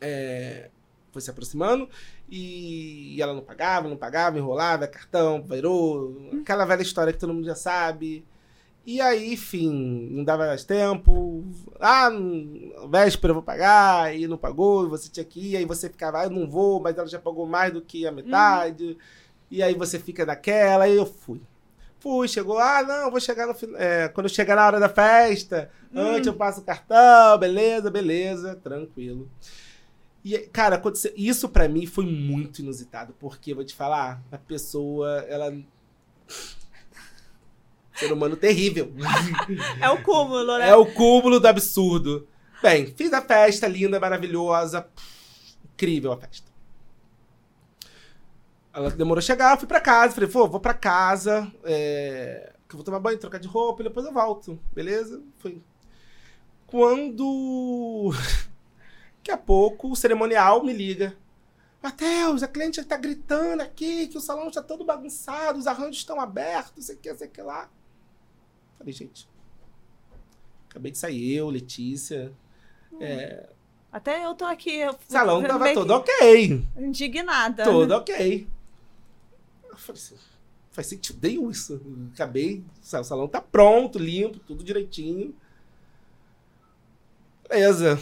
é, 0.02 0.70
foi 1.12 1.22
se 1.22 1.30
aproximando 1.32 1.90
e 2.30 3.18
ela 3.22 3.34
não 3.34 3.42
pagava, 3.42 3.90
não 3.90 3.98
pagava, 3.98 4.38
enrolava, 4.38 4.88
cartão, 4.88 5.42
virou, 5.42 6.30
aquela 6.42 6.66
velha 6.66 6.82
história 6.84 7.12
que 7.14 7.20
todo 7.20 7.34
mundo 7.34 7.46
já 7.46 7.56
sabe. 7.56 8.24
E 8.86 9.00
aí, 9.02 9.34
enfim, 9.34 10.10
não 10.12 10.24
dava 10.24 10.48
mais 10.48 10.64
tempo. 10.64 11.44
Ah, 11.80 12.10
véspera 12.90 13.32
eu 13.32 13.36
vou 13.36 13.44
pagar, 13.44 14.16
e 14.16 14.28
não 14.28 14.38
pagou, 14.38 14.86
e 14.86 14.90
você 14.90 15.10
tinha 15.10 15.24
que 15.24 15.52
ir, 15.52 15.58
aí 15.58 15.66
você 15.66 15.90
ficava, 15.90 16.22
ah, 16.22 16.24
eu 16.24 16.30
não 16.30 16.50
vou, 16.50 16.80
mas 16.80 16.98
ela 16.98 17.08
já 17.08 17.20
pagou 17.20 17.46
mais 17.46 17.72
do 17.72 17.82
que 17.82 18.08
a 18.08 18.12
metade. 18.12 18.98
E 19.52 19.62
aí 19.62 19.76
você 19.76 20.00
fica 20.00 20.26
naquela, 20.26 20.86
aí 20.86 20.96
eu 20.96 21.06
fui. 21.06 21.42
Fui, 22.00 22.28
chegou, 22.28 22.58
ah, 22.58 22.82
não, 22.82 23.12
vou 23.12 23.20
chegar 23.20 23.46
no 23.46 23.54
final. 23.54 23.80
quando 24.14 24.26
eu 24.28 24.34
chegar 24.34 24.56
na 24.56 24.66
hora 24.66 24.80
da 24.80 24.90
festa, 24.90 25.70
antes 25.94 26.28
eu 26.28 26.34
passo 26.34 26.62
o 26.62 26.64
cartão, 26.64 27.38
beleza, 27.38 27.92
beleza, 27.92 28.56
tranquilo. 28.56 29.30
E, 30.24 30.38
cara, 30.38 30.76
aconteceu, 30.76 31.14
isso 31.16 31.48
pra 31.50 31.68
mim 31.68 31.86
foi 31.86 32.06
muito 32.06 32.62
inusitado, 32.62 33.14
porque, 33.20 33.54
vou 33.54 33.64
te 33.64 33.76
falar, 33.76 34.22
a 34.32 34.38
pessoa, 34.38 35.26
ela. 35.28 35.54
Ser 38.00 38.14
humano 38.14 38.38
terrível. 38.38 38.94
É 39.82 39.90
o 39.90 40.02
cúmulo, 40.02 40.58
né? 40.58 40.70
É 40.70 40.76
o 40.76 40.86
cúmulo 40.86 41.40
do 41.40 41.48
absurdo. 41.48 42.28
Bem, 42.62 42.88
fiz 42.88 43.12
a 43.12 43.22
festa 43.22 43.68
linda, 43.68 44.00
maravilhosa. 44.00 44.88
Incrível 45.74 46.14
a 46.14 46.18
festa. 46.18 46.50
Ela 48.74 48.90
demorou 48.92 49.20
a 49.20 49.22
chegar, 49.22 49.54
eu 49.54 49.58
fui 49.58 49.68
pra 49.68 49.82
casa. 49.82 50.14
Falei, 50.14 50.30
pô, 50.30 50.48
vou 50.48 50.60
pra 50.60 50.74
casa. 50.74 51.52
É... 51.64 52.54
que 52.68 52.76
eu 52.76 52.78
vou 52.78 52.86
tomar 52.86 53.00
banho, 53.00 53.20
trocar 53.20 53.40
de 53.40 53.48
roupa 53.48 53.82
e 53.82 53.86
depois 53.86 54.06
eu 54.06 54.14
volto. 54.14 54.58
Beleza? 54.74 55.22
Fui. 55.38 55.62
Quando. 56.68 58.14
Daqui 59.18 59.32
a 59.32 59.38
pouco 59.38 59.92
o 59.92 59.96
cerimonial 59.96 60.64
me 60.64 60.72
liga. 60.72 61.18
Matheus, 61.82 62.44
a 62.44 62.48
cliente 62.48 62.84
tá 62.84 62.98
gritando 62.98 63.62
aqui 63.62 64.08
que 64.08 64.18
o 64.18 64.22
salão 64.22 64.50
está 64.50 64.62
todo 64.62 64.84
bagunçado, 64.84 65.60
os 65.60 65.68
arranjos 65.68 65.98
estão 65.98 66.20
abertos, 66.20 66.74
não 66.76 66.84
sei 66.84 66.96
o 66.96 66.98
que, 67.00 67.10
não 67.10 67.18
sei 67.18 67.28
o 67.28 67.32
que 67.32 67.42
lá. 67.42 67.70
Falei, 68.80 68.94
gente. 68.94 69.28
Acabei 70.70 70.92
de 70.92 70.98
sair 70.98 71.34
eu, 71.36 71.50
Letícia. 71.50 72.32
É, 73.00 73.50
Até 73.92 74.26
eu 74.26 74.34
tô 74.34 74.46
aqui. 74.46 74.76
eu- 74.78 74.92
o 74.94 74.98
salão 75.08 75.44
tava 75.44 75.74
todo 75.74 75.92
ok. 75.92 76.66
Indignada. 76.78 77.64
Todo 77.64 77.92
ok. 77.92 78.48
Eu 79.70 79.78
falei 79.78 80.02
assim, 80.02 80.16
faz 80.72 80.88
sentido 80.88 81.20
nenhum 81.22 81.50
isso. 81.52 81.82
Acabei, 82.14 82.64
o 82.82 83.04
salão 83.04 83.28
tá 83.28 83.42
pronto, 83.42 84.00
limpo, 84.00 84.40
tudo 84.40 84.64
direitinho. 84.64 85.36
Beleza. 87.48 88.00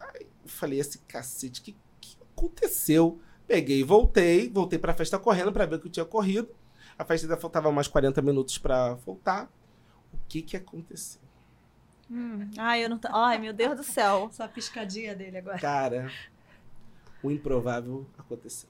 Aí 0.00 0.26
eu 0.44 0.48
falei 0.48 0.80
assim, 0.80 0.98
cacete, 1.08 1.60
o 1.60 1.64
que, 1.64 1.76
que 2.00 2.16
aconteceu? 2.36 3.20
Peguei 3.46 3.80
e 3.80 3.84
voltei, 3.84 4.48
voltei 4.48 4.78
pra 4.78 4.94
festa 4.94 5.18
correndo 5.18 5.52
pra 5.52 5.66
ver 5.66 5.76
o 5.76 5.80
que 5.80 5.88
tinha 5.90 6.04
ocorrido. 6.04 6.48
A 7.02 7.04
festa 7.04 7.26
ainda 7.26 7.36
faltava 7.36 7.72
mais 7.72 7.88
40 7.88 8.22
minutos 8.22 8.58
pra 8.58 8.94
voltar. 8.94 9.50
O 10.14 10.18
que 10.28 10.40
que 10.40 10.56
aconteceu? 10.56 11.20
Hum. 12.08 12.48
Ai, 12.56 12.84
eu 12.84 12.88
não 12.88 12.96
tô... 12.96 13.08
Ai, 13.10 13.38
meu 13.38 13.52
Deus 13.52 13.76
do 13.76 13.82
céu. 13.82 14.30
Só 14.32 14.44
a 14.44 14.48
piscadinha 14.48 15.12
dele 15.12 15.38
agora. 15.38 15.58
Cara, 15.58 16.12
o 17.20 17.28
improvável 17.28 18.06
aconteceu. 18.16 18.68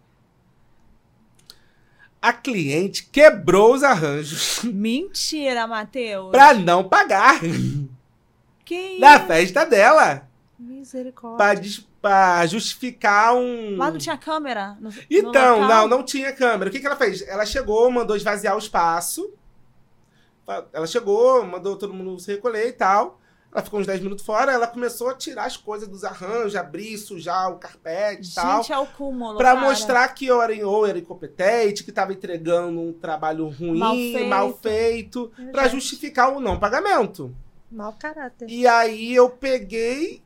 A 2.22 2.32
cliente 2.32 3.04
quebrou 3.12 3.74
os 3.74 3.82
arranjos 3.82 4.62
Mentira, 4.62 5.66
Matheus. 5.66 6.30
pra 6.30 6.54
não 6.54 6.88
pagar 6.88 7.38
Que 8.64 8.98
na 8.98 9.20
festa 9.26 9.66
dela. 9.66 10.26
Misericórdia. 10.58 11.36
Pra, 11.36 11.91
pra 12.03 12.44
justificar 12.46 13.34
um. 13.34 13.76
Lá 13.78 13.90
não 13.90 13.98
tinha 13.98 14.18
câmera? 14.18 14.76
No, 14.80 14.90
no 14.90 14.94
Então, 15.09 15.61
local? 15.61 15.68
não, 15.88 15.88
não 15.98 16.03
tinha 16.05 16.32
câmera. 16.32 16.68
O 16.68 16.72
que, 16.72 16.80
que 16.80 16.86
ela 16.86 16.96
fez? 16.96 17.26
Ela 17.26 17.46
chegou, 17.46 17.90
mandou 17.90 18.16
esvaziar 18.16 18.55
o 18.57 18.59
espaço. 18.59 19.32
Ela 20.72 20.86
chegou, 20.86 21.46
mandou 21.46 21.76
todo 21.76 21.94
mundo 21.94 22.18
se 22.18 22.32
recolher 22.32 22.66
e 22.68 22.72
tal. 22.72 23.20
Ela 23.55 23.62
ficou 23.62 23.78
uns 23.80 23.86
10 23.86 24.00
minutos 24.00 24.24
fora, 24.24 24.50
ela 24.50 24.66
começou 24.66 25.11
a 25.11 25.14
tirar 25.14 25.44
as 25.44 25.59
coisas 25.59 25.86
dos 25.86 26.05
arranjos, 26.05 26.57
abrir, 26.57 26.96
sujar 26.96 27.50
o 27.53 27.59
carpete 27.59 28.30
e 28.30 28.34
tal. 28.34 28.62
Gente, 28.62 28.72
é 28.72 28.78
o 28.78 28.86
cúmulo, 28.86 29.36
Pra 29.36 29.55
cara. 29.55 29.61
mostrar 29.61 30.09
que 30.09 30.24
eu 30.26 30.40
era, 30.40 30.66
ou 30.66 30.86
era 30.86 30.98
incompetente, 30.98 31.84
que 31.84 31.92
tava 31.92 32.14
entregando 32.14 32.80
um 32.80 32.94
trabalho 32.94 33.46
ruim, 33.48 33.78
Mal 33.78 33.94
mal 34.26 34.59
feito. 34.59 35.30
feito, 35.36 35.53
pra 35.53 35.64
Gente. 35.64 35.72
justificar 35.74 36.32
o 36.34 36.40
não 36.40 36.59
pagamento. 36.59 37.34
Mau 37.70 37.92
caráter. 37.92 38.48
E 38.50 38.66
aí 38.66 39.14
eu 39.14 39.28
peguei. 39.28 40.22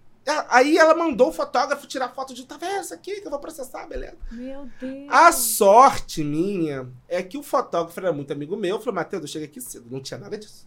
Aí 0.49 0.77
ela 0.77 0.95
mandou 0.95 1.29
o 1.29 1.33
fotógrafo 1.33 1.87
tirar 1.87 2.09
foto 2.09 2.35
de 2.35 2.45
tá 2.45 2.57
vendo 2.57 2.83
isso 2.83 2.93
aqui 2.93 3.21
que 3.21 3.27
eu 3.27 3.31
vou 3.31 3.39
processar, 3.39 3.87
beleza. 3.87 4.17
Meu 4.33 4.69
Deus. 4.81 5.07
A 5.09 5.31
sorte 5.31 6.25
minha 6.25 6.89
é 7.09 7.23
que 7.23 7.39
o 7.39 7.43
fotógrafo 7.43 7.99
era 8.01 8.13
muito 8.13 8.33
amigo 8.33 8.57
meu. 8.57 8.79
Falou, 8.81 8.95
Matheus, 8.95 9.23
eu 9.23 9.29
cheguei 9.29 9.47
aqui 9.49 9.61
cedo. 9.61 9.87
Não 9.91 10.01
tinha 10.01 10.19
nada 10.19 10.37
disso. 10.37 10.67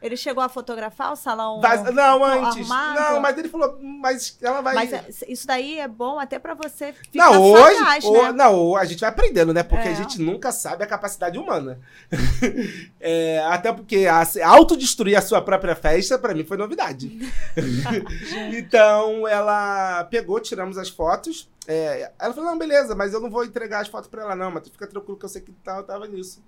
Ele 0.00 0.16
chegou 0.16 0.40
a 0.44 0.48
fotografar 0.48 1.12
o 1.12 1.16
salão? 1.16 1.60
Não, 1.92 2.24
antes. 2.24 2.68
Não, 2.68 3.18
mas 3.20 3.36
ele 3.36 3.48
falou, 3.48 3.76
mas 3.82 4.38
ela 4.40 4.60
vai. 4.60 4.72
Mas 4.72 4.92
é- 4.92 5.04
isso 5.26 5.44
daí 5.44 5.80
é 5.80 5.88
bom 5.88 6.20
até 6.20 6.38
pra 6.38 6.54
você 6.54 6.92
ficar 6.92 7.18
Não, 7.32 7.42
hoje, 7.42 7.78
sagaz, 7.78 8.04
né? 8.08 8.30
não, 8.32 8.76
a 8.76 8.84
gente 8.84 9.00
vai 9.00 9.08
aprendendo, 9.10 9.52
né? 9.52 9.64
Porque 9.64 9.88
É. 9.88 9.90
a 9.90 9.94
gente 9.94 10.20
nunca 10.22 10.52
sabe 10.52 10.84
a 10.84 10.86
capacidade 10.86 11.36
humana. 11.36 11.80
É, 13.00 13.40
até 13.48 13.72
porque 13.72 14.06
a, 14.06 14.22
autodestruir 14.46 15.16
a 15.18 15.20
sua 15.22 15.40
própria 15.42 15.74
festa, 15.74 16.18
pra 16.18 16.34
mim, 16.34 16.44
foi 16.44 16.56
novidade. 16.56 17.18
então, 18.56 19.26
ela 19.26 20.04
pegou, 20.04 20.38
tiramos 20.40 20.76
as 20.78 20.88
fotos. 20.88 21.48
é, 21.66 22.10
ela 22.18 22.32
falou, 22.32 22.50
não, 22.50 22.58
beleza, 22.58 22.94
mas 22.94 23.12
eu 23.12 23.20
não 23.20 23.30
vou 23.30 23.44
entregar 23.44 23.80
as 23.80 23.88
fotos 23.88 24.08
pra 24.08 24.22
ela, 24.22 24.36
não, 24.36 24.50
mas 24.50 24.62
tu 24.64 24.70
fica 24.70 24.86
tranquilo 24.86 25.18
que 25.18 25.24
eu 25.24 25.28
sei 25.28 25.42
que 25.42 25.50
eu 25.50 25.82
tava 25.82 26.06
nisso. 26.06 26.42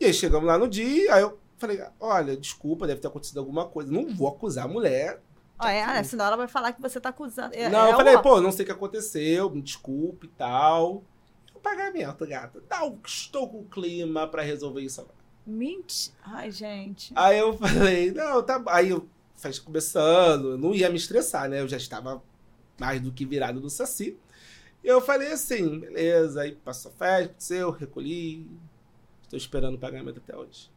E 0.00 0.06
aí, 0.06 0.12
chegamos 0.14 0.46
lá 0.48 0.58
no 0.58 0.66
dia, 0.66 1.14
aí 1.14 1.22
eu 1.22 1.38
falei, 1.58 1.82
olha, 2.00 2.36
desculpa, 2.36 2.86
deve 2.86 3.00
ter 3.00 3.08
acontecido 3.08 3.38
alguma 3.38 3.66
coisa. 3.66 3.90
Não 3.92 4.14
vou 4.14 4.28
acusar 4.28 4.64
a 4.64 4.68
mulher, 4.68 5.20
Ó, 5.58 5.68
é, 5.68 5.86
né? 5.86 6.02
Senão 6.02 6.24
ela 6.24 6.36
vai 6.36 6.48
falar 6.48 6.72
que 6.72 6.80
você 6.82 7.00
tá 7.00 7.10
acusando. 7.10 7.54
É- 7.54 7.68
não, 7.68 7.86
é 7.86 7.92
eu 7.92 7.96
falei, 7.96 8.16
o- 8.16 8.22
pô, 8.22 8.40
não 8.40 8.50
sei 8.50 8.64
o 8.64 8.66
que 8.66 8.72
aconteceu, 8.72 9.48
me 9.48 9.62
desculpe 9.62 10.26
e 10.26 10.30
tal. 10.30 11.04
O 11.54 11.60
pagamento, 11.60 12.26
gata. 12.26 12.60
Não, 12.68 12.98
estou 13.06 13.48
com 13.48 13.64
clima 13.64 14.26
pra 14.26 14.42
resolver 14.42 14.80
isso 14.80 15.00
agora. 15.00 15.14
Mentira. 15.46 16.16
Ai, 16.24 16.50
gente. 16.50 17.12
Aí 17.14 17.38
eu 17.38 17.52
falei, 17.56 18.10
não, 18.10 18.42
tá. 18.42 18.60
Aí 18.68 18.90
eu 18.90 19.08
festa 19.36 19.64
começando, 19.64 20.52
eu 20.52 20.58
não 20.58 20.74
ia 20.74 20.88
me 20.90 20.96
estressar, 20.96 21.48
né? 21.48 21.60
Eu 21.60 21.68
já 21.68 21.76
estava 21.76 22.22
mais 22.80 23.00
do 23.00 23.12
que 23.12 23.24
virado 23.24 23.60
do 23.60 23.70
Saci. 23.70 24.18
E 24.82 24.88
eu 24.88 25.00
falei 25.00 25.32
assim, 25.32 25.78
beleza, 25.78 26.42
aí 26.42 26.52
passou 26.56 26.90
a 26.90 26.94
festa, 26.94 27.24
aconteceu, 27.26 27.70
recolhi. 27.70 28.48
Estou 29.22 29.36
esperando 29.36 29.76
o 29.76 29.78
pagamento 29.78 30.18
até 30.18 30.36
hoje. 30.36 30.70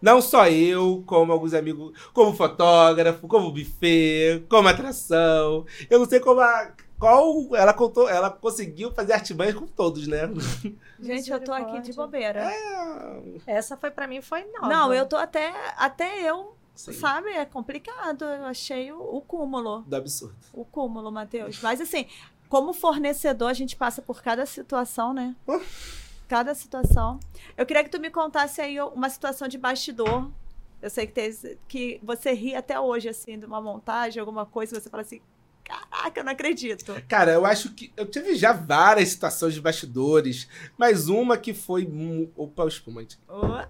Não 0.00 0.22
só 0.22 0.48
eu, 0.48 1.02
como 1.06 1.30
alguns 1.32 1.52
amigos, 1.52 1.92
como 2.12 2.34
fotógrafo, 2.34 3.28
como 3.28 3.52
buffet, 3.52 4.44
como 4.48 4.68
atração. 4.68 5.66
Eu 5.88 5.98
não 5.98 6.06
sei 6.08 6.20
como 6.20 6.40
a. 6.40 6.72
Qual 6.98 7.56
ela 7.56 7.72
contou, 7.72 8.08
ela 8.08 8.28
conseguiu 8.30 8.92
fazer 8.92 9.14
artimanhas 9.14 9.54
com 9.54 9.66
todos, 9.66 10.06
né? 10.06 10.28
Gente, 11.00 11.30
eu 11.30 11.42
tô 11.42 11.50
aqui 11.52 11.80
de 11.80 11.94
bobeira. 11.94 12.40
É, 12.52 13.32
Essa 13.46 13.74
foi 13.74 13.90
pra 13.90 14.06
mim 14.06 14.20
foi 14.20 14.44
nova. 14.52 14.68
Não, 14.68 14.92
eu 14.92 15.06
tô 15.06 15.16
até. 15.16 15.50
Até 15.78 16.20
eu, 16.20 16.54
sim, 16.74 16.92
sabe? 16.92 17.30
É 17.30 17.46
complicado. 17.46 18.24
Eu 18.26 18.44
achei 18.44 18.92
o, 18.92 19.00
o 19.00 19.20
cúmulo. 19.22 19.82
do 19.86 19.96
absurdo. 19.96 20.36
O 20.52 20.62
cúmulo, 20.62 21.10
Matheus. 21.10 21.60
Mas 21.62 21.80
assim, 21.80 22.04
como 22.50 22.74
fornecedor, 22.74 23.48
a 23.48 23.54
gente 23.54 23.76
passa 23.76 24.02
por 24.02 24.22
cada 24.22 24.44
situação, 24.44 25.14
né? 25.14 25.34
Cada 26.30 26.54
situação. 26.54 27.18
Eu 27.56 27.66
queria 27.66 27.82
que 27.82 27.90
tu 27.90 27.98
me 27.98 28.08
contasse 28.08 28.60
aí 28.60 28.80
uma 28.80 29.10
situação 29.10 29.48
de 29.48 29.58
bastidor. 29.58 30.30
Eu 30.80 30.88
sei 30.88 31.04
que, 31.04 31.12
tem, 31.12 31.32
que 31.66 31.98
você 32.04 32.32
ri 32.32 32.54
até 32.54 32.78
hoje, 32.78 33.08
assim, 33.08 33.36
de 33.36 33.44
uma 33.44 33.60
montagem, 33.60 34.20
alguma 34.20 34.46
coisa, 34.46 34.78
você 34.78 34.88
fala 34.88 35.02
assim, 35.02 35.20
caraca, 35.64 36.20
eu 36.20 36.24
não 36.24 36.30
acredito. 36.30 36.94
Cara, 37.08 37.32
eu 37.32 37.44
acho 37.44 37.74
que. 37.74 37.92
Eu 37.96 38.06
tive 38.06 38.36
já 38.36 38.52
várias 38.52 39.08
situações 39.08 39.54
de 39.54 39.60
bastidores, 39.60 40.48
mas 40.78 41.08
uma 41.08 41.36
que 41.36 41.52
foi. 41.52 41.90
Opa, 42.36 42.62
o 42.62 42.68
espumante. 42.68 43.18
Ô, 43.28 43.66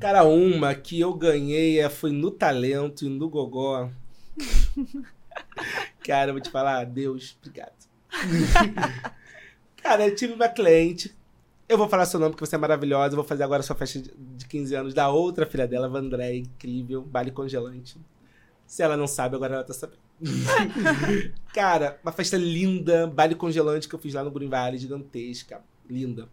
Cara, 0.00 0.24
uma 0.24 0.74
que 0.74 0.98
eu 0.98 1.12
ganhei 1.12 1.78
é, 1.78 1.90
foi 1.90 2.10
no 2.10 2.30
talento 2.30 3.04
e 3.04 3.08
no 3.10 3.28
gogó. 3.28 3.90
Cara, 6.02 6.30
eu 6.30 6.34
vou 6.36 6.42
te 6.42 6.50
falar, 6.50 6.86
Deus, 6.86 7.36
obrigado. 7.38 7.76
Cara, 9.76 10.08
eu 10.08 10.14
tive 10.14 10.32
uma 10.32 10.48
cliente. 10.48 11.17
Eu 11.68 11.76
vou 11.76 11.88
falar 11.88 12.06
seu 12.06 12.18
nome 12.18 12.32
porque 12.32 12.46
você 12.46 12.54
é 12.54 12.58
maravilhosa. 12.58 13.12
Eu 13.12 13.16
vou 13.16 13.24
fazer 13.24 13.42
agora 13.44 13.60
a 13.60 13.62
sua 13.62 13.76
festa 13.76 14.00
de- 14.00 14.10
de 14.16 14.46
15 14.46 14.74
anos 14.74 14.94
da 14.94 15.08
outra 15.10 15.44
filha 15.44 15.66
dela, 15.68 15.88
Vandré, 15.88 16.36
incrível, 16.36 17.02
baile 17.02 17.30
congelante. 17.30 17.98
Se 18.66 18.82
ela 18.82 18.96
não 18.96 19.06
sabe, 19.06 19.36
agora 19.36 19.54
ela 19.56 19.64
tá 19.64 19.74
sabendo. 19.74 19.98
Cara, 21.54 21.98
uma 22.02 22.10
festa 22.12 22.36
linda, 22.36 23.06
baile 23.06 23.34
congelante 23.34 23.88
que 23.88 23.94
eu 23.94 23.98
fiz 23.98 24.14
lá 24.14 24.24
no 24.24 24.30
Green 24.30 24.48
Valley, 24.48 24.78
gigantesca, 24.78 25.60
linda. 25.88 26.28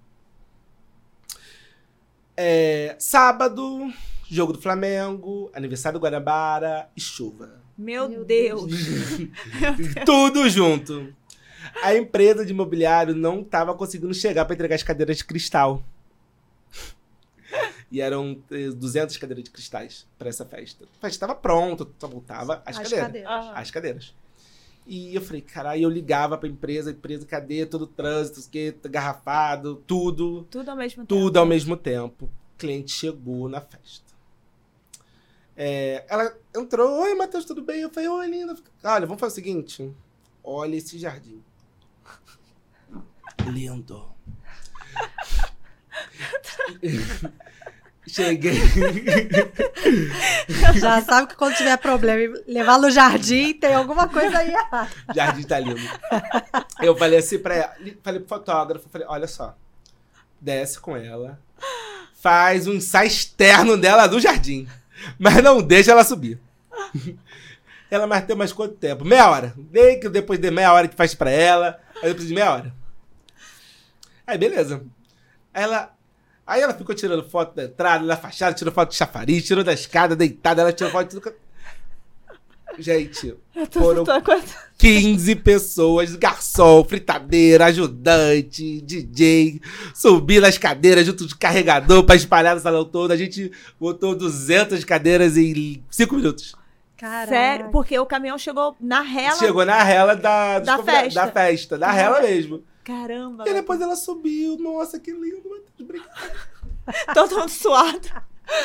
É, 2.38 2.96
sábado, 3.00 3.92
jogo 4.30 4.54
do 4.54 4.62
Flamengo, 4.62 5.50
aniversário 5.54 6.00
do 6.00 6.04
Guanabara 6.04 6.90
e 6.96 7.02
chuva. 7.02 7.62
Meu, 7.78 8.08
Meu 8.10 8.26
Deus. 8.26 8.72
Tudo 10.06 10.50
junto. 10.50 11.14
A 11.84 11.95
empresa 11.95 12.45
de 12.45 12.51
imobiliário 12.51 13.16
não 13.16 13.41
estava 13.41 13.74
conseguindo 13.76 14.13
chegar 14.13 14.45
para 14.45 14.53
entregar 14.55 14.76
as 14.76 14.84
cadeiras 14.84 15.18
de 15.18 15.26
cristal. 15.26 15.82
E 17.91 18.01
eram 18.01 18.41
eh, 18.51 18.70
200 18.72 19.16
cadeiras 19.18 19.43
de 19.43 19.51
cristais 19.51 20.07
para 20.18 20.28
essa 20.28 20.43
festa. 20.45 20.86
A 20.86 20.88
festa 21.01 21.07
estava 21.07 21.36
pronta, 21.36 21.88
só 21.99 22.07
voltava 22.07 22.61
as, 22.66 22.78
As 22.78 22.84
cadeiras. 22.84 23.05
cadeiras. 23.07 23.45
As 23.55 23.72
cadeiras. 23.72 24.16
E 24.88 25.16
eu 25.16 25.22
falei, 25.22 25.41
caralho, 25.41 25.84
eu 25.84 25.89
ligava 25.89 26.38
pra 26.38 26.47
empresa, 26.49 26.91
empresa, 26.91 27.26
cadê 27.26 27.66
todo 27.66 27.84
o 27.84 27.88
trânsito, 27.88 28.47
que 28.49 28.76
garrafado, 28.89 29.78
tudo, 29.88 30.43
Tudo 30.49 30.70
ao 30.70 30.76
mesmo 30.78 31.05
tempo. 31.05 31.07
tudo 31.07 31.38
ao 31.38 31.45
mesmo 31.45 31.78
tempo. 31.78 32.26
O 32.26 32.57
cliente 32.57 32.91
chegou 32.91 33.47
na 33.49 33.61
festa. 33.61 34.13
É, 35.57 36.03
ela 36.09 36.36
entrou, 36.55 37.01
oi, 37.01 37.16
Matheus, 37.16 37.45
tudo 37.45 37.61
bem? 37.63 37.82
Eu 37.82 37.89
falei, 37.89 38.09
oi, 38.09 38.28
linda. 38.28 38.55
Olha, 38.84 39.05
vamos 39.05 39.20
fazer 39.20 39.32
o 39.32 39.36
seguinte. 39.36 39.91
Olha 40.43 40.76
esse 40.76 40.99
jardim. 40.99 41.41
Lindo. 43.48 44.14
Cheguei. 48.08 48.54
Já 50.80 51.02
sabe 51.02 51.28
que 51.28 51.36
quando 51.36 51.56
tiver 51.56 51.76
problema 51.78 52.38
levar 52.48 52.78
no 52.80 52.92
jardim, 52.92 53.54
tem 53.54 53.74
alguma 53.74 54.08
coisa 54.08 54.38
aí 54.38 54.54
errada. 54.54 54.90
Jardim 55.14 55.44
tá 55.44 55.60
lindo. 55.60 55.82
Eu 56.82 56.96
falei 56.96 57.20
assim 57.20 57.40
pra 57.40 57.56
ela, 57.56 57.76
falei 58.04 58.20
pro 58.20 58.30
fotógrafo, 58.30 58.88
falei, 58.90 59.08
olha 59.10 59.28
só, 59.28 59.58
desce 60.40 60.80
com 60.80 60.96
ela, 60.96 61.40
faz 62.22 62.68
um 62.68 62.74
ensaio 62.74 63.08
externo 63.08 63.76
dela 63.76 64.06
do 64.08 64.20
jardim, 64.20 64.68
mas 65.18 65.42
não 65.44 65.62
deixa 65.62 65.92
ela 65.92 66.04
subir. 66.04 66.40
Ela 67.90 68.06
mais 68.06 68.26
tem 68.26 68.36
mais 68.36 68.54
quanto 68.54 68.76
tempo? 68.76 69.04
Meia 69.04 69.30
hora. 69.30 69.54
Dei 69.58 69.98
que 69.98 70.10
depois 70.10 70.40
de 70.40 70.52
meia 70.52 70.74
hora 70.74 70.88
que 70.88 70.96
faz 70.96 71.16
pra 71.16 71.30
ela, 71.32 71.80
aí 72.04 72.10
depois 72.10 72.28
de 72.28 72.34
meia 72.34 72.52
hora. 72.52 72.85
Aí, 74.28 74.38
beleza. 74.38 74.84
Aí 75.53 75.63
ela, 75.63 75.93
aí 76.45 76.61
ela 76.61 76.73
ficou 76.73 76.93
tirando 76.95 77.23
foto 77.23 77.55
da 77.55 77.63
entrada, 77.65 78.05
da 78.05 78.17
fachada, 78.17 78.55
tirou 78.55 78.73
foto 78.73 78.89
de 78.89 78.95
chafariz, 78.95 79.45
tirou 79.45 79.63
da 79.63 79.73
escada, 79.73 80.15
deitada, 80.15 80.61
ela 80.61 80.73
tirou 80.73 80.91
foto 80.91 81.09
de 81.09 81.19
tudo. 81.21 81.36
Gente, 82.78 83.34
tô, 83.71 83.80
Foram- 83.80 84.03
tô 84.03 84.21
com- 84.21 84.41
15 84.78 85.34
pessoas, 85.38 86.13
garçom, 86.17 86.84
fritadeira, 86.84 87.65
ajudante, 87.67 88.82
DJ, 88.82 89.61
subi 89.93 90.41
nas 90.41 90.57
cadeiras 90.57 91.05
junto 91.05 91.26
de 91.26 91.36
carregador 91.38 92.03
pra 92.03 92.15
espalhar 92.17 92.53
no 92.53 92.59
salão 92.61 92.84
todo. 92.84 93.11
A 93.11 93.15
gente 93.15 93.49
botou 93.80 94.13
200 94.13 94.84
cadeiras 94.84 95.38
em 95.38 95.82
5 95.89 96.15
minutos. 96.15 96.53
Caraca. 96.97 97.28
Sério, 97.30 97.69
porque 97.71 97.97
o 97.97 98.05
caminhão 98.05 98.38
chegou 98.38 98.76
na 98.82 98.99
rela. 98.99 99.38
Chegou 99.38 99.63
na 99.65 99.82
rela 99.82 100.13
da, 100.13 100.59
Da 100.59 100.84
festa. 100.84 101.26
da 101.26 101.32
festa, 101.32 101.78
da 101.78 101.91
rela 101.91 102.21
mesmo. 102.21 102.61
Caramba. 102.86 103.44
E 103.50 103.54
depois 103.54 103.82
ela 103.82 103.96
subiu. 103.96 104.58
Nossa, 104.58 105.00
que 105.00 105.12
lindo, 105.12 105.50
Matheus. 105.50 105.66
Obrigado. 105.82 106.56
Todo 107.14 107.38
mundo 107.40 107.50
suado. 107.50 108.08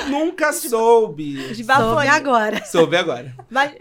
Nunca 0.08 0.52
soube. 0.52 1.36
Soube 1.38 1.50
Esbaforido. 1.52 2.12
agora. 2.14 2.64
Soube 2.66 2.96
agora. 2.96 3.34
Mas, 3.48 3.72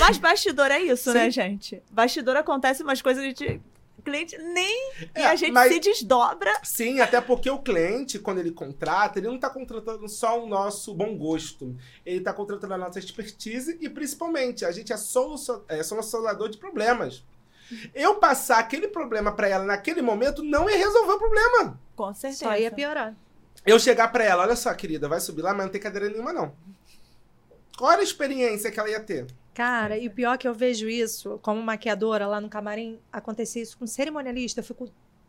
mas 0.00 0.18
bastidor 0.18 0.70
é 0.72 0.80
isso, 0.80 1.12
Sim. 1.12 1.18
né, 1.18 1.30
gente? 1.30 1.80
Bastidor 1.90 2.36
acontece 2.36 2.82
umas 2.82 3.00
coisas 3.00 3.32
que 3.32 3.60
o 3.96 4.02
cliente 4.02 4.36
nem. 4.38 4.92
e 4.98 5.08
É, 5.14 5.26
a 5.26 5.36
gente 5.36 5.52
mas- 5.52 5.72
se 5.72 5.78
desdobra. 5.78 6.50
Sim, 6.64 7.00
até 7.00 7.20
porque 7.20 7.48
o 7.48 7.60
cliente, 7.60 8.18
quando 8.18 8.38
ele 8.38 8.50
contrata, 8.50 9.20
ele 9.20 9.28
não 9.28 9.36
está 9.36 9.48
contratando 9.48 10.08
só 10.08 10.42
o 10.42 10.48
nosso 10.48 10.92
bom 10.92 11.16
gosto. 11.16 11.76
Ele 12.04 12.18
está 12.18 12.32
contratando 12.32 12.74
a 12.74 12.78
nossa 12.78 12.98
expertise 12.98 13.78
e, 13.80 13.88
principalmente, 13.88 14.64
a 14.64 14.72
gente 14.72 14.92
é, 14.92 14.96
é 15.68 15.82
solucionador 15.84 16.48
de 16.48 16.58
problemas. 16.58 17.24
Eu 17.94 18.16
passar 18.16 18.58
aquele 18.58 18.88
problema 18.88 19.32
para 19.32 19.48
ela 19.48 19.64
naquele 19.64 20.02
momento 20.02 20.42
não 20.42 20.68
ia 20.68 20.76
resolver 20.76 21.12
o 21.12 21.18
problema. 21.18 21.80
Com 21.94 22.12
certeza. 22.14 22.44
Só 22.44 22.56
ia 22.56 22.70
piorar. 22.70 23.14
Eu 23.64 23.78
chegar 23.78 24.08
para 24.08 24.24
ela, 24.24 24.44
olha 24.44 24.56
só, 24.56 24.72
querida, 24.74 25.08
vai 25.08 25.20
subir 25.20 25.42
lá, 25.42 25.52
mas 25.52 25.66
não 25.66 25.72
tem 25.72 25.80
cadeira 25.80 26.08
nenhuma, 26.08 26.32
não. 26.32 26.52
Qual 27.76 27.90
era 27.90 28.00
a 28.00 28.04
experiência 28.04 28.70
que 28.70 28.78
ela 28.78 28.88
ia 28.88 29.00
ter? 29.00 29.26
Cara, 29.52 29.96
e 29.96 30.06
o 30.06 30.10
pior 30.10 30.34
é 30.34 30.38
que 30.38 30.46
eu 30.46 30.54
vejo 30.54 30.88
isso, 30.88 31.38
como 31.42 31.62
maquiadora 31.62 32.26
lá 32.26 32.40
no 32.40 32.48
camarim, 32.48 33.00
acontecia 33.12 33.62
isso 33.62 33.76
com 33.78 33.86
cerimonialista, 33.86 34.60
eu 34.60 34.64
fico 34.64 34.88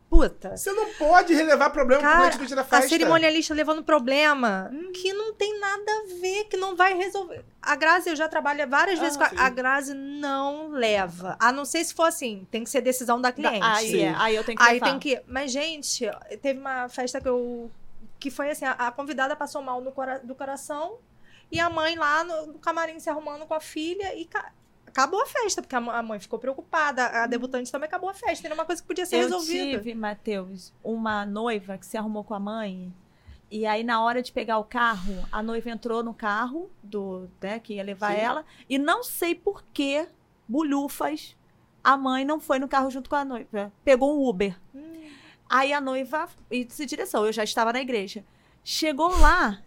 puta. 0.10 0.56
Você 0.56 0.72
não 0.72 0.94
pode 0.94 1.34
relevar 1.34 1.70
problema 1.70 2.02
pro 2.02 2.10
Cara, 2.12 2.32
cliente 2.32 2.56
da 2.56 2.62
A 2.62 2.66
festa. 2.66 2.90
cerimonialista 2.90 3.54
levando 3.54 3.84
problema 3.84 4.72
que 4.94 5.12
não 5.14 5.34
tem 5.34 5.60
nada 5.60 5.92
a 5.92 6.20
ver, 6.22 6.46
que 6.46 6.58
não 6.58 6.76
vai 6.76 6.94
resolver. 6.96 7.44
A 7.62 7.76
Grazi, 7.76 8.10
eu 8.10 8.16
já 8.16 8.28
trabalhei 8.28 8.66
várias 8.66 9.00
vezes 9.00 9.18
Ah, 9.20 9.30
com 9.30 9.40
a, 9.40 9.46
a 9.46 9.50
Grazi 9.50 9.94
não 9.94 10.70
leva. 10.70 11.36
A 11.40 11.52
não 11.52 11.66
ser 11.66 11.84
se 11.84 11.94
for 11.94 12.04
assim, 12.06 12.48
tem 12.50 12.64
que 12.64 12.70
ser 12.70 12.82
decisão 12.82 13.20
da 13.20 13.32
cliente. 13.32 13.60
Aí, 13.62 13.92
Sim. 13.92 14.02
é, 14.04 14.16
aí 14.18 14.36
eu 14.36 14.44
tenho 14.44 14.58
que 14.58 14.64
Aí 14.64 14.74
levar. 14.76 14.86
tem 14.88 15.00
que. 15.00 15.22
Mas, 15.28 15.52
gente, 15.52 16.10
teve 16.42 16.60
uma 16.60 16.88
festa 16.90 17.20
que 17.22 17.28
eu. 17.28 17.70
Que 18.20 18.32
foi 18.32 18.50
assim: 18.50 18.66
a, 18.66 18.72
a 18.72 18.92
convidada 18.92 19.36
passou 19.36 19.62
mal 19.62 19.82
no 19.82 19.92
cora- 19.92 20.20
do 20.24 20.34
coração 20.34 20.98
e 21.52 21.60
a 21.60 21.70
mãe 21.70 21.96
lá 21.96 22.24
no, 22.24 22.48
no 22.48 22.60
camarim 22.60 23.00
se 23.00 23.10
arrumando 23.10 23.46
com 23.46 23.54
a 23.54 23.60
filha 23.60 24.16
e 24.16 24.28
acabou 24.98 25.22
a 25.22 25.28
festa, 25.28 25.62
porque 25.62 25.76
a, 25.76 26.02
mãe 26.02 26.20
ficou 26.20 26.40
preocupada. 26.40 27.06
A 27.24 27.28
debutante 27.28 27.72
também 27.72 27.88
acabou 27.88 28.10
a 28.10 28.16
festa. 28.16 28.48
Era 28.48 28.56
uma 28.56 28.66
coisa 28.66 28.82
que 28.82 28.88
podia 28.88 29.06
ser 29.06 29.18
eu 29.18 29.22
resolvida. 29.24 29.78
tive, 29.78 29.94
Matheus, 29.94 30.74
uma 30.84 31.24
noiva 31.24 31.78
que 31.78 31.86
se 31.86 31.96
arrumou 31.96 32.24
com 32.24 32.34
a 32.34 32.40
mãe. 32.40 32.92
E 33.50 33.66
aí, 33.66 33.84
na 33.84 34.04
hora 34.04 34.24
de 34.24 34.32
pegar 34.32 34.58
o 34.58 34.64
carro, 34.64 35.24
a 35.32 35.44
noiva 35.44 35.70
entrou 35.70 36.04
no 36.04 36.14
carro 36.14 36.70
do, 36.82 37.30
né, 37.40 37.60
que 37.60 37.76
ia 37.76 37.84
levar 37.84 38.16
Sim. 38.16 38.22
ela. 38.22 38.46
E 38.68 38.80
não 38.80 39.04
sei 39.04 39.36
por 39.36 39.64
que, 39.72 40.08
bulhufas, 40.48 41.38
a 41.84 41.96
mãe 41.96 42.26
não 42.26 42.40
foi 42.40 42.58
no 42.58 42.68
carro 42.68 42.90
junto 42.90 43.10
com 43.10 43.16
a 43.16 43.24
noiva. 43.24 43.72
Pegou 43.86 44.20
um 44.20 44.28
Uber. 44.28 44.60
Hum. 44.74 45.10
Aí 45.48 45.72
a 45.72 45.80
noiva 45.80 46.28
e 46.50 46.66
disse 46.66 46.86
direção. 46.86 47.26
Eu 47.26 47.32
já 47.32 47.44
estava 47.44 47.72
na 47.72 47.80
igreja. 47.80 48.26
Chegou 48.64 49.18
lá. 49.20 49.62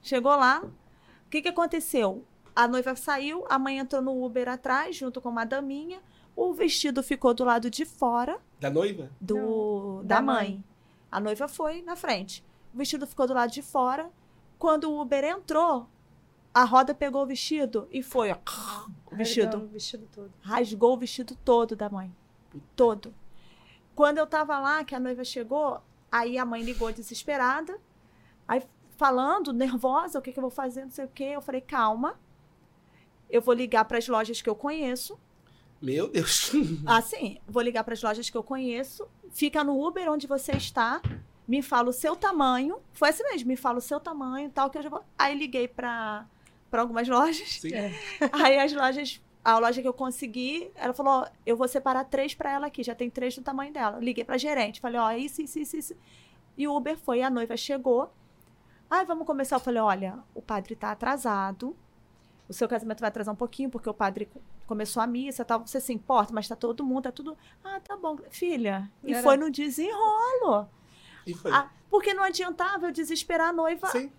Chegou 0.00 0.34
lá. 0.34 0.62
O 0.64 1.28
que, 1.28 1.42
que 1.42 1.48
aconteceu? 1.48 2.24
A 2.54 2.68
noiva 2.68 2.94
saiu, 2.94 3.44
a 3.48 3.58
mãe 3.58 3.78
entrou 3.78 4.00
no 4.00 4.24
Uber 4.24 4.48
atrás, 4.48 4.94
junto 4.96 5.20
com 5.20 5.28
uma 5.28 5.44
daminha. 5.44 6.00
O 6.36 6.52
vestido 6.52 7.02
ficou 7.02 7.32
do 7.34 7.44
lado 7.44 7.68
de 7.70 7.84
fora 7.84 8.38
Da 8.60 8.70
noiva? 8.70 9.10
do, 9.20 10.02
da 10.04 10.16
da 10.16 10.22
mãe. 10.22 10.36
mãe. 10.50 10.64
A 11.10 11.20
noiva 11.20 11.46
foi 11.48 11.82
na 11.82 11.94
frente. 11.96 12.44
O 12.72 12.78
vestido 12.78 13.06
ficou 13.06 13.26
do 13.26 13.34
lado 13.34 13.50
de 13.52 13.62
fora. 13.62 14.10
Quando 14.58 14.90
o 14.90 15.00
Uber 15.00 15.24
entrou, 15.24 15.88
a 16.52 16.64
roda 16.64 16.94
pegou 16.94 17.22
o 17.22 17.26
vestido 17.26 17.88
e 17.90 18.02
foi, 18.02 18.30
ó, 18.32 18.36
o 19.10 19.16
vestido. 19.16 19.46
Carregando 19.46 19.64
O 19.66 19.68
vestido 19.68 20.08
todo. 20.12 20.32
Rasgou 20.40 20.94
o 20.94 20.96
vestido 20.98 21.36
todo 21.44 21.74
da 21.76 21.88
mãe. 21.88 22.14
Todo. 22.76 23.14
Quando 23.94 24.18
eu 24.18 24.26
tava 24.26 24.58
lá, 24.58 24.84
que 24.84 24.94
a 24.94 25.00
noiva 25.00 25.24
chegou, 25.24 25.80
aí 26.10 26.36
a 26.38 26.44
mãe 26.44 26.62
ligou 26.62 26.92
desesperada. 26.92 27.78
Aí 28.46 28.62
falando, 28.96 29.52
nervosa, 29.52 30.18
o 30.18 30.22
que, 30.22 30.32
que 30.32 30.38
eu 30.38 30.42
vou 30.42 30.50
fazer, 30.50 30.82
não 30.84 30.90
sei 30.90 31.04
o 31.04 31.08
quê. 31.08 31.24
Eu 31.24 31.40
falei, 31.42 31.60
calma. 31.60 32.16
Eu 33.34 33.40
vou 33.40 33.52
ligar 33.52 33.84
para 33.84 33.98
as 33.98 34.06
lojas 34.06 34.40
que 34.40 34.48
eu 34.48 34.54
conheço. 34.54 35.18
Meu 35.82 36.06
Deus. 36.06 36.52
Assim, 36.86 37.40
vou 37.48 37.64
ligar 37.64 37.82
para 37.82 37.92
as 37.92 38.00
lojas 38.00 38.30
que 38.30 38.36
eu 38.36 38.44
conheço. 38.44 39.08
Fica 39.32 39.64
no 39.64 39.84
Uber 39.84 40.08
onde 40.08 40.28
você 40.28 40.52
está. 40.52 41.02
Me 41.46 41.60
fala 41.60 41.88
o 41.90 41.92
seu 41.92 42.14
tamanho. 42.14 42.78
Foi 42.92 43.08
assim 43.08 43.24
mesmo, 43.24 43.48
me 43.48 43.56
fala 43.56 43.78
o 43.78 43.80
seu 43.80 43.98
tamanho, 43.98 44.50
tal 44.50 44.70
que 44.70 44.78
eu 44.78 44.82
já 44.82 44.88
vou. 44.88 45.04
Aí 45.18 45.36
liguei 45.36 45.66
para 45.66 46.24
para 46.70 46.80
algumas 46.80 47.08
lojas. 47.08 47.58
Sim. 47.60 47.74
É. 47.74 47.92
Aí 48.32 48.56
as 48.56 48.72
lojas, 48.72 49.20
a 49.44 49.58
loja 49.58 49.82
que 49.82 49.88
eu 49.88 49.92
consegui, 49.92 50.70
ela 50.76 50.94
falou: 50.94 51.22
ó, 51.22 51.28
eu 51.44 51.56
vou 51.56 51.66
separar 51.66 52.04
três 52.04 52.34
para 52.34 52.52
ela 52.52 52.68
aqui, 52.68 52.84
já 52.84 52.94
tem 52.94 53.10
três 53.10 53.34
do 53.34 53.42
tamanho 53.42 53.72
dela. 53.72 53.98
Liguei 53.98 54.22
para 54.22 54.38
gerente, 54.38 54.80
falei: 54.80 55.00
ó, 55.00 55.10
isso, 55.10 55.42
isso, 55.42 55.58
isso, 55.58 55.76
isso. 55.76 55.96
E 56.56 56.68
o 56.68 56.76
Uber 56.76 56.96
foi, 56.96 57.20
a 57.20 57.28
noiva 57.28 57.56
chegou. 57.56 58.12
Ai, 58.88 59.04
vamos 59.04 59.26
começar. 59.26 59.56
Eu 59.56 59.60
falei: 59.60 59.82
olha, 59.82 60.20
o 60.32 60.40
padre 60.40 60.76
tá 60.76 60.92
atrasado. 60.92 61.76
O 62.48 62.52
seu 62.52 62.68
casamento 62.68 63.00
vai 63.00 63.08
atrasar 63.08 63.32
um 63.32 63.36
pouquinho, 63.36 63.70
porque 63.70 63.88
o 63.88 63.94
padre 63.94 64.28
começou 64.66 65.02
a 65.02 65.06
missa 65.06 65.42
e 65.42 65.44
tal. 65.44 65.66
Você 65.66 65.80
se 65.80 65.92
importa, 65.92 66.32
mas 66.32 66.46
tá 66.46 66.54
todo 66.54 66.84
mundo, 66.84 67.04
tá 67.04 67.12
tudo. 67.12 67.36
Ah, 67.64 67.80
tá 67.80 67.96
bom, 67.96 68.18
filha. 68.30 68.90
E 69.02 69.12
Era- 69.12 69.22
foi 69.22 69.36
no 69.36 69.50
desenrolo. 69.50 70.68
E 71.26 71.32
foi. 71.34 71.50
Ah, 71.52 71.70
porque 71.90 72.12
não 72.12 72.22
adiantava 72.22 72.86
eu 72.86 72.92
desesperar 72.92 73.48
a 73.48 73.52
noiva 73.52 73.86
Sim, 73.88 74.12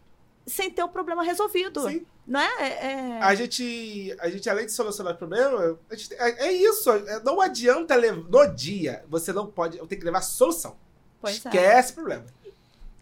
sem 0.46 0.72
ter 0.72 0.82
o 0.84 0.90
problema 0.90 1.24
resolvido. 1.24 1.88
sim. 1.88 2.06
Não 2.28 2.40
é? 2.40 2.50
é- 2.60 2.86
é- 3.18 3.22
A 3.22 3.36
gente, 3.36 4.16
a 4.20 4.28
gente, 4.30 4.50
além 4.50 4.66
de 4.66 4.72
solucionar 4.72 5.14
o 5.14 5.18
problema, 5.18 5.78
a 5.92 5.96
gente- 5.96 6.14
é, 6.16 6.48
é 6.48 6.52
isso. 6.52 6.90
é- 6.92 7.20
Não 7.24 7.40
adianta 7.40 7.94
levar. 7.96 8.24
No 8.28 8.48
dia, 8.56 9.06
você 9.08 9.32
não 9.32 9.46
pode. 9.46 9.78
Eu 9.78 9.86
tenho 9.86 10.00
que 10.02 10.06
levar 10.06 10.22
solução. 10.22 10.76
Pois 11.22 11.36
é. 11.46 11.50
Esquece 11.50 11.92
o 11.92 11.96
problema. 11.96 12.26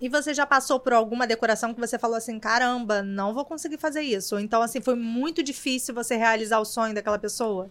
E 0.03 0.09
você 0.09 0.33
já 0.33 0.45
passou 0.45 0.81
por 0.81 0.91
alguma 0.91 1.25
decoração 1.25 1.73
que 1.73 1.79
você 1.79 1.97
falou 1.97 2.17
assim, 2.17 2.37
caramba, 2.37 3.01
não 3.01 3.33
vou 3.33 3.45
conseguir 3.45 3.77
fazer 3.77 4.01
isso? 4.01 4.35
Ou 4.35 4.41
então, 4.41 4.61
assim, 4.61 4.81
foi 4.81 4.95
muito 4.95 5.41
difícil 5.41 5.95
você 5.95 6.17
realizar 6.17 6.59
o 6.59 6.65
sonho 6.65 6.93
daquela 6.93 7.17
pessoa? 7.17 7.69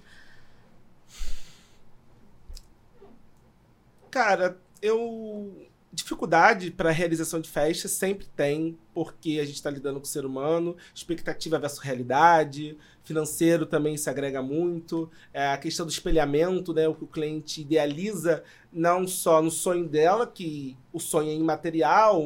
Cara, 4.10 4.56
eu. 4.80 5.68
Dificuldade 5.94 6.70
para 6.70 6.90
realização 6.90 7.38
de 7.38 7.50
festa 7.50 7.86
sempre 7.86 8.26
tem, 8.34 8.78
porque 8.94 9.38
a 9.38 9.44
gente 9.44 9.56
está 9.56 9.68
lidando 9.68 10.00
com 10.00 10.06
o 10.06 10.08
ser 10.08 10.24
humano, 10.24 10.74
expectativa 10.94 11.58
versus 11.58 11.80
realidade, 11.80 12.78
financeiro 13.04 13.66
também 13.66 13.94
se 13.98 14.08
agrega 14.08 14.40
muito, 14.40 15.10
é, 15.34 15.48
a 15.48 15.58
questão 15.58 15.84
do 15.84 15.92
espelhamento, 15.92 16.72
né, 16.72 16.88
o 16.88 16.94
que 16.94 17.04
o 17.04 17.06
cliente 17.06 17.60
idealiza, 17.60 18.42
não 18.72 19.06
só 19.06 19.42
no 19.42 19.50
sonho 19.50 19.86
dela, 19.86 20.26
que 20.26 20.78
o 20.94 20.98
sonho 20.98 21.28
é 21.28 21.34
imaterial, 21.34 22.22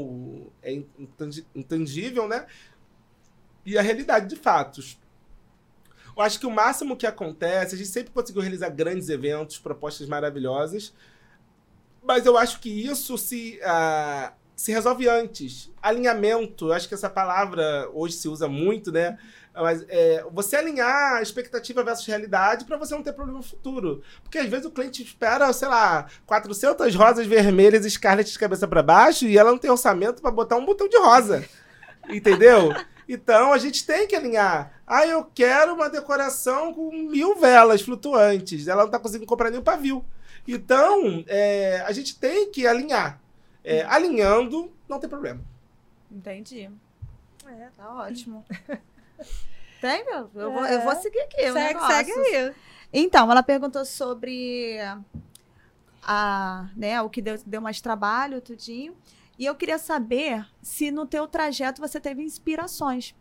é 0.62 0.80
intangível, 1.52 2.28
né, 2.28 2.46
e 3.64 3.76
a 3.76 3.82
realidade 3.82 4.28
de 4.28 4.36
fatos. 4.36 4.96
Eu 6.16 6.22
acho 6.22 6.38
que 6.38 6.46
o 6.46 6.50
máximo 6.52 6.96
que 6.96 7.06
acontece, 7.06 7.74
a 7.74 7.78
gente 7.78 7.90
sempre 7.90 8.12
conseguiu 8.12 8.42
realizar 8.42 8.70
grandes 8.70 9.08
eventos, 9.08 9.58
propostas 9.58 10.06
maravilhosas, 10.06 10.94
mas 12.06 12.24
eu 12.24 12.38
acho 12.38 12.60
que 12.60 12.70
isso 12.70 13.18
se, 13.18 13.58
ah, 13.64 14.32
se 14.54 14.72
resolve 14.72 15.08
antes. 15.08 15.70
Alinhamento, 15.82 16.72
acho 16.72 16.88
que 16.88 16.94
essa 16.94 17.10
palavra 17.10 17.88
hoje 17.92 18.14
se 18.14 18.28
usa 18.28 18.48
muito, 18.48 18.92
né? 18.92 19.18
Mas 19.54 19.84
é, 19.88 20.24
você 20.32 20.56
alinhar 20.56 21.22
expectativa 21.22 21.82
versus 21.82 22.06
realidade 22.06 22.66
para 22.66 22.76
você 22.76 22.94
não 22.94 23.02
ter 23.02 23.14
problema 23.14 23.38
no 23.38 23.44
futuro. 23.44 24.02
Porque 24.22 24.38
às 24.38 24.48
vezes 24.48 24.66
o 24.66 24.70
cliente 24.70 25.02
espera, 25.02 25.50
sei 25.52 25.68
lá, 25.68 26.06
400 26.26 26.94
rosas 26.94 27.26
vermelhas 27.26 27.86
e 27.86 27.90
Scarlett 27.90 28.30
de 28.30 28.38
cabeça 28.38 28.68
para 28.68 28.82
baixo 28.82 29.24
e 29.24 29.38
ela 29.38 29.50
não 29.50 29.58
tem 29.58 29.70
orçamento 29.70 30.20
para 30.20 30.30
botar 30.30 30.56
um 30.56 30.66
botão 30.66 30.88
de 30.88 30.98
rosa. 30.98 31.44
Entendeu? 32.08 32.74
Então 33.08 33.52
a 33.52 33.58
gente 33.58 33.86
tem 33.86 34.06
que 34.06 34.14
alinhar. 34.14 34.72
Ah, 34.86 35.06
eu 35.06 35.24
quero 35.24 35.74
uma 35.74 35.88
decoração 35.88 36.74
com 36.74 36.90
mil 36.90 37.34
velas 37.36 37.80
flutuantes. 37.80 38.68
Ela 38.68 38.82
não 38.82 38.90
tá 38.90 38.98
conseguindo 38.98 39.26
comprar 39.26 39.50
nenhum 39.50 39.62
pavio. 39.62 40.04
Então, 40.46 41.24
é, 41.26 41.80
a 41.86 41.92
gente 41.92 42.18
tem 42.18 42.50
que 42.50 42.66
alinhar. 42.66 43.20
É, 43.64 43.82
alinhando, 43.82 44.72
não 44.88 45.00
tem 45.00 45.08
problema. 45.10 45.40
Entendi. 46.10 46.70
É. 47.46 47.68
Tá 47.76 47.94
ótimo. 47.94 48.44
Tem, 49.80 50.04
meu? 50.04 50.30
Eu, 50.34 50.52
vou, 50.52 50.64
eu 50.64 50.80
vou 50.82 50.96
seguir 50.96 51.20
aqui. 51.20 51.36
o 51.48 51.52
segue, 51.52 51.74
negócio. 51.74 51.94
segue 51.94 52.12
aí. 52.12 52.54
Então, 52.92 53.30
ela 53.30 53.42
perguntou 53.42 53.84
sobre 53.84 54.78
a, 56.02 56.70
né, 56.76 57.00
o 57.02 57.10
que 57.10 57.20
deu, 57.20 57.36
deu 57.44 57.60
mais 57.60 57.80
trabalho, 57.80 58.40
tudinho. 58.40 58.96
E 59.38 59.44
eu 59.44 59.54
queria 59.54 59.78
saber 59.78 60.46
se 60.62 60.90
no 60.90 61.04
teu 61.04 61.26
trajeto 61.28 61.80
você 61.80 62.00
teve 62.00 62.22
inspirações. 62.22 63.14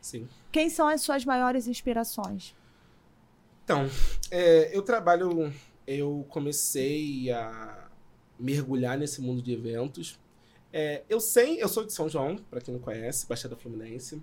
Sim. 0.00 0.28
Quem 0.52 0.70
são 0.70 0.86
as 0.86 1.00
suas 1.00 1.24
maiores 1.24 1.66
inspirações? 1.66 2.54
Então, 3.64 3.90
é, 4.30 4.70
eu 4.76 4.82
trabalho. 4.82 5.52
Eu 5.86 6.26
comecei 6.28 7.30
a 7.30 7.88
mergulhar 8.38 8.98
nesse 8.98 9.20
mundo 9.20 9.40
de 9.40 9.52
eventos. 9.52 10.18
É, 10.72 11.02
eu 11.08 11.20
sei, 11.20 11.62
eu 11.62 11.68
sou 11.68 11.84
de 11.84 11.92
São 11.92 12.08
João, 12.08 12.36
para 12.50 12.60
quem 12.60 12.74
não 12.74 12.80
conhece, 12.80 13.26
Baixada 13.26 13.56
Fluminense. 13.56 14.22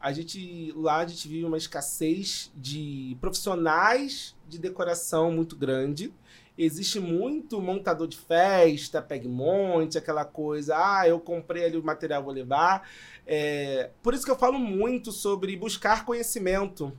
A 0.00 0.12
gente 0.12 0.72
lá 0.74 0.98
a 0.98 1.06
gente 1.06 1.28
vive 1.28 1.44
uma 1.44 1.58
escassez 1.58 2.50
de 2.56 3.16
profissionais 3.20 4.34
de 4.48 4.58
decoração 4.58 5.30
muito 5.30 5.54
grande. 5.54 6.10
Existe 6.56 6.98
muito 6.98 7.60
montador 7.60 8.06
de 8.06 8.16
festa, 8.16 9.02
peg 9.02 9.28
monte, 9.28 9.98
aquela 9.98 10.24
coisa. 10.24 10.74
Ah, 10.76 11.06
eu 11.06 11.20
comprei 11.20 11.66
ali 11.66 11.76
o 11.76 11.82
material, 11.82 12.22
vou 12.22 12.32
levar. 12.32 12.88
É, 13.26 13.90
por 14.02 14.14
isso 14.14 14.24
que 14.24 14.30
eu 14.30 14.38
falo 14.38 14.58
muito 14.58 15.12
sobre 15.12 15.54
buscar 15.56 16.04
conhecimento. 16.04 16.96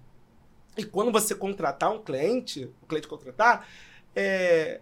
E 0.78 0.84
quando 0.84 1.12
você 1.12 1.34
contratar 1.34 1.92
um 1.92 2.02
cliente, 2.02 2.70
o 2.82 2.86
cliente 2.86 3.08
contratar, 3.08 3.68
é, 4.16 4.82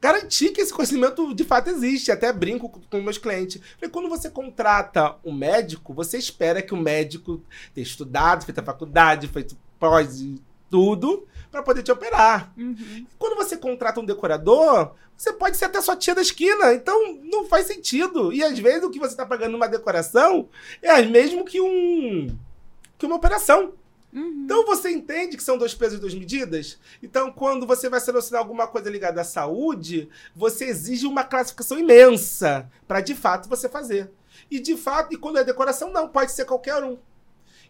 garantir 0.00 0.50
que 0.50 0.60
esse 0.60 0.72
conhecimento 0.72 1.34
de 1.34 1.44
fato 1.44 1.68
existe. 1.68 2.12
Até 2.12 2.32
brinco 2.32 2.68
com, 2.68 3.00
meus 3.00 3.18
clientes. 3.18 3.60
Falei, 3.76 3.90
quando 3.90 4.08
você 4.08 4.30
contrata 4.30 5.16
um 5.24 5.32
médico, 5.32 5.92
você 5.92 6.18
espera 6.18 6.62
que 6.62 6.74
o 6.74 6.76
médico 6.76 7.42
tenha 7.74 7.86
estudado, 7.86 8.44
feito 8.44 8.58
a 8.58 8.64
faculdade, 8.64 9.28
feito 9.28 9.56
pós 9.78 10.20
e 10.20 10.40
tudo, 10.70 11.26
para 11.50 11.62
poder 11.62 11.82
te 11.82 11.92
operar. 11.92 12.52
Quando 13.18 13.36
você 13.36 13.56
contrata 13.56 14.00
um 14.00 14.04
decorador, 14.04 14.94
você 15.16 15.32
pode 15.32 15.56
ser 15.56 15.66
até 15.66 15.80
sua 15.80 15.96
tia 15.96 16.14
da 16.14 16.22
esquina. 16.22 16.74
Então, 16.74 17.18
não 17.22 17.46
faz 17.46 17.66
sentido. 17.66 18.32
E 18.32 18.42
às 18.42 18.58
vezes 18.58 18.84
o 18.84 18.90
que 18.90 18.98
você 18.98 19.12
está 19.12 19.24
pagando 19.24 19.52
numa 19.52 19.68
decoração 19.68 20.48
é 20.82 20.92
o 21.00 21.08
mesmo 21.10 21.44
que 21.44 21.60
um 21.60 22.36
que 22.98 23.06
uma 23.06 23.16
operação. 23.16 23.72
Então 24.18 24.64
você 24.64 24.90
entende 24.90 25.36
que 25.36 25.42
são 25.42 25.58
dois 25.58 25.74
pesos 25.74 25.98
e 25.98 26.00
duas 26.00 26.14
medidas? 26.14 26.78
Então, 27.02 27.30
quando 27.30 27.66
você 27.66 27.88
vai 27.88 28.00
selecionar 28.00 28.40
alguma 28.40 28.66
coisa 28.66 28.88
ligada 28.88 29.20
à 29.20 29.24
saúde, 29.24 30.08
você 30.34 30.64
exige 30.64 31.06
uma 31.06 31.22
classificação 31.22 31.78
imensa 31.78 32.70
para 32.88 33.02
de 33.02 33.14
fato 33.14 33.48
você 33.48 33.68
fazer. 33.68 34.10
E 34.50 34.58
de 34.58 34.76
fato, 34.76 35.12
e 35.12 35.18
quando 35.18 35.38
é 35.38 35.44
decoração, 35.44 35.92
não, 35.92 36.08
pode 36.08 36.32
ser 36.32 36.46
qualquer 36.46 36.82
um. 36.82 36.96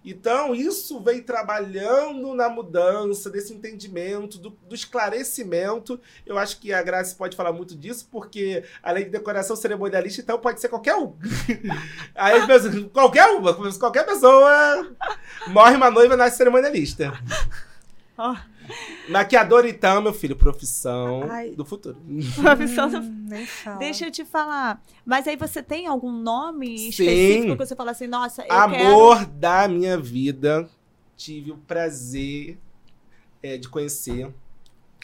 Então, 0.09 0.55
isso 0.55 1.01
vem 1.01 1.21
trabalhando 1.21 2.33
na 2.33 2.49
mudança 2.49 3.29
desse 3.29 3.53
entendimento, 3.53 4.39
do, 4.39 4.51
do 4.51 4.73
esclarecimento. 4.73 6.01
Eu 6.25 6.39
acho 6.39 6.61
que 6.61 6.73
a 6.73 6.81
Grace 6.81 7.13
pode 7.13 7.37
falar 7.37 7.53
muito 7.53 7.77
disso, 7.77 8.07
porque 8.09 8.63
além 8.81 9.07
de 9.07 9.11
decoração 9.11 9.57
cerimonialista, 9.57 10.23
então 10.23 10.39
pode 10.39 10.61
ser 10.61 10.69
qualquer 10.69 10.95
um. 10.95 11.13
Aí, 12.15 12.41
qualquer 12.93 13.27
uma, 13.31 13.53
qualquer 13.79 14.07
pessoa 14.07 14.95
morre 15.49 15.75
uma 15.75 15.91
noiva 15.91 16.17
nasce 16.17 16.37
cerimonialista. 16.37 17.13
Ó. 18.17 18.37
Maquiador, 19.09 19.65
então, 19.67 20.01
meu 20.03 20.13
filho, 20.13 20.35
profissão 20.37 21.23
Ai. 21.31 21.51
do 21.51 21.65
futuro. 21.65 21.97
Profissão 22.41 22.89
do- 22.91 22.99
Hum, 22.99 23.27
nem 23.29 23.47
fala. 23.47 23.79
Deixa 23.79 24.07
eu 24.07 24.11
te 24.11 24.25
falar. 24.25 24.83
Mas 25.05 25.27
aí 25.29 25.37
você 25.37 25.63
tem 25.63 25.87
algum 25.87 26.11
nome 26.13 26.77
Sim. 26.79 26.89
específico 26.89 27.57
que 27.57 27.67
você 27.67 27.77
fala 27.77 27.91
assim, 27.93 28.07
nossa, 28.07 28.43
eu 28.43 28.49
quero... 28.49 28.63
Amor 28.87 29.27
da 29.27 29.69
minha 29.69 29.97
vida. 29.99 30.69
Tive 31.17 31.53
o 31.53 31.57
prazer 31.57 32.59
é, 33.43 33.57
de 33.57 33.69
conhecer 33.69 34.33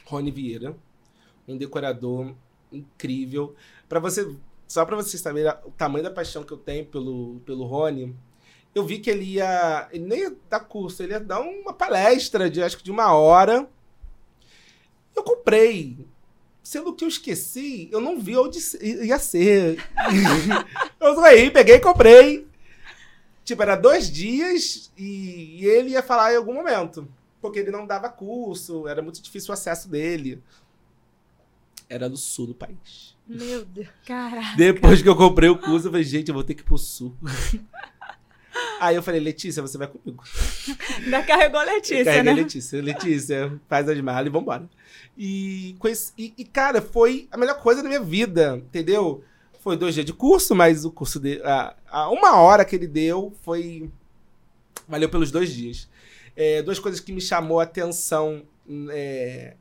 Rony 0.04 0.30
Vieira, 0.30 0.76
um 1.48 1.56
decorador 1.56 2.34
incrível. 2.72 3.54
Para 3.88 4.00
você, 4.00 4.34
só 4.66 4.84
para 4.84 4.96
vocês 4.96 5.22
saberem 5.22 5.50
o 5.64 5.70
tamanho 5.70 6.04
da 6.04 6.10
paixão 6.10 6.42
que 6.44 6.52
eu 6.52 6.56
tenho 6.58 6.84
pelo, 6.86 7.40
pelo 7.46 7.64
Rony, 7.64 8.14
eu 8.75 8.85
vi 8.85 8.99
que 8.99 9.11
ele 9.11 9.25
ia, 9.25 9.89
ele 9.93 10.05
nem 10.05 10.20
ia 10.20 10.37
dar 10.49 10.61
curso, 10.61 11.03
ele 11.03 11.12
ia 11.12 11.20
dar 11.20 11.41
uma 11.41 11.73
palestra 11.73 12.49
de 12.49 12.62
acho 12.62 12.79
que 12.79 12.85
de 12.85 12.91
uma 12.91 13.12
hora. 13.12 13.68
Eu 15.14 15.23
comprei. 15.23 16.07
Sendo 16.62 16.95
que 16.95 17.05
eu 17.05 17.09
esqueci, 17.09 17.89
eu 17.93 18.01
não 18.01 18.18
vi 18.18 18.37
onde 18.37 18.59
ia 18.81 19.18
ser. 19.18 19.77
eu 21.01 21.14
saí, 21.16 21.51
peguei 21.51 21.77
e 21.77 21.81
comprei. 21.81 22.47
Tipo, 23.45 23.62
era 23.62 23.77
dois 23.77 24.11
dias 24.11 24.91
e, 24.97 25.61
e 25.61 25.66
ele 25.66 25.91
ia 25.91 26.03
falar 26.03 26.33
em 26.33 26.37
algum 26.37 26.55
momento. 26.55 27.07
Porque 27.41 27.59
ele 27.59 27.73
não 27.73 27.87
dava 27.87 28.09
curso, 28.09 28.87
era 28.87 29.03
muito 29.03 29.20
difícil 29.20 29.51
o 29.51 29.53
acesso 29.53 29.89
dele. 29.89 30.41
Era 31.91 32.09
do 32.09 32.16
sul 32.16 32.47
do 32.47 32.55
país. 32.55 33.16
Meu 33.27 33.64
Deus. 33.64 33.89
Caraca. 34.07 34.57
Depois 34.57 35.03
que 35.03 35.09
eu 35.09 35.16
comprei 35.16 35.49
o 35.49 35.59
curso, 35.59 35.89
eu 35.89 35.91
falei, 35.91 36.05
gente, 36.05 36.29
eu 36.29 36.35
vou 36.35 36.45
ter 36.45 36.55
que 36.55 36.62
ir 36.62 36.64
pro 36.64 36.79
sul. 36.79 37.14
Aí 38.85 38.97
eu 38.97 39.03
falei, 39.03 39.20
Letícia, 39.20 39.62
você 39.62 39.78
vai 39.78 39.87
comigo. 39.87 40.24
Ainda 41.05 41.22
carregou 41.22 41.61
a 41.61 41.64
Letícia, 41.64 42.05
Carreguei 42.05 42.35
né? 42.35 42.43
Letícia. 42.43 42.83
Letícia, 42.83 43.61
faz 43.68 43.89
as 43.89 44.01
malas 44.01 44.26
e 44.26 44.30
vambora. 44.30 44.68
E, 45.16 45.76
conheci- 45.78 46.12
e, 46.18 46.35
e, 46.37 46.45
cara, 46.45 46.83
foi 46.83 47.28
a 47.30 47.37
melhor 47.37 47.61
coisa 47.61 47.80
da 47.80 47.89
minha 47.89 48.03
vida, 48.03 48.57
entendeu? 48.57 49.22
Foi 49.61 49.76
dois 49.76 49.95
dias 49.95 50.05
de 50.05 50.12
curso, 50.12 50.53
mas 50.53 50.85
o 50.85 50.91
curso 50.91 51.20
de. 51.20 51.41
A, 51.45 51.76
a 51.89 52.11
uma 52.11 52.39
hora 52.41 52.64
que 52.64 52.74
ele 52.74 52.89
deu 52.89 53.33
foi. 53.43 53.89
Valeu 54.89 55.09
pelos 55.09 55.30
dois 55.30 55.53
dias. 55.53 55.89
É, 56.35 56.61
duas 56.61 56.80
coisas 56.80 56.99
que 57.01 57.12
me 57.12 57.20
chamou 57.20 57.61
a 57.61 57.62
atenção, 57.62 58.43
é, 58.91 59.55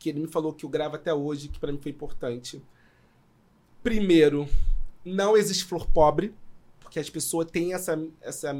que 0.00 0.08
ele 0.08 0.18
me 0.18 0.26
falou 0.26 0.52
que 0.52 0.64
eu 0.66 0.68
gravo 0.68 0.96
até 0.96 1.14
hoje, 1.14 1.46
que 1.46 1.60
pra 1.60 1.70
mim 1.70 1.78
foi 1.80 1.92
importante. 1.92 2.60
Primeiro, 3.84 4.48
não 5.04 5.36
existe 5.36 5.64
flor 5.64 5.86
pobre, 5.86 6.34
porque 6.94 7.00
as 7.00 7.10
pessoas 7.10 7.50
têm 7.50 7.74
essa, 7.74 8.00
essa, 8.22 8.54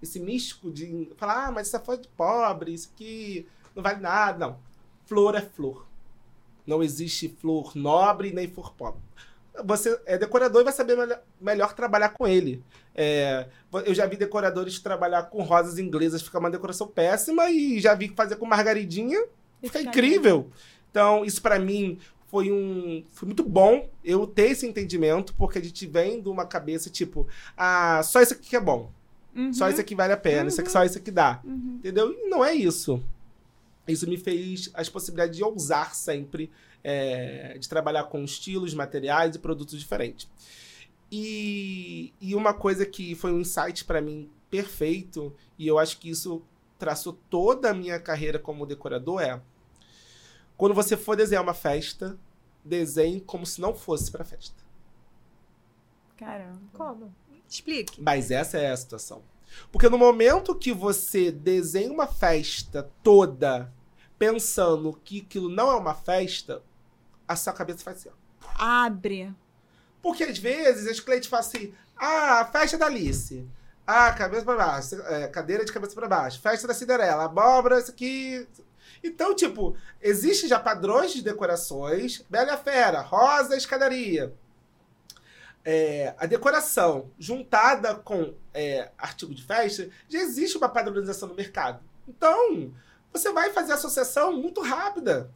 esse 0.00 0.20
místico 0.20 0.70
de 0.70 1.10
falar, 1.16 1.46
ah, 1.46 1.50
mas 1.50 1.68
flor 1.68 1.98
é 1.98 2.02
de 2.02 2.08
pobre, 2.08 2.72
isso 2.72 2.88
aqui 2.94 3.48
não 3.74 3.82
vale 3.82 4.00
nada. 4.00 4.46
Não. 4.46 4.58
Flor 5.06 5.34
é 5.34 5.40
flor. 5.40 5.84
Não 6.64 6.84
existe 6.84 7.28
flor 7.28 7.74
nobre 7.74 8.32
nem 8.32 8.46
flor 8.46 8.72
pobre. 8.74 9.00
você 9.64 10.00
é 10.06 10.16
decorador 10.16 10.60
e 10.60 10.64
vai 10.64 10.72
saber 10.72 10.96
melhor, 10.96 11.20
melhor 11.40 11.74
trabalhar 11.74 12.10
com 12.10 12.28
ele. 12.28 12.62
É, 12.94 13.48
eu 13.84 13.92
já 13.92 14.06
vi 14.06 14.16
decoradores 14.16 14.78
trabalhar 14.78 15.24
com 15.24 15.42
rosas 15.42 15.80
inglesas, 15.80 16.22
fica 16.22 16.38
uma 16.38 16.52
decoração 16.52 16.86
péssima, 16.86 17.50
e 17.50 17.80
já 17.80 17.92
vi 17.92 18.12
fazer 18.14 18.36
com 18.36 18.46
margaridinha, 18.46 19.26
fica 19.60 19.80
incrível. 19.82 20.48
Então, 20.92 21.24
isso 21.24 21.42
para 21.42 21.58
mim 21.58 21.98
foi 22.28 22.52
um 22.52 23.02
foi 23.10 23.26
muito 23.26 23.42
bom 23.42 23.88
eu 24.04 24.26
ter 24.26 24.50
esse 24.50 24.66
entendimento, 24.66 25.34
porque 25.34 25.58
a 25.58 25.62
gente 25.62 25.86
vem 25.86 26.20
de 26.22 26.28
uma 26.28 26.46
cabeça 26.46 26.88
tipo, 26.88 27.26
ah, 27.56 28.00
só 28.04 28.20
isso 28.22 28.34
aqui 28.34 28.50
que 28.50 28.56
é 28.56 28.60
bom. 28.60 28.92
Uhum. 29.34 29.52
Só 29.52 29.68
isso 29.68 29.80
aqui 29.80 29.94
vale 29.94 30.12
a 30.12 30.16
pena, 30.16 30.42
uhum. 30.42 30.48
isso 30.48 30.60
aqui, 30.60 30.70
só 30.70 30.84
isso 30.84 30.98
aqui 30.98 31.10
dá. 31.10 31.40
Uhum. 31.44 31.76
Entendeu? 31.78 32.12
E 32.12 32.28
não 32.28 32.44
é 32.44 32.54
isso. 32.54 33.02
Isso 33.86 34.08
me 34.08 34.18
fez 34.18 34.70
as 34.74 34.88
possibilidades 34.88 35.36
de 35.36 35.42
ousar 35.42 35.94
sempre, 35.94 36.50
é, 36.84 37.56
de 37.58 37.68
trabalhar 37.68 38.04
com 38.04 38.22
estilos, 38.22 38.74
materiais 38.74 39.34
e 39.34 39.38
produtos 39.38 39.78
diferentes. 39.78 40.28
E, 41.10 42.12
e 42.20 42.34
uma 42.34 42.52
coisa 42.52 42.84
que 42.84 43.14
foi 43.14 43.32
um 43.32 43.40
insight 43.40 43.84
para 43.84 44.00
mim 44.00 44.28
perfeito, 44.50 45.34
e 45.58 45.66
eu 45.66 45.78
acho 45.78 45.98
que 45.98 46.10
isso 46.10 46.42
traçou 46.78 47.18
toda 47.30 47.70
a 47.70 47.74
minha 47.74 47.98
carreira 47.98 48.38
como 48.38 48.66
decorador, 48.66 49.22
é 49.22 49.40
quando 50.58 50.74
você 50.74 50.96
for 50.96 51.16
desenhar 51.16 51.42
uma 51.42 51.54
festa, 51.54 52.18
desenhe 52.64 53.20
como 53.20 53.46
se 53.46 53.60
não 53.60 53.74
fosse 53.74 54.10
para 54.10 54.24
festa. 54.24 54.62
Caramba. 56.16 56.60
Como? 56.74 57.14
Explique. 57.48 58.02
Mas 58.02 58.32
essa 58.32 58.58
é 58.58 58.70
a 58.70 58.76
situação. 58.76 59.22
Porque 59.70 59.88
no 59.88 59.96
momento 59.96 60.54
que 60.54 60.72
você 60.72 61.30
desenha 61.30 61.92
uma 61.92 62.08
festa 62.08 62.90
toda 63.02 63.72
pensando 64.18 64.92
que 65.04 65.20
aquilo 65.20 65.48
não 65.48 65.70
é 65.70 65.76
uma 65.76 65.94
festa, 65.94 66.60
a 67.26 67.36
sua 67.36 67.52
cabeça 67.52 67.84
faz 67.84 67.98
assim, 67.98 68.08
ó. 68.08 68.48
Abre. 68.58 69.32
Porque 70.02 70.24
às 70.24 70.38
vezes 70.38 70.90
os 70.90 71.00
clientes 71.00 71.28
falam 71.28 71.46
assim: 71.46 71.72
ah, 71.96 72.44
festa 72.52 72.76
da 72.76 72.86
Alice. 72.86 73.48
Ah, 73.86 74.12
cabeça 74.12 74.44
para 74.44 74.56
baixo, 74.56 75.00
é, 75.02 75.28
cadeira 75.28 75.64
de 75.64 75.72
cabeça 75.72 75.94
para 75.94 76.08
baixo. 76.08 76.40
Festa 76.40 76.66
da 76.66 76.74
Cinderela, 76.74 77.24
abóbora, 77.24 77.78
isso 77.78 77.92
aqui. 77.92 78.46
Então, 79.02 79.34
tipo, 79.34 79.76
existem 80.00 80.48
já 80.48 80.58
padrões 80.58 81.12
de 81.12 81.22
decorações. 81.22 82.24
Bela 82.28 82.56
Fera, 82.56 83.00
rosa, 83.00 83.56
escadaria. 83.56 84.32
É, 85.64 86.14
a 86.18 86.26
decoração 86.26 87.10
juntada 87.18 87.94
com 87.94 88.34
é, 88.54 88.90
artigo 88.96 89.34
de 89.34 89.44
festa, 89.44 89.88
já 90.08 90.18
existe 90.18 90.56
uma 90.56 90.68
padronização 90.68 91.28
no 91.28 91.34
mercado. 91.34 91.82
Então, 92.06 92.72
você 93.12 93.32
vai 93.32 93.50
fazer 93.50 93.72
associação 93.72 94.32
muito 94.32 94.60
rápida. 94.60 95.30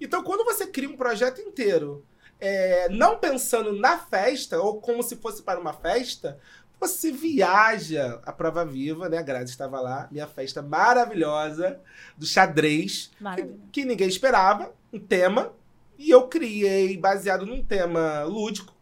Então, 0.00 0.22
quando 0.22 0.44
você 0.44 0.66
cria 0.66 0.88
um 0.88 0.96
projeto 0.96 1.40
inteiro, 1.40 2.04
é, 2.40 2.88
não 2.88 3.18
pensando 3.18 3.72
na 3.72 3.98
festa, 3.98 4.60
ou 4.60 4.80
como 4.80 5.02
se 5.02 5.16
fosse 5.16 5.42
para 5.42 5.60
uma 5.60 5.74
festa, 5.74 6.38
você 6.80 7.12
viaja 7.12 8.20
a 8.24 8.32
prova 8.32 8.64
viva, 8.64 9.08
né? 9.08 9.18
A 9.18 9.22
Grazi 9.22 9.50
estava 9.50 9.78
lá, 9.80 10.08
minha 10.10 10.26
festa 10.26 10.62
maravilhosa 10.62 11.78
do 12.16 12.24
xadrez, 12.24 13.10
que, 13.36 13.54
que, 13.70 13.84
ninguém 13.84 14.08
esperava, 14.08 14.72
um 14.90 14.98
tema, 14.98 15.52
e 15.98 16.10
eu 16.10 16.26
criei, 16.26 16.96
baseado 16.96 17.44
num 17.44 17.62
tema 17.62 18.22
lúdico, 18.22 18.74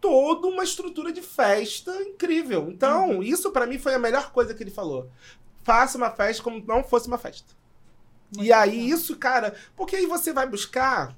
toda 0.00 0.48
uma 0.48 0.64
estrutura 0.64 1.12
de 1.12 1.22
festa 1.22 1.90
incrível. 2.02 2.68
Então, 2.68 3.10
uhum. 3.10 3.22
isso 3.22 3.52
para 3.52 3.66
mim 3.66 3.78
foi 3.78 3.94
a 3.94 3.98
melhor 3.98 4.32
coisa 4.32 4.52
que 4.52 4.62
ele 4.62 4.70
falou. 4.72 5.08
Faça 5.62 5.96
uma 5.96 6.10
festa 6.10 6.42
como 6.42 6.62
não 6.66 6.82
fosse 6.82 7.06
uma 7.06 7.16
festa. 7.16 7.54
Muito 8.34 8.44
e 8.44 8.52
aí, 8.52 8.82
legal. 8.82 8.98
isso, 8.98 9.16
cara, 9.16 9.54
porque 9.76 9.94
aí 9.94 10.06
você 10.06 10.32
vai 10.32 10.48
buscar 10.48 11.16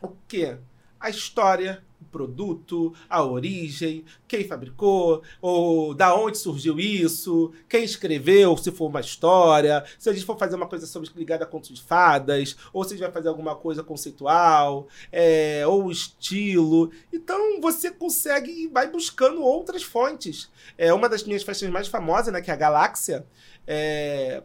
o 0.00 0.12
quê? 0.28 0.56
A 1.00 1.10
história, 1.10 1.84
produto, 2.10 2.94
a 3.08 3.22
origem, 3.22 4.04
quem 4.26 4.46
fabricou, 4.46 5.22
ou 5.40 5.94
da 5.94 6.14
onde 6.14 6.38
surgiu 6.38 6.78
isso, 6.78 7.52
quem 7.68 7.84
escreveu, 7.84 8.56
se 8.56 8.70
for 8.70 8.86
uma 8.86 9.00
história, 9.00 9.84
se 9.98 10.08
a 10.08 10.12
gente 10.12 10.24
for 10.24 10.38
fazer 10.38 10.56
uma 10.56 10.66
coisa 10.66 10.86
sobre 10.86 11.10
ligada 11.16 11.44
a 11.44 11.46
contos 11.46 11.70
de 11.70 11.82
fadas, 11.82 12.56
ou 12.72 12.84
se 12.84 12.94
a 12.94 12.96
gente 12.96 13.04
vai 13.04 13.12
fazer 13.12 13.28
alguma 13.28 13.54
coisa 13.54 13.82
conceitual, 13.82 14.88
é, 15.12 15.66
ou 15.66 15.90
estilo. 15.90 16.90
Então 17.12 17.60
você 17.60 17.90
consegue 17.90 18.50
e 18.50 18.68
vai 18.68 18.90
buscando 18.90 19.42
outras 19.42 19.82
fontes. 19.82 20.50
É 20.76 20.92
uma 20.92 21.08
das 21.08 21.22
minhas 21.24 21.42
festas 21.42 21.68
mais 21.70 21.88
famosas, 21.88 22.32
né, 22.32 22.40
que 22.40 22.50
é 22.50 22.54
a 22.54 22.56
Galáxia. 22.56 23.26
É, 23.66 24.42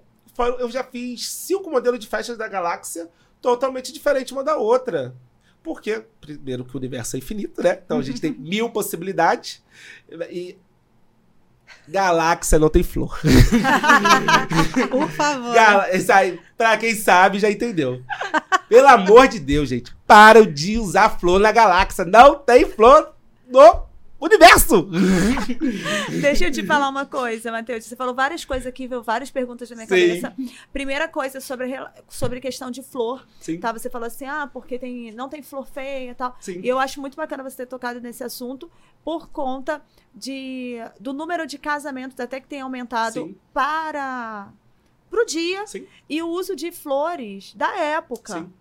eu 0.60 0.70
já 0.70 0.84
fiz 0.84 1.30
cinco 1.30 1.70
modelos 1.70 2.00
de 2.00 2.08
festas 2.08 2.38
da 2.38 2.48
Galáxia 2.48 3.10
totalmente 3.42 3.92
diferentes 3.92 4.32
uma 4.32 4.44
da 4.44 4.56
outra. 4.58 5.14
Porque, 5.64 6.04
primeiro, 6.20 6.66
que 6.66 6.76
o 6.76 6.78
universo 6.78 7.16
é 7.16 7.20
infinito, 7.20 7.64
né? 7.64 7.80
Então 7.84 7.98
a 7.98 8.02
gente 8.04 8.20
tem 8.20 8.32
mil 8.38 8.70
possibilidades. 8.70 9.64
E. 10.30 10.58
Galáxia 11.88 12.60
não 12.60 12.70
tem 12.70 12.84
flor. 12.84 13.20
Por 14.92 15.10
favor. 15.10 15.56
Gal 15.56 15.86
Isso 15.94 16.12
aí, 16.12 16.40
pra 16.56 16.78
quem 16.78 16.94
sabe, 16.96 17.40
já 17.40 17.50
entendeu. 17.50 18.04
Pelo 18.70 18.88
amor 18.88 19.28
de 19.28 19.40
Deus, 19.40 19.70
gente. 19.70 19.96
Para 20.06 20.46
de 20.46 20.78
usar 20.78 21.18
flor 21.18 21.40
na 21.40 21.52
galáxia. 21.52 22.06
Não 22.06 22.36
tem 22.36 22.66
flor 22.66 23.14
no 23.50 23.84
universo! 24.24 24.90
Deixa 26.22 26.46
eu 26.46 26.52
te 26.52 26.66
falar 26.66 26.90
uma 26.90 27.06
coisa, 27.06 27.52
Matheus. 27.52 27.86
Você 27.86 27.96
falou 27.96 28.14
várias 28.14 28.46
coisas 28.46 28.66
aqui, 28.66 28.88
veio 28.88 29.04
várias 29.04 29.30
perguntas 29.30 29.70
na 29.70 29.76
minha 29.76 29.88
Sim. 29.88 30.22
cabeça. 30.22 30.36
Primeira 30.72 31.08
coisa 31.08 31.42
sobre, 31.42 31.74
sobre 32.08 32.40
questão 32.40 32.72
de 32.72 32.82
flor. 32.82 33.28
Sim. 33.40 33.60
Tá? 33.60 33.72
Você 33.72 33.90
falou 33.90 34.08
assim, 34.08 34.26
ah, 34.26 34.50
porque 34.52 34.80
tem, 34.80 35.12
não 35.12 35.30
tem 35.30 35.42
flor 35.42 35.68
feia 35.68 36.12
e 36.12 36.16
tal. 36.16 36.36
Sim. 36.40 36.62
E 36.64 36.68
eu 36.68 36.80
acho 36.80 37.02
muito 37.02 37.18
bacana 37.18 37.44
você 37.44 37.58
ter 37.58 37.66
tocado 37.68 38.00
nesse 38.00 38.24
assunto 38.24 38.72
por 39.04 39.30
conta 39.30 39.82
de, 40.14 40.78
do 41.00 41.14
número 41.14 41.46
de 41.46 41.58
casamentos 41.58 42.20
até 42.20 42.40
que 42.40 42.48
tem 42.48 42.62
aumentado 42.62 43.14
Sim. 43.14 43.36
para 43.54 44.52
o 45.12 45.26
dia 45.26 45.66
Sim. 45.68 45.86
e 46.10 46.22
o 46.22 46.28
uso 46.28 46.56
de 46.56 46.72
flores 46.72 47.54
da 47.56 47.78
época. 47.78 48.40
Sim. 48.40 48.54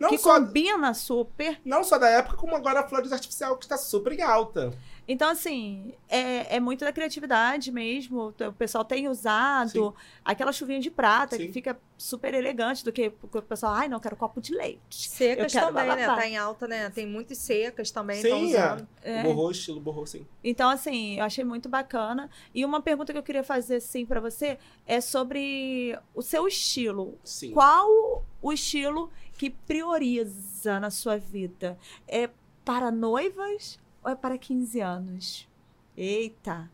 Não 0.00 0.08
que 0.08 0.18
só, 0.18 0.40
combina 0.40 0.94
super. 0.94 1.60
Não 1.62 1.84
só 1.84 1.98
da 1.98 2.08
época, 2.08 2.36
como 2.38 2.56
agora 2.56 2.80
a 2.80 2.88
flores 2.88 3.12
artificial, 3.12 3.58
que 3.58 3.66
está 3.66 3.76
super 3.76 4.12
em 4.12 4.22
alta. 4.22 4.72
Então, 5.06 5.28
assim, 5.28 5.92
é, 6.08 6.56
é 6.56 6.60
muito 6.60 6.84
da 6.84 6.92
criatividade 6.92 7.70
mesmo. 7.70 8.28
O 8.28 8.52
pessoal 8.52 8.84
tem 8.84 9.08
usado 9.08 9.70
Sim. 9.70 9.92
aquela 10.24 10.52
chuvinha 10.52 10.80
de 10.80 10.90
prata 10.90 11.36
Sim. 11.36 11.46
que 11.46 11.52
fica 11.52 11.78
super 11.98 12.32
elegante 12.32 12.84
do 12.84 12.92
que 12.92 13.12
o 13.20 13.42
pessoal, 13.42 13.74
ai, 13.74 13.88
não, 13.88 13.98
quero 14.00 14.16
copo 14.16 14.40
de 14.40 14.54
leite. 14.54 15.10
Secas 15.10 15.52
também, 15.52 15.86
né? 15.88 16.06
Tá 16.06 16.26
em 16.26 16.36
alta, 16.36 16.66
né? 16.66 16.88
Tem 16.90 17.06
muitas 17.06 17.38
secas 17.38 17.90
também. 17.90 18.22
Sim, 18.22 18.54
é. 18.54 18.86
é. 19.02 19.22
Borrou, 19.22 19.50
estilo 19.50 19.80
borrou, 19.80 20.06
sim. 20.06 20.24
Então, 20.44 20.70
assim, 20.70 21.18
eu 21.18 21.24
achei 21.24 21.44
muito 21.44 21.68
bacana. 21.68 22.30
E 22.54 22.64
uma 22.64 22.80
pergunta 22.80 23.12
que 23.12 23.18
eu 23.18 23.22
queria 23.22 23.44
fazer, 23.44 23.76
assim, 23.76 24.06
para 24.06 24.20
você 24.20 24.58
é 24.86 25.00
sobre 25.00 25.98
o 26.14 26.22
seu 26.22 26.46
estilo. 26.46 27.18
Sim. 27.24 27.50
Qual 27.50 28.24
o 28.40 28.52
estilo 28.52 29.10
que 29.40 29.48
prioriza 29.48 30.78
na 30.78 30.90
sua 30.90 31.16
vida? 31.16 31.78
É 32.06 32.28
para 32.62 32.90
noivas 32.90 33.78
ou 34.04 34.10
é 34.10 34.14
para 34.14 34.36
15 34.36 34.80
anos? 34.82 35.48
Eita! 35.96 36.70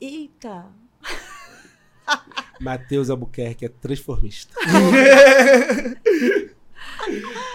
Eita! 0.00 0.64
Matheus 2.58 3.10
Albuquerque 3.10 3.66
é 3.66 3.68
transformista. 3.68 4.54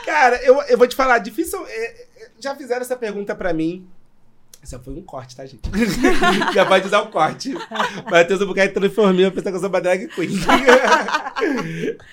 Cara, 0.06 0.36
eu, 0.46 0.62
eu 0.62 0.78
vou 0.78 0.88
te 0.88 0.96
falar, 0.96 1.18
difícil. 1.18 1.66
É, 1.66 2.04
é 2.04 2.30
já 2.40 2.56
fizeram 2.56 2.82
essa 2.82 2.96
pergunta 2.96 3.34
para 3.34 3.52
mim. 3.52 3.90
Essa 4.62 4.78
foi 4.78 4.94
um 4.94 5.02
corte, 5.02 5.36
tá, 5.36 5.44
gente? 5.44 5.68
já 6.54 6.68
pode 6.68 6.86
usar 6.86 7.02
o 7.02 7.08
um 7.08 7.12
corte. 7.12 7.52
Matheus 8.12 8.42
Albuquerque 8.42 8.76
transformista, 8.76 9.32
pensa 9.32 9.50
que 9.50 9.56
eu 9.56 9.60
sou 9.60 9.70
uma 9.70 9.82
drag 9.82 10.08
queen. 10.10 10.38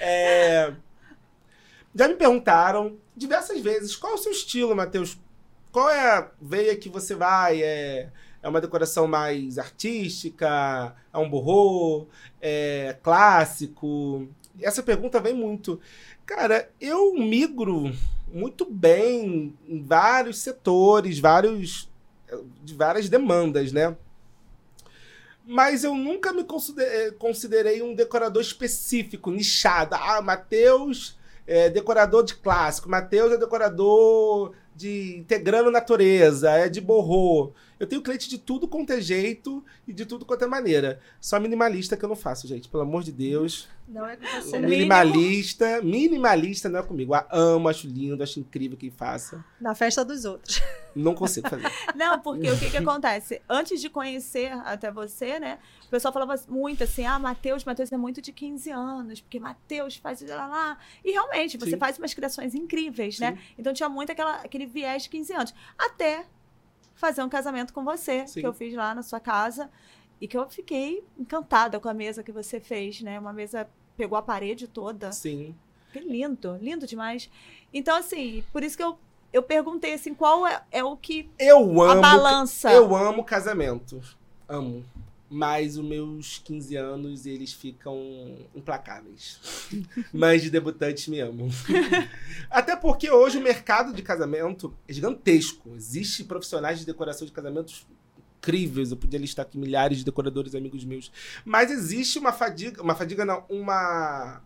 é. 0.00 0.72
Já 1.94 2.08
me 2.08 2.14
perguntaram 2.14 2.96
diversas 3.14 3.60
vezes 3.60 3.94
qual 3.94 4.12
é 4.12 4.14
o 4.14 4.18
seu 4.18 4.32
estilo, 4.32 4.74
Matheus? 4.74 5.18
Qual 5.70 5.90
é 5.90 6.00
a 6.00 6.30
veia 6.40 6.76
que 6.76 6.88
você 6.88 7.14
vai? 7.14 7.62
É, 7.62 8.10
é 8.42 8.48
uma 8.48 8.60
decoração 8.60 9.06
mais 9.06 9.58
artística? 9.58 10.94
É 11.12 11.18
um 11.18 11.28
borrô? 11.28 12.06
É 12.40 12.96
clássico? 13.02 14.28
Essa 14.60 14.82
pergunta 14.82 15.20
vem 15.20 15.34
muito. 15.34 15.80
Cara, 16.24 16.70
eu 16.80 17.14
migro 17.14 17.92
muito 18.32 18.64
bem 18.64 19.54
em 19.68 19.82
vários 19.82 20.38
setores, 20.38 21.18
vários 21.18 21.90
de 22.62 22.74
várias 22.74 23.08
demandas, 23.10 23.72
né? 23.72 23.94
Mas 25.44 25.84
eu 25.84 25.94
nunca 25.94 26.32
me 26.32 26.44
considerei 27.18 27.82
um 27.82 27.94
decorador 27.94 28.40
específico, 28.40 29.30
nichado. 29.30 29.94
Ah, 29.94 30.22
Matheus 30.22 31.18
é 31.46 31.68
decorador 31.68 32.24
de 32.24 32.34
clássico, 32.34 32.88
Matheus 32.88 33.32
é 33.32 33.36
decorador 33.36 34.52
de 34.74 35.16
integrando 35.18 35.70
natureza, 35.70 36.50
é 36.50 36.68
de 36.68 36.80
borrô. 36.80 37.52
Eu 37.82 37.88
tenho 37.88 38.00
cliente 38.00 38.28
de 38.28 38.38
tudo 38.38 38.68
quanto 38.68 38.92
é 38.92 39.00
jeito 39.00 39.64
e 39.88 39.92
de 39.92 40.06
tudo 40.06 40.24
quanto 40.24 40.44
é 40.44 40.46
maneira. 40.46 41.00
Só 41.20 41.40
minimalista 41.40 41.96
que 41.96 42.04
eu 42.04 42.08
não 42.08 42.14
faço, 42.14 42.46
gente. 42.46 42.68
Pelo 42.68 42.84
amor 42.84 43.02
de 43.02 43.10
Deus. 43.10 43.68
Não 43.88 44.06
é 44.06 44.16
com 44.16 44.24
você. 44.40 44.60
minimalista, 44.60 45.82
minimalista 45.82 46.68
não 46.68 46.78
é 46.78 46.82
comigo. 46.84 47.12
Eu 47.12 47.24
amo, 47.32 47.68
acho 47.68 47.88
lindo, 47.88 48.22
acho 48.22 48.38
incrível 48.38 48.78
quem 48.78 48.88
faça. 48.88 49.44
Na 49.60 49.74
festa 49.74 50.04
dos 50.04 50.24
outros. 50.24 50.62
Não 50.94 51.12
consigo 51.12 51.48
fazer. 51.48 51.68
Não, 51.96 52.20
porque 52.20 52.48
o 52.52 52.56
que 52.56 52.70
que 52.70 52.76
acontece? 52.76 53.42
Antes 53.48 53.80
de 53.80 53.90
conhecer 53.90 54.52
até 54.64 54.92
você, 54.92 55.40
né? 55.40 55.58
O 55.84 55.88
pessoal 55.88 56.14
falava 56.14 56.36
muito 56.48 56.84
assim: 56.84 57.04
ah, 57.04 57.18
Matheus, 57.18 57.64
Matheus 57.64 57.90
é 57.90 57.96
muito 57.96 58.22
de 58.22 58.30
15 58.30 58.70
anos, 58.70 59.20
porque 59.20 59.40
Matheus 59.40 59.96
faz 59.96 60.22
lá, 60.22 60.46
lá. 60.46 60.78
E 61.04 61.10
realmente, 61.10 61.58
você 61.58 61.70
Sim. 61.70 61.78
faz 61.78 61.98
umas 61.98 62.14
criações 62.14 62.54
incríveis, 62.54 63.18
né? 63.18 63.36
Então 63.58 63.72
tinha 63.72 63.88
muito 63.88 64.12
aquela, 64.12 64.36
aquele 64.36 64.66
viés 64.66 65.02
de 65.02 65.08
15 65.08 65.32
anos. 65.32 65.54
Até 65.76 66.26
fazer 66.94 67.22
um 67.22 67.28
casamento 67.28 67.72
com 67.72 67.84
você, 67.84 68.26
Sim. 68.26 68.40
que 68.40 68.46
eu 68.46 68.52
fiz 68.52 68.74
lá 68.74 68.94
na 68.94 69.02
sua 69.02 69.20
casa. 69.20 69.70
E 70.20 70.28
que 70.28 70.38
eu 70.38 70.48
fiquei 70.48 71.04
encantada 71.18 71.80
com 71.80 71.88
a 71.88 71.94
mesa 71.94 72.22
que 72.22 72.30
você 72.30 72.60
fez, 72.60 73.00
né? 73.02 73.18
Uma 73.18 73.32
mesa 73.32 73.68
pegou 73.96 74.16
a 74.16 74.22
parede 74.22 74.68
toda. 74.68 75.10
Sim. 75.10 75.54
Que 75.92 75.98
lindo, 75.98 76.56
lindo 76.60 76.86
demais. 76.86 77.28
Então, 77.74 77.96
assim, 77.96 78.44
por 78.52 78.62
isso 78.62 78.76
que 78.76 78.82
eu, 78.82 78.96
eu 79.32 79.42
perguntei 79.42 79.94
assim, 79.94 80.14
qual 80.14 80.46
é, 80.46 80.62
é 80.70 80.84
o 80.84 80.96
que 80.96 81.28
Eu 81.38 81.82
a 81.82 81.92
amo. 81.92 82.00
balança. 82.00 82.70
Eu 82.72 82.94
amo 82.94 83.24
casamento. 83.24 84.00
Amo. 84.48 84.84
Mas 85.34 85.78
os 85.78 85.84
meus 85.84 86.42
15 86.44 86.76
anos, 86.76 87.24
eles 87.24 87.54
ficam 87.54 87.96
implacáveis. 88.54 89.40
Mães 90.12 90.42
de 90.42 90.50
debutantes 90.50 91.08
me 91.08 91.20
amam. 91.20 91.48
Até 92.50 92.76
porque 92.76 93.10
hoje 93.10 93.38
o 93.38 93.42
mercado 93.42 93.94
de 93.94 94.02
casamento 94.02 94.76
é 94.86 94.92
gigantesco. 94.92 95.74
Existem 95.74 96.26
profissionais 96.26 96.80
de 96.80 96.84
decoração 96.84 97.26
de 97.26 97.32
casamentos 97.32 97.86
incríveis. 98.36 98.90
Eu 98.90 98.98
podia 98.98 99.18
listar 99.18 99.46
aqui 99.46 99.56
milhares 99.56 99.96
de 99.96 100.04
decoradores 100.04 100.54
amigos 100.54 100.84
meus. 100.84 101.10
Mas 101.46 101.70
existe 101.70 102.18
uma 102.18 102.30
fadiga. 102.30 102.82
Uma 102.82 102.94
fadiga, 102.94 103.24
não. 103.24 103.42
Uma. 103.48 104.42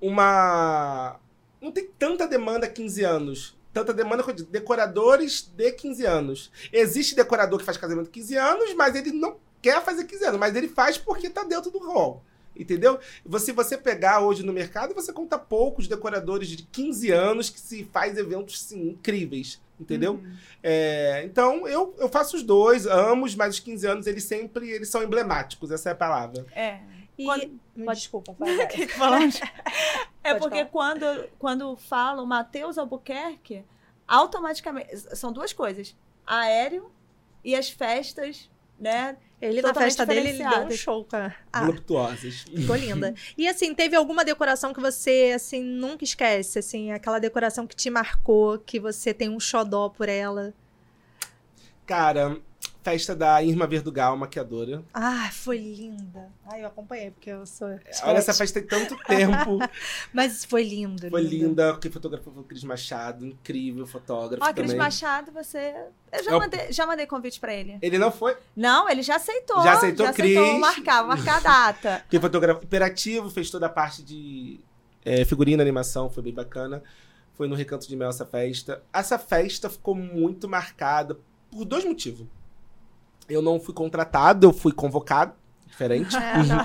Uma. 0.00 1.18
Não 1.60 1.72
tem 1.72 1.88
tanta 1.98 2.28
demanda 2.28 2.66
há 2.66 2.70
15 2.70 3.02
anos. 3.02 3.59
Tanta 3.72 3.94
demanda 3.94 4.22
de 4.32 4.44
decoradores 4.44 5.42
de 5.42 5.72
15 5.72 6.04
anos. 6.04 6.50
Existe 6.72 7.14
decorador 7.14 7.58
que 7.58 7.64
faz 7.64 7.76
casamento 7.76 8.06
de 8.06 8.12
15 8.12 8.36
anos, 8.36 8.74
mas 8.74 8.94
ele 8.94 9.12
não 9.12 9.36
quer 9.62 9.82
fazer 9.82 10.04
15 10.04 10.24
anos, 10.24 10.40
mas 10.40 10.56
ele 10.56 10.68
faz 10.68 10.98
porque 10.98 11.30
tá 11.30 11.44
dentro 11.44 11.70
do 11.70 11.78
rol. 11.78 12.22
Entendeu? 12.56 12.98
Se 13.38 13.52
você 13.52 13.78
pegar 13.78 14.20
hoje 14.20 14.42
no 14.42 14.52
mercado, 14.52 14.92
você 14.92 15.12
conta 15.12 15.38
poucos 15.38 15.86
decoradores 15.86 16.48
de 16.48 16.64
15 16.64 17.10
anos 17.10 17.48
que 17.48 17.60
se 17.60 17.84
faz 17.84 18.18
eventos 18.18 18.60
sim, 18.60 18.90
incríveis. 18.90 19.60
Entendeu? 19.80 20.14
Uhum. 20.14 20.36
É, 20.62 21.22
então, 21.24 21.66
eu, 21.66 21.94
eu 21.98 22.08
faço 22.08 22.36
os 22.36 22.42
dois, 22.42 22.86
amos, 22.86 23.34
mas 23.34 23.54
os 23.54 23.60
15 23.60 23.86
anos, 23.86 24.06
eles 24.06 24.24
sempre 24.24 24.68
eles 24.68 24.90
são 24.90 25.02
emblemáticos, 25.02 25.70
essa 25.70 25.88
é 25.88 25.92
a 25.92 25.96
palavra. 25.96 26.44
É. 26.54 26.80
E... 27.16 27.24
Quando-. 27.24 27.60
Desculpa, 27.94 28.34
vai, 28.38 28.56
vai. 28.56 29.30
É 30.22 30.34
Pode 30.34 30.40
porque 30.40 30.58
falar. 30.58 30.70
quando, 30.70 31.28
quando 31.38 31.76
falo 31.76 32.26
Matheus 32.26 32.76
Albuquerque, 32.78 33.64
automaticamente. 34.06 34.96
São 35.16 35.32
duas 35.32 35.52
coisas: 35.52 35.96
aéreo 36.26 36.90
e 37.42 37.54
as 37.54 37.70
festas, 37.70 38.50
né? 38.78 39.16
Ele, 39.40 39.62
na 39.62 39.72
festa 39.72 40.04
dele, 40.04 40.28
ele 40.28 40.46
deu 40.46 40.66
um 40.66 40.70
show 40.70 41.02
com 41.02 41.16
a... 41.16 41.34
Ah, 41.50 41.64
Voluptuosas. 41.64 42.40
ficou 42.42 42.76
linda. 42.76 43.14
E 43.38 43.48
assim, 43.48 43.74
teve 43.74 43.96
alguma 43.96 44.22
decoração 44.22 44.74
que 44.74 44.80
você, 44.80 45.32
assim, 45.34 45.62
nunca 45.62 46.04
esquece? 46.04 46.58
Assim, 46.58 46.92
aquela 46.92 47.18
decoração 47.18 47.66
que 47.66 47.74
te 47.74 47.88
marcou, 47.88 48.58
que 48.58 48.78
você 48.78 49.14
tem 49.14 49.30
um 49.30 49.40
xodó 49.40 49.88
por 49.88 50.10
ela? 50.10 50.52
Cara, 51.86 52.38
festa 52.82 53.14
da 53.14 53.42
Irma 53.42 53.66
Verdugal, 53.66 54.16
maquiadora. 54.16 54.82
Ah, 54.92 55.28
foi 55.32 55.58
linda. 55.58 56.28
Ai, 56.46 56.62
eu 56.62 56.66
acompanhei, 56.66 57.10
porque 57.10 57.30
eu 57.30 57.46
sou... 57.46 57.68
Olha, 58.04 58.18
essa 58.18 58.32
festa 58.32 58.60
tem 58.60 58.68
tanto 58.68 58.96
tempo. 59.04 59.58
Mas 60.12 60.44
foi 60.44 60.64
lindo, 60.64 61.08
Foi 61.10 61.22
lindo. 61.22 61.48
linda. 61.48 61.78
Quem 61.78 61.90
fotografou 61.90 62.32
foi 62.32 62.42
o 62.42 62.46
Cris 62.46 62.64
Machado, 62.64 63.26
incrível 63.26 63.86
fotógrafo 63.86 64.44
Ó, 64.44 64.52
Cris. 64.52 64.74
Machado, 64.74 65.30
você. 65.32 65.74
Eu 66.12 66.24
já, 66.24 66.38
mandei, 66.38 66.72
já 66.72 66.86
mandei 66.86 67.06
convite 67.06 67.38
pra 67.38 67.54
ele. 67.54 67.78
Ele 67.80 67.98
não 67.98 68.10
foi. 68.10 68.36
Não, 68.56 68.88
ele 68.88 69.02
já 69.02 69.16
aceitou. 69.16 69.62
Já 69.62 69.74
aceitou, 69.74 70.06
já 70.06 70.10
aceitou 70.12 70.44
Cris. 70.44 70.60
marcar, 70.60 71.04
marcar 71.06 71.36
a 71.36 71.40
data. 71.40 72.04
Quem 72.10 72.20
fotografou. 72.20 72.62
Imperativo, 72.62 73.30
fez 73.30 73.50
toda 73.50 73.66
a 73.66 73.68
parte 73.68 74.02
de 74.02 74.60
é, 75.04 75.24
figurina, 75.24 75.62
animação, 75.62 76.10
foi 76.10 76.22
bem 76.22 76.32
bacana. 76.32 76.82
Foi 77.34 77.48
no 77.48 77.54
Recanto 77.54 77.88
de 77.88 77.96
Mel 77.96 78.10
essa 78.10 78.26
festa. 78.26 78.82
Essa 78.92 79.18
festa 79.18 79.70
ficou 79.70 79.94
muito 79.94 80.48
marcada 80.48 81.18
por 81.50 81.64
dois 81.64 81.84
motivos. 81.84 82.26
Eu 83.30 83.42
não 83.42 83.60
fui 83.60 83.72
contratado, 83.74 84.46
eu 84.46 84.52
fui 84.52 84.72
convocado. 84.72 85.32
Diferente. 85.66 86.14
É, 86.16 86.36
não. 86.44 86.64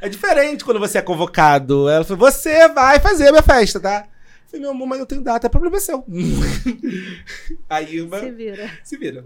É 0.00 0.08
diferente 0.08 0.64
quando 0.64 0.80
você 0.80 0.98
é 0.98 1.02
convocado. 1.02 1.88
Ela 1.88 2.04
falou: 2.04 2.18
você 2.30 2.68
vai 2.68 2.98
fazer 2.98 3.28
a 3.28 3.30
minha 3.32 3.42
festa, 3.42 3.78
tá? 3.78 4.08
Eu 4.08 4.48
falei, 4.50 4.60
meu 4.62 4.70
amor, 4.70 4.86
mas 4.88 4.98
eu 4.98 5.06
tenho 5.06 5.20
data, 5.22 5.46
é 5.46 5.50
problema 5.50 5.78
seu. 5.78 6.04
a 7.68 7.82
Irma 7.82 8.18
Se 8.20 8.30
vira. 8.30 8.70
se 8.82 8.96
vira. 8.96 9.24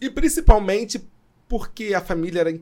E 0.00 0.10
principalmente 0.10 1.02
porque 1.48 1.94
a 1.94 2.00
família 2.00 2.40
era, 2.40 2.60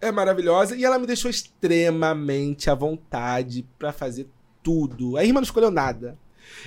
é 0.00 0.10
maravilhosa 0.10 0.74
e 0.74 0.84
ela 0.84 0.98
me 0.98 1.06
deixou 1.06 1.30
extremamente 1.30 2.70
à 2.70 2.74
vontade 2.74 3.66
pra 3.78 3.92
fazer 3.92 4.26
tudo. 4.62 5.16
A 5.18 5.24
Irma 5.24 5.40
não 5.40 5.44
escolheu 5.44 5.70
nada. 5.70 6.16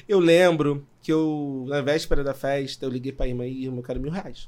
Eu 0.08 0.20
lembro 0.20 0.86
que 1.02 1.12
eu, 1.12 1.66
na 1.68 1.82
véspera 1.82 2.24
da 2.24 2.34
festa, 2.34 2.86
eu 2.86 2.90
liguei 2.90 3.12
pra 3.12 3.28
Irma 3.28 3.46
e 3.48 3.64
Irma, 3.64 3.80
eu 3.80 3.84
quero 3.84 4.00
mil 4.00 4.12
reais. 4.12 4.48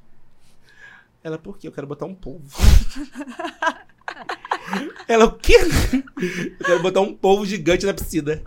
Ela, 1.23 1.37
por 1.37 1.57
quê? 1.57 1.67
Eu 1.67 1.71
quero 1.71 1.87
botar 1.87 2.05
um 2.05 2.15
polvo. 2.15 2.47
Ela, 5.07 5.25
o 5.25 5.33
quê? 5.33 5.55
Eu 6.59 6.65
quero 6.65 6.81
botar 6.81 7.01
um 7.01 7.13
polvo 7.13 7.45
gigante 7.45 7.85
na 7.85 7.93
piscina. 7.93 8.41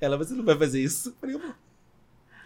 Ela, 0.00 0.16
você 0.16 0.34
não 0.34 0.44
vai 0.44 0.56
fazer 0.56 0.82
isso? 0.82 1.10
Eu 1.10 1.14
falei, 1.20 1.36
eu 1.36 1.40
vou. 1.40 1.54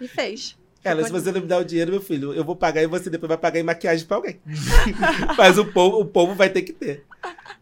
E 0.01 0.09
fez. 0.09 0.59
Ela, 0.83 1.05
se 1.05 1.13
você 1.13 1.31
não 1.31 1.43
me 1.43 1.47
dá 1.47 1.59
o 1.59 1.65
dinheiro, 1.65 1.93
meu 1.93 2.01
filho, 2.01 2.33
eu 2.33 2.43
vou 2.43 2.57
pagar 2.57 2.83
e 2.83 2.87
você 2.87 3.11
depois 3.11 3.29
vai 3.29 3.37
pagar 3.37 3.61
em 3.61 3.63
maquiagem 3.63 4.07
pra 4.07 4.17
alguém. 4.17 4.41
Mas 5.37 5.59
o 5.59 5.67
povo, 5.67 6.01
o 6.01 6.07
povo 6.07 6.35
vai 6.35 6.49
ter 6.49 6.63
que 6.63 6.73
ter. 6.73 7.05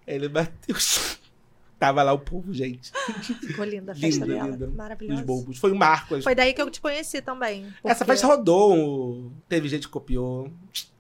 Aí 0.07 0.15
Ele 0.15 0.29
bateu. 0.29 0.77
Tava 1.79 2.03
lá 2.03 2.13
o 2.13 2.19
povo, 2.19 2.53
gente. 2.53 2.91
Ficou 3.47 3.65
linda 3.65 3.93
a 3.93 3.95
festa 3.95 4.25
Linda, 4.25 4.35
dela. 4.39 4.51
linda. 4.51 4.67
Os 4.69 4.75
Maravilhosa. 4.75 5.23
bobos. 5.23 5.59
Foi 5.59 5.71
um 5.73 5.77
marco. 5.77 6.21
Foi 6.23 6.35
daí 6.35 6.53
que 6.53 6.61
eu 6.61 6.69
te 6.71 6.81
conheci 6.81 7.23
também. 7.23 7.67
Essa 7.85 8.05
porque- 8.05 8.13
festa 8.13 8.27
rodou. 8.27 9.31
Teve 9.49 9.69
gente 9.69 9.87
que 9.87 9.93
copiou. 9.93 10.51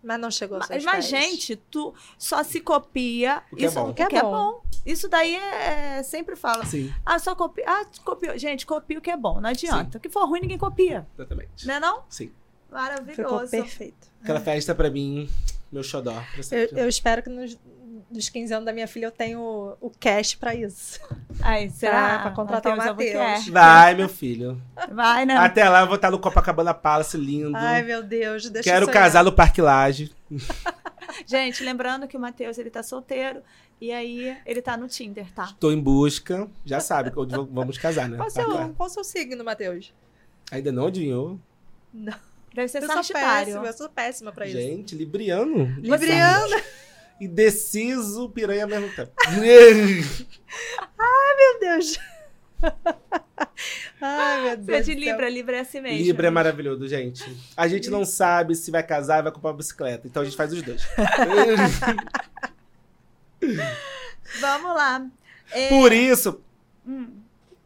Mas 0.02 0.20
não 0.20 0.30
chegou 0.30 0.58
Mas, 0.60 0.84
mas, 0.84 0.92
pés. 0.92 1.08
gente, 1.08 1.56
tu 1.56 1.92
só 2.16 2.44
se 2.44 2.60
copia. 2.60 3.42
O 3.52 3.56
que 3.56 3.64
é 3.64 3.68
isso, 3.68 3.74
bom. 3.74 3.90
O 3.90 3.94
que 3.94 4.02
é 4.02 4.22
bom. 4.22 4.62
Isso 4.86 5.08
daí 5.08 5.34
é, 5.34 5.98
é- 5.98 6.02
sempre 6.04 6.36
fala. 6.36 6.64
Sim, 6.64 6.92
Ah, 7.04 7.18
só 7.18 7.34
copia. 7.34 7.64
Ah, 7.66 7.84
copiou. 8.04 8.38
Gente, 8.38 8.64
copia 8.64 8.98
o 8.98 9.02
que 9.02 9.10
é 9.10 9.16
bom. 9.16 9.40
Não 9.40 9.50
adianta. 9.50 9.98
O 9.98 10.00
que 10.00 10.08
for 10.08 10.26
ruim, 10.26 10.40
ninguém 10.40 10.56
copia. 10.58 11.04
exatamente. 11.18 11.66
Não 11.66 11.74
é 11.74 11.80
não? 11.80 12.02
Sim. 12.08 12.26
Ficou 12.68 12.78
Maravilhoso. 12.80 13.50
perfeito. 13.50 14.06
Aquela 14.22 14.40
festa 14.40 14.74
pra 14.74 14.88
mim, 14.90 15.28
meu 15.72 15.82
xodó. 15.82 16.12
pra 16.12 16.56
Eu, 16.56 16.68
eu 16.84 16.88
espero 16.88 17.22
que 17.22 17.28
nos, 17.30 17.58
nos 18.10 18.28
15 18.28 18.52
anos 18.54 18.66
da 18.66 18.72
minha 18.72 18.88
filha 18.88 19.06
eu 19.06 19.10
tenha 19.10 19.38
o, 19.38 19.92
cash 20.00 20.34
pra 20.34 20.54
isso. 20.54 21.00
Aí, 21.40 21.70
será? 21.70 22.20
pra 22.22 22.30
contratar 22.30 22.74
o 22.74 22.76
Matheus. 22.76 23.48
Vai, 23.48 23.94
meu 23.94 24.08
filho. 24.08 24.60
Vai, 24.90 25.26
né? 25.26 25.36
Até 25.36 25.68
lá 25.68 25.80
eu 25.80 25.86
vou 25.86 25.96
estar 25.96 26.10
no 26.10 26.18
Copacabana 26.18 26.72
Palace 26.72 27.16
lindo. 27.16 27.56
Ai, 27.56 27.82
meu 27.82 28.02
Deus, 28.02 28.48
deixa 28.48 28.68
eu 28.68 28.72
Quero 28.72 28.90
casar 28.90 29.24
no 29.24 29.32
Parque 29.32 29.60
Laje. 29.60 30.12
Gente, 31.26 31.64
lembrando 31.64 32.06
que 32.06 32.16
o 32.16 32.20
Matheus, 32.20 32.58
ele 32.58 32.70
tá 32.70 32.82
solteiro. 32.82 33.42
E 33.80 33.92
aí, 33.92 34.36
ele 34.44 34.60
tá 34.60 34.76
no 34.76 34.88
Tinder, 34.88 35.32
tá? 35.32 35.54
Tô 35.58 35.70
em 35.70 35.80
busca. 35.80 36.48
Já 36.64 36.80
sabe 36.80 37.12
vamos 37.50 37.78
casar, 37.78 38.08
né? 38.08 38.16
Qual 38.16 38.30
seu, 38.30 38.74
qual 38.74 38.88
seu 38.88 39.04
signo, 39.04 39.44
Matheus? 39.44 39.92
Ainda 40.50 40.72
não 40.72 40.86
adivinhou? 40.86 41.38
Deve 42.54 42.68
ser 42.68 42.82
Eu 42.82 42.86
sou 42.86 42.96
Sagitário. 42.96 43.46
péssima, 43.46 43.66
eu 43.66 43.72
sou 43.72 43.88
péssima 43.88 44.32
pra 44.32 44.46
isso. 44.46 44.56
Gente, 44.56 44.94
Libriano. 44.96 45.80
Libriana, 47.20 47.32
Indeciso, 47.32 48.28
piranha 48.30 48.64
ao 48.64 48.70
mesmo 48.70 48.88
tempo. 48.94 49.12
meu 51.38 51.60
Deus. 51.60 51.98
Ai, 54.00 54.42
meu 54.42 54.56
Deus. 54.56 54.66
Você 54.66 54.92
é 54.92 54.94
de. 54.94 54.94
Libra, 54.94 55.28
Libra 55.28 55.56
é 55.56 55.60
assim 55.60 55.80
mesmo. 55.80 56.04
Libra 56.04 56.28
é 56.28 56.30
maravilhoso, 56.30 56.86
gente. 56.86 57.24
A 57.56 57.66
gente 57.66 57.90
não 57.90 58.04
sabe 58.04 58.54
se 58.54 58.70
vai 58.70 58.82
casar 58.82 59.18
e 59.20 59.22
vai 59.22 59.32
comprar 59.32 59.50
uma 59.50 59.56
bicicleta. 59.56 60.06
Então 60.06 60.22
a 60.22 60.24
gente 60.24 60.36
faz 60.36 60.52
os 60.52 60.62
dois. 60.62 60.82
Vamos 64.40 64.74
lá. 64.74 65.06
É, 65.50 65.68
Por 65.68 65.92
isso, 65.92 66.40
hum, 66.86 67.08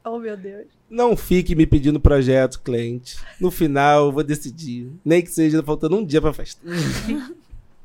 Oh, 0.04 0.18
meu 0.18 0.36
Deus. 0.36 0.66
não 0.90 1.16
fique 1.16 1.54
me 1.54 1.64
pedindo 1.64 2.00
projeto, 2.00 2.60
cliente. 2.60 3.16
No 3.40 3.50
final, 3.50 4.06
eu 4.06 4.12
vou 4.12 4.24
decidir. 4.24 4.90
Nem 5.04 5.22
que 5.22 5.30
seja 5.30 5.62
faltando 5.62 5.96
um 5.96 6.04
dia 6.04 6.20
pra 6.20 6.32
festa. 6.32 6.60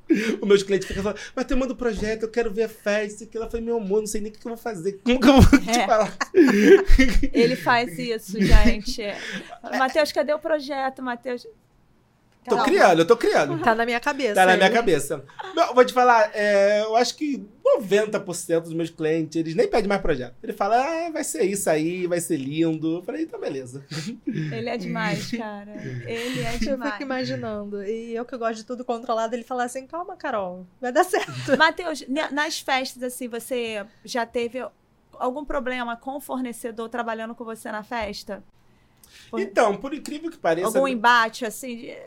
Os 0.41 0.47
meus 0.47 0.63
clientes 0.63 0.87
ficam 0.87 1.03
falando, 1.03 1.19
mas 1.35 1.45
manda 1.57 1.73
o 1.73 1.75
projeto, 1.75 2.23
eu 2.23 2.29
quero 2.31 2.51
ver 2.51 2.63
a 2.63 2.69
festa. 2.69 3.25
Que 3.25 3.37
ela 3.37 3.49
foi 3.49 3.61
meu 3.61 3.77
amor, 3.77 3.99
não 3.99 4.07
sei 4.07 4.21
nem 4.21 4.31
o 4.31 4.33
que 4.33 4.39
eu 4.45 4.49
vou 4.49 4.57
fazer. 4.57 4.99
Como 5.03 5.19
que 5.19 5.27
eu 5.27 5.41
vou 5.41 5.59
te 5.59 5.69
É. 5.69 5.85
falar? 5.85 6.17
Ele 7.33 7.55
faz 7.55 7.97
isso, 7.99 8.41
gente. 8.41 9.01
Matheus, 9.77 10.11
cadê 10.11 10.33
o 10.33 10.39
projeto, 10.39 11.01
Matheus? 11.01 11.45
Tô 12.47 12.55
Calma. 12.55 12.63
criando, 12.71 12.99
eu 12.99 13.05
tô 13.05 13.17
criando. 13.17 13.59
Tá 13.61 13.75
na 13.75 13.85
minha 13.85 13.99
cabeça. 13.99 14.35
Tá 14.35 14.45
na 14.45 14.55
minha 14.55 14.67
ele. 14.67 14.75
cabeça. 14.75 15.25
Não, 15.53 15.73
vou 15.75 15.83
te 15.83 15.91
falar, 15.91 16.31
é, 16.33 16.81
eu 16.81 16.95
acho 16.95 17.15
que 17.17 17.45
90% 17.77 18.61
dos 18.61 18.73
meus 18.73 18.89
clientes, 18.89 19.35
eles 19.35 19.53
nem 19.53 19.67
pedem 19.67 19.89
mais 19.89 20.01
projeto. 20.01 20.33
Ele 20.41 20.53
fala, 20.53 20.77
ah, 20.77 21.11
vai 21.11 21.23
ser 21.25 21.43
isso 21.43 21.69
aí, 21.69 22.07
vai 22.07 22.21
ser 22.21 22.37
lindo. 22.37 22.97
Eu 22.99 23.03
falei, 23.03 23.23
então 23.23 23.37
beleza. 23.39 23.85
Ele 24.25 24.69
é 24.69 24.77
demais, 24.77 25.29
cara. 25.31 25.71
Ele 26.05 26.39
é 26.39 26.55
Eu 26.55 26.59
demais. 26.59 26.91
fico 26.93 27.03
imaginando. 27.03 27.83
E 27.83 28.15
eu 28.15 28.23
que 28.23 28.37
gosto 28.37 28.55
de 28.55 28.63
tudo 28.63 28.85
controlado, 28.85 29.35
ele 29.35 29.43
fala 29.43 29.65
assim: 29.65 29.85
calma, 29.85 30.15
Carol, 30.15 30.65
vai 30.79 30.91
dar 30.93 31.03
certo. 31.03 31.55
Matheus, 31.59 32.05
nas 32.31 32.59
festas, 32.59 33.03
assim, 33.03 33.27
você 33.27 33.85
já 34.05 34.25
teve 34.25 34.65
algum 35.19 35.43
problema 35.43 35.97
com 35.97 36.15
o 36.15 36.21
fornecedor 36.21 36.87
trabalhando 36.87 37.35
com 37.35 37.43
você 37.43 37.69
na 37.71 37.83
festa? 37.83 38.41
Então, 39.37 39.75
por 39.75 39.93
incrível 39.93 40.29
que 40.31 40.37
pareça, 40.37 40.67
Algum 40.67 40.87
embate, 40.87 41.45
assim? 41.45 41.75
de- 41.75 41.97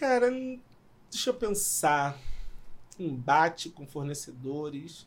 cara, 0.00 0.30
deixa 1.10 1.28
eu 1.30 1.34
pensar. 1.34 2.16
Embate 2.98 3.68
com 3.68 3.86
fornecedores. 3.86 5.06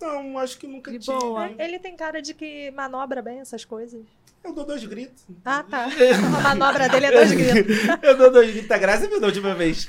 Não, 0.00 0.36
acho 0.38 0.58
que 0.58 0.66
nunca 0.66 0.90
De 0.90 0.98
tive. 0.98 1.16
boa. 1.16 1.48
Ele 1.58 1.78
tem 1.78 1.96
cara 1.96 2.20
de 2.20 2.34
que 2.34 2.72
manobra 2.72 3.22
bem 3.22 3.38
essas 3.38 3.64
coisas. 3.64 4.04
Eu 4.42 4.52
dou 4.52 4.64
dois 4.66 4.84
gritos. 4.84 5.24
Ah, 5.44 5.62
tá. 5.62 5.86
A 6.36 6.40
manobra 6.42 6.88
dele 6.88 7.06
é 7.06 7.12
dois 7.12 7.30
gritos. 7.32 7.76
Eu 8.02 8.18
dou 8.18 8.32
dois 8.32 8.50
gritos. 8.50 8.70
A 8.72 8.78
graça 8.78 9.08
me 9.08 9.20
da 9.20 9.28
última 9.28 9.54
vez. 9.54 9.86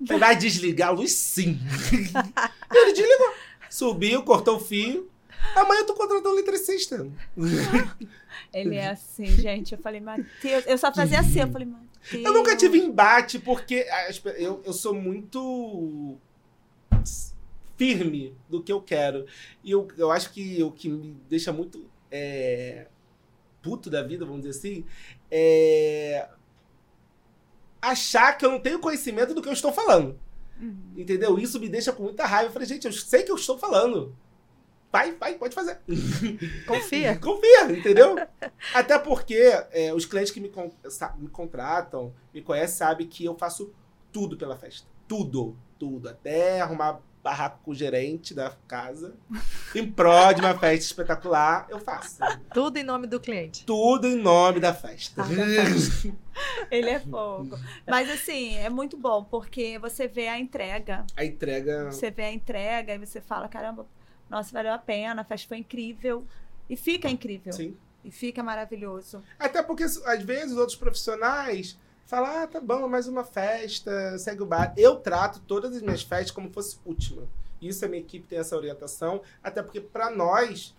Vai 0.00 0.36
desligar 0.36 0.90
a 0.90 0.92
luz 0.92 1.12
sim. 1.12 1.58
Ele 2.72 2.92
desligou. 2.92 3.34
Subiu, 3.68 4.22
cortou 4.22 4.56
o 4.56 4.60
fio. 4.60 5.10
Amanhã 5.56 5.80
eu 5.80 5.86
tô 5.86 5.94
contratando 5.94 6.28
um 6.30 6.38
eletricista. 6.38 7.08
Ele 8.54 8.76
é 8.76 8.90
assim, 8.90 9.26
gente. 9.26 9.72
Eu 9.72 9.78
falei, 9.78 10.00
Matheus. 10.00 10.64
Eu 10.66 10.78
só 10.78 10.94
fazia 10.94 11.18
assim. 11.18 11.40
Eu 11.40 11.48
falei, 11.50 11.66
Matheus. 11.66 11.91
Eu 12.12 12.32
nunca 12.32 12.56
tive 12.56 12.78
embate, 12.78 13.38
porque 13.38 13.86
eu, 14.36 14.60
eu 14.64 14.72
sou 14.72 14.94
muito 14.94 16.18
firme 17.76 18.36
do 18.48 18.62
que 18.62 18.72
eu 18.72 18.80
quero. 18.80 19.26
E 19.62 19.70
eu, 19.70 19.88
eu 19.96 20.10
acho 20.10 20.32
que 20.32 20.62
o 20.62 20.70
que 20.70 20.88
me 20.88 21.16
deixa 21.28 21.52
muito 21.52 21.88
é, 22.10 22.86
puto 23.62 23.88
da 23.88 24.02
vida, 24.02 24.24
vamos 24.24 24.42
dizer 24.42 24.58
assim, 24.58 24.84
é 25.30 26.28
achar 27.80 28.38
que 28.38 28.44
eu 28.44 28.50
não 28.52 28.60
tenho 28.60 28.78
conhecimento 28.78 29.34
do 29.34 29.42
que 29.42 29.48
eu 29.48 29.52
estou 29.52 29.72
falando. 29.72 30.18
Uhum. 30.60 30.92
Entendeu? 30.96 31.36
Isso 31.38 31.58
me 31.58 31.68
deixa 31.68 31.92
com 31.92 32.04
muita 32.04 32.24
raiva. 32.24 32.48
Eu 32.48 32.52
falei, 32.52 32.68
gente, 32.68 32.86
eu 32.86 32.92
sei 32.92 33.24
que 33.24 33.32
eu 33.32 33.36
estou 33.36 33.58
falando. 33.58 34.14
Vai, 34.92 35.12
vai, 35.12 35.34
pode 35.36 35.54
fazer. 35.54 35.80
Confia. 36.68 37.16
Confia, 37.18 37.72
entendeu? 37.72 38.14
Até 38.74 38.98
porque 38.98 39.34
é, 39.70 39.92
os 39.94 40.04
clientes 40.04 40.30
que 40.30 40.40
me, 40.40 40.50
con- 40.50 40.70
me 41.18 41.28
contratam, 41.28 42.12
me 42.32 42.42
conhecem, 42.42 42.76
sabem 42.76 43.06
que 43.08 43.24
eu 43.24 43.34
faço 43.34 43.72
tudo 44.12 44.36
pela 44.36 44.54
festa. 44.54 44.86
Tudo, 45.08 45.56
tudo. 45.78 46.10
Até 46.10 46.60
arrumar 46.60 47.00
barraco 47.22 47.60
com 47.64 47.70
o 47.70 47.74
gerente 47.74 48.34
da 48.34 48.50
casa. 48.66 49.14
Em 49.74 49.90
prol 49.90 50.34
de 50.34 50.40
uma 50.40 50.58
festa 50.58 50.84
espetacular, 50.84 51.66
eu 51.70 51.78
faço. 51.78 52.18
Tudo 52.52 52.76
em 52.76 52.82
nome 52.82 53.06
do 53.06 53.20
cliente. 53.20 53.64
Tudo 53.64 54.08
em 54.08 54.16
nome 54.16 54.58
da 54.60 54.74
festa. 54.74 55.22
Ah, 55.22 55.26
da 55.26 56.66
Ele 56.70 56.90
é 56.90 56.98
fogo. 56.98 57.58
Mas 57.86 58.10
assim, 58.10 58.56
é 58.56 58.68
muito 58.68 58.96
bom, 58.96 59.22
porque 59.24 59.78
você 59.78 60.08
vê 60.08 60.28
a 60.28 60.38
entrega. 60.38 61.06
A 61.16 61.24
entrega. 61.24 61.90
Você 61.92 62.10
vê 62.10 62.24
a 62.24 62.32
entrega 62.32 62.94
e 62.94 62.98
você 62.98 63.20
fala, 63.20 63.48
caramba, 63.48 63.86
nossa, 64.32 64.50
valeu 64.50 64.72
a 64.72 64.78
pena, 64.78 65.20
a 65.20 65.24
festa 65.24 65.46
foi 65.46 65.58
incrível. 65.58 66.26
E 66.68 66.74
fica 66.74 67.08
incrível. 67.08 67.52
Sim. 67.52 67.76
E 68.02 68.10
fica 68.10 68.42
maravilhoso. 68.42 69.22
Até 69.38 69.62
porque, 69.62 69.84
às 69.84 70.22
vezes, 70.22 70.56
outros 70.56 70.76
profissionais 70.76 71.78
falam, 72.06 72.42
ah, 72.42 72.46
tá 72.46 72.60
bom, 72.60 72.88
mais 72.88 73.06
uma 73.06 73.24
festa, 73.24 74.18
segue 74.18 74.42
o 74.42 74.46
bar. 74.46 74.72
Eu 74.74 74.96
trato 74.96 75.38
todas 75.40 75.76
as 75.76 75.82
minhas 75.82 76.02
festas 76.02 76.30
como 76.30 76.50
fosse 76.50 76.78
última. 76.84 77.28
Isso 77.60 77.84
a 77.84 77.88
minha 77.88 78.00
equipe 78.00 78.26
tem 78.26 78.38
essa 78.38 78.56
orientação, 78.56 79.20
até 79.42 79.62
porque 79.62 79.80
para 79.80 80.10
nós, 80.10 80.74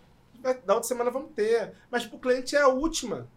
da 0.66 0.74
outra 0.74 0.88
semana 0.88 1.12
vamos 1.12 1.32
ter. 1.34 1.74
Mas 1.92 2.06
pro 2.06 2.18
cliente 2.18 2.56
é 2.56 2.62
a 2.62 2.68
última. 2.68 3.28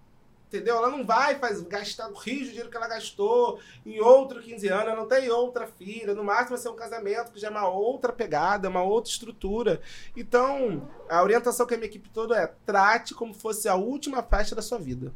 Entendeu? 0.56 0.76
Ela 0.76 0.90
não 0.90 1.04
vai 1.04 1.38
faz, 1.38 1.60
gastar 1.62 2.08
o 2.08 2.14
rio 2.14 2.40
de 2.40 2.48
dinheiro 2.48 2.70
que 2.70 2.76
ela 2.76 2.88
gastou 2.88 3.60
em 3.84 4.00
outro 4.00 4.40
15 4.40 4.68
anos, 4.68 4.86
ela 4.86 4.96
não 4.96 5.06
tem 5.06 5.30
outra 5.30 5.66
filha. 5.66 6.14
No 6.14 6.24
máximo 6.24 6.50
vai 6.50 6.58
ser 6.58 6.68
um 6.68 6.76
casamento, 6.76 7.32
que 7.32 7.40
já 7.40 7.48
é 7.48 7.50
uma 7.50 7.68
outra 7.68 8.12
pegada, 8.12 8.68
uma 8.68 8.82
outra 8.82 9.10
estrutura. 9.10 9.80
Então, 10.16 10.88
a 11.08 11.22
orientação 11.22 11.66
que 11.66 11.74
a 11.74 11.76
minha 11.76 11.88
equipe 11.88 12.08
toda 12.08 12.36
é 12.36 12.46
trate 12.64 13.14
como 13.14 13.34
fosse 13.34 13.68
a 13.68 13.74
última 13.74 14.22
festa 14.22 14.54
da 14.54 14.62
sua 14.62 14.78
vida. 14.78 15.12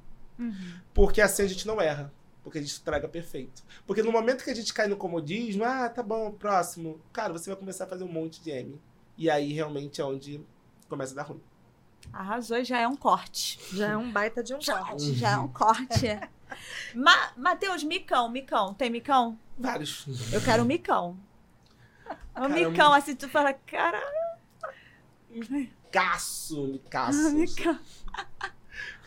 Porque 0.93 1.21
assim 1.21 1.43
a 1.43 1.49
gente 1.49 1.67
não 1.67 1.81
erra. 1.81 2.13
Porque 2.43 2.59
a 2.59 2.63
gente 2.63 2.81
traga 2.81 3.07
perfeito. 3.07 3.63
Porque 3.87 4.03
no 4.03 4.11
momento 4.11 4.43
que 4.45 4.51
a 4.51 4.55
gente 4.55 4.73
cai 4.73 4.87
no 4.87 4.97
comodismo, 4.97 5.65
ah, 5.65 5.89
tá 5.89 6.03
bom, 6.03 6.31
próximo. 6.33 7.01
Cara, 7.13 7.33
você 7.33 7.51
vai 7.51 7.59
começar 7.59 7.85
a 7.85 7.89
fazer 7.89 8.05
um 8.05 8.13
monte 8.13 8.43
de 8.43 8.51
M. 8.51 8.81
E 9.17 9.29
aí 9.29 9.53
realmente 9.53 10.01
é 10.01 10.05
onde 10.05 10.41
começa 10.89 11.13
a 11.13 11.17
dar 11.17 11.23
ruim. 11.25 11.43
Arrasou 12.13 12.59
e 12.59 12.65
já 12.65 12.79
é 12.79 12.89
um 12.89 12.97
corte. 12.97 13.59
Já 13.73 13.89
é 13.91 13.97
um 13.97 14.11
baita 14.11 14.43
de 14.43 14.53
um 14.55 14.59
corte. 14.59 14.73
Corte, 14.89 15.15
já 15.15 15.31
é 15.31 15.37
um 15.37 15.49
corte. 15.49 16.21
Ma 16.95 17.31
Matheus, 17.37 17.83
micão, 17.85 18.29
micão. 18.31 18.75
Tem 18.75 18.91
micão? 18.91 19.39
Vários. 19.59 20.33
Eu 20.33 20.41
quero 20.41 20.63
um 20.63 20.67
micão. 20.67 21.17
Um 22.37 22.43
Caramba. 22.43 22.55
micão, 22.71 22.93
assim, 22.93 23.15
tu 23.15 23.29
fala, 23.29 23.53
cara, 23.53 24.01
Caço, 25.93 26.67
me 26.67 26.79
caço. 26.79 27.33
micão. 27.33 27.79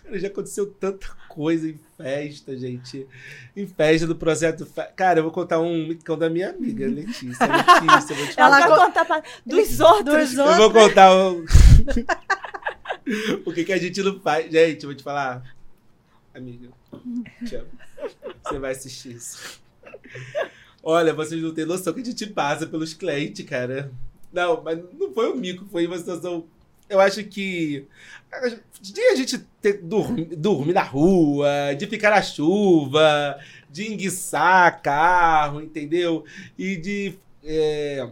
Cara, 0.04 0.20
já 0.20 0.28
aconteceu 0.28 0.70
tanta 0.74 1.08
coisa 1.30 1.68
em 1.70 1.80
festa, 1.98 2.56
gente. 2.58 3.08
Em 3.56 3.66
festa 3.66 4.06
do 4.06 4.16
projeto. 4.16 4.66
Fe... 4.66 4.84
Cara, 4.96 5.20
eu 5.20 5.24
vou 5.24 5.32
contar 5.32 5.60
um 5.60 5.88
micão 5.88 6.18
da 6.18 6.30
minha 6.30 6.50
amiga, 6.50 6.86
Letícia. 6.88 7.46
Letícia, 7.48 8.14
eu 8.14 8.18
vou 8.18 8.28
te 8.28 8.40
Ela 8.40 8.58
Ela 8.58 8.68
vai 8.68 8.78
co- 8.78 8.86
contar 8.86 9.06
pra... 9.06 9.24
dos 9.46 9.80
outros. 9.80 10.30
Dos 10.30 10.38
Eu 10.38 10.56
vou 10.58 10.72
contar 10.72 11.14
o... 11.16 11.44
o 13.46 13.54
que, 13.54 13.64
que 13.64 13.74
a 13.74 13.78
gente 13.78 14.02
não 14.02 14.20
faz. 14.20 14.52
Gente, 14.52 14.86
vou 14.86 14.96
te 14.96 15.04
falar. 15.04 15.56
Amiga, 16.34 16.70
te 17.46 17.56
amo. 17.56 17.70
Você 18.44 18.60
vai 18.60 18.72
assistir 18.72 19.16
isso. 19.16 19.62
Olha, 20.82 21.14
vocês 21.14 21.42
não 21.42 21.54
têm 21.54 21.66
noção 21.66 21.94
que 21.94 22.02
a 22.02 22.06
gente 22.06 22.28
passa 22.28 22.66
pelos 22.68 22.94
clientes, 22.94 23.46
cara. 23.46 23.92
Não, 24.32 24.62
mas 24.64 24.80
não 25.00 25.14
foi 25.14 25.32
um 25.32 25.36
mico, 25.36 25.66
foi 25.72 25.86
uma 25.86 25.98
situação. 25.98 26.46
Eu 26.90 27.00
acho 27.00 27.24
que. 27.24 27.88
De 28.82 29.02
a 29.02 29.16
gente 29.16 29.38
ter, 29.62 29.82
dormir, 29.82 30.26
dormir 30.36 30.74
na 30.74 30.82
rua, 30.82 31.48
de 31.78 31.86
ficar 31.86 32.10
na 32.10 32.22
chuva, 32.22 33.40
de 33.70 33.94
enguiçar 33.94 34.82
carro, 34.82 35.62
entendeu? 35.62 36.26
E 36.58 36.76
de. 36.76 37.14
É, 37.44 38.10